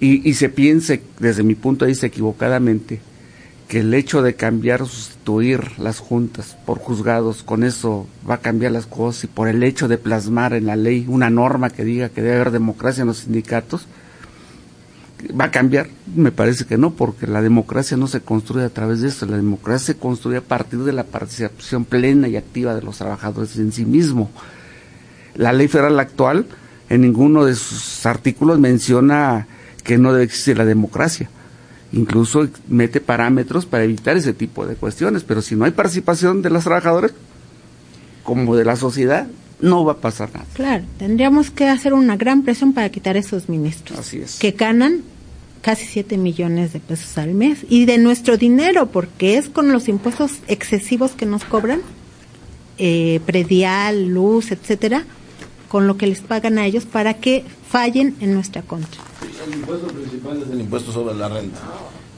Y, 0.00 0.28
y 0.28 0.34
se 0.34 0.48
piense, 0.48 1.02
desde 1.18 1.42
mi 1.42 1.54
punto 1.54 1.84
de 1.84 1.90
vista 1.90 2.06
equivocadamente, 2.06 3.00
que 3.68 3.80
el 3.80 3.92
hecho 3.92 4.22
de 4.22 4.34
cambiar 4.34 4.80
o 4.80 4.86
sustituir 4.86 5.78
las 5.78 5.98
juntas 5.98 6.56
por 6.64 6.78
juzgados, 6.78 7.42
con 7.42 7.62
eso 7.62 8.06
va 8.28 8.34
a 8.34 8.40
cambiar 8.40 8.72
las 8.72 8.86
cosas 8.86 9.24
y 9.24 9.26
por 9.26 9.46
el 9.46 9.62
hecho 9.62 9.88
de 9.88 9.98
plasmar 9.98 10.54
en 10.54 10.66
la 10.66 10.76
ley 10.76 11.04
una 11.06 11.28
norma 11.28 11.68
que 11.68 11.84
diga 11.84 12.08
que 12.08 12.22
debe 12.22 12.36
haber 12.36 12.50
democracia 12.50 13.02
en 13.02 13.08
los 13.08 13.18
sindicatos, 13.18 13.86
va 15.38 15.46
a 15.46 15.50
cambiar? 15.50 15.88
Me 16.14 16.32
parece 16.32 16.64
que 16.64 16.78
no, 16.78 16.92
porque 16.92 17.26
la 17.26 17.42
democracia 17.42 17.96
no 17.96 18.06
se 18.06 18.20
construye 18.20 18.64
a 18.64 18.70
través 18.70 19.02
de 19.02 19.08
eso, 19.08 19.26
la 19.26 19.36
democracia 19.36 19.94
se 19.94 20.00
construye 20.00 20.38
a 20.38 20.42
partir 20.42 20.80
de 20.80 20.92
la 20.92 21.04
participación 21.04 21.84
plena 21.84 22.28
y 22.28 22.36
activa 22.36 22.74
de 22.74 22.82
los 22.82 22.98
trabajadores 22.98 23.56
en 23.56 23.72
sí 23.72 23.84
mismo. 23.84 24.30
La 25.38 25.54
ley 25.54 25.68
federal 25.68 25.98
actual 25.98 26.44
en 26.90 27.00
ninguno 27.00 27.46
de 27.46 27.54
sus 27.54 28.04
artículos 28.04 28.58
menciona 28.58 29.46
que 29.84 29.96
no 29.96 30.12
debe 30.12 30.24
existir 30.24 30.58
la 30.58 30.66
democracia. 30.66 31.30
Incluso 31.92 32.46
mete 32.68 33.00
parámetros 33.00 33.64
para 33.64 33.84
evitar 33.84 34.16
ese 34.16 34.34
tipo 34.34 34.66
de 34.66 34.74
cuestiones, 34.74 35.24
pero 35.24 35.40
si 35.40 35.56
no 35.56 35.64
hay 35.64 35.70
participación 35.70 36.42
de 36.42 36.50
los 36.50 36.64
trabajadores, 36.64 37.12
como 38.22 38.56
de 38.56 38.64
la 38.66 38.76
sociedad, 38.76 39.26
no 39.60 39.84
va 39.84 39.92
a 39.92 39.96
pasar 39.96 40.30
nada. 40.34 40.44
Claro, 40.52 40.84
tendríamos 40.98 41.50
que 41.50 41.68
hacer 41.68 41.94
una 41.94 42.16
gran 42.16 42.42
presión 42.42 42.74
para 42.74 42.90
quitar 42.90 43.16
esos 43.16 43.48
ministros. 43.48 43.98
Así 43.98 44.18
es. 44.18 44.38
Que 44.38 44.50
ganan 44.50 45.02
casi 45.62 45.86
7 45.86 46.18
millones 46.18 46.72
de 46.72 46.80
pesos 46.80 47.16
al 47.16 47.34
mes 47.34 47.64
y 47.68 47.86
de 47.86 47.98
nuestro 47.98 48.36
dinero, 48.36 48.86
porque 48.86 49.38
es 49.38 49.48
con 49.48 49.72
los 49.72 49.88
impuestos 49.88 50.40
excesivos 50.46 51.12
que 51.12 51.26
nos 51.26 51.44
cobran, 51.44 51.80
eh, 52.76 53.20
predial, 53.24 54.08
luz, 54.08 54.52
etcétera, 54.52 55.04
con 55.68 55.86
lo 55.86 55.96
que 55.96 56.06
les 56.06 56.20
pagan 56.20 56.58
a 56.58 56.66
ellos 56.66 56.84
para 56.84 57.14
que 57.14 57.44
fallen 57.68 58.16
en 58.20 58.34
nuestra 58.34 58.62
contra. 58.62 59.00
El 59.46 59.54
impuesto 59.54 59.86
principal 59.88 60.42
es 60.42 60.50
el 60.50 60.60
impuesto 60.60 60.92
sobre 60.92 61.14
la 61.14 61.28
renta. 61.28 61.58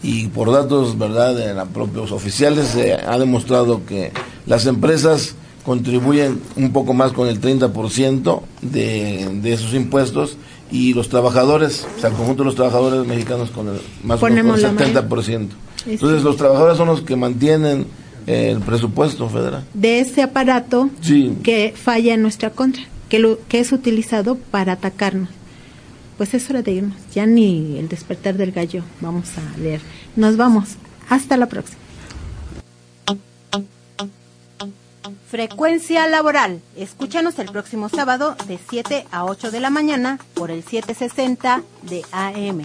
Y 0.02 0.28
por 0.28 0.50
datos, 0.50 0.98
¿verdad?, 0.98 1.34
de 1.34 1.52
los 1.52 1.68
propios 1.68 2.12
oficiales 2.12 2.68
se 2.68 2.94
ha 2.94 3.18
demostrado 3.18 3.84
que 3.84 4.12
las 4.46 4.66
empresas 4.66 5.34
contribuyen 5.64 6.40
un 6.56 6.72
poco 6.72 6.94
más 6.94 7.12
con 7.12 7.28
el 7.28 7.40
30% 7.40 8.40
de, 8.62 9.28
de 9.42 9.52
esos 9.52 9.74
impuestos 9.74 10.38
y 10.70 10.94
los 10.94 11.08
trabajadores, 11.08 11.86
o 11.96 12.00
sea, 12.00 12.10
el 12.10 12.16
conjunto 12.16 12.42
de 12.42 12.46
los 12.46 12.54
trabajadores 12.54 13.06
mexicanos 13.06 13.50
con 13.50 13.68
el, 13.68 13.80
más 14.02 14.22
o 14.22 14.26
menos 14.26 14.62
con 14.62 14.80
el 14.80 14.94
70%. 14.94 15.48
Entonces 15.86 16.22
los 16.22 16.36
trabajadores 16.36 16.76
son 16.76 16.88
los 16.88 17.02
que 17.02 17.16
mantienen 17.16 17.86
el 18.26 18.60
presupuesto 18.60 19.28
federal. 19.28 19.64
De 19.74 20.00
ese 20.00 20.22
aparato 20.22 20.90
que 21.42 21.74
falla 21.76 22.14
en 22.14 22.22
nuestra 22.22 22.50
contra, 22.50 22.82
que, 23.10 23.60
es 23.60 23.72
utilizado 23.72 24.36
para 24.36 24.72
atacarnos. 24.72 25.28
Pues 26.16 26.32
es 26.32 26.48
hora 26.48 26.62
de 26.62 26.72
irnos, 26.72 26.96
ya 27.14 27.26
ni 27.26 27.78
el 27.78 27.88
despertar 27.88 28.36
del 28.36 28.52
gallo 28.52 28.82
vamos 29.00 29.30
a 29.36 29.58
leer. 29.58 29.80
Nos 30.16 30.36
vamos, 30.36 30.76
hasta 31.08 31.36
la 31.36 31.46
próxima. 31.46 31.78
Frecuencia 35.28 36.06
laboral. 36.08 36.60
Escúchanos 36.76 37.38
el 37.38 37.50
próximo 37.50 37.88
sábado 37.88 38.36
de 38.48 38.58
7 38.68 39.06
a 39.12 39.24
8 39.24 39.50
de 39.50 39.60
la 39.60 39.70
mañana 39.70 40.18
por 40.34 40.50
el 40.50 40.62
760 40.62 41.62
de 41.82 42.02
AM. 42.10 42.62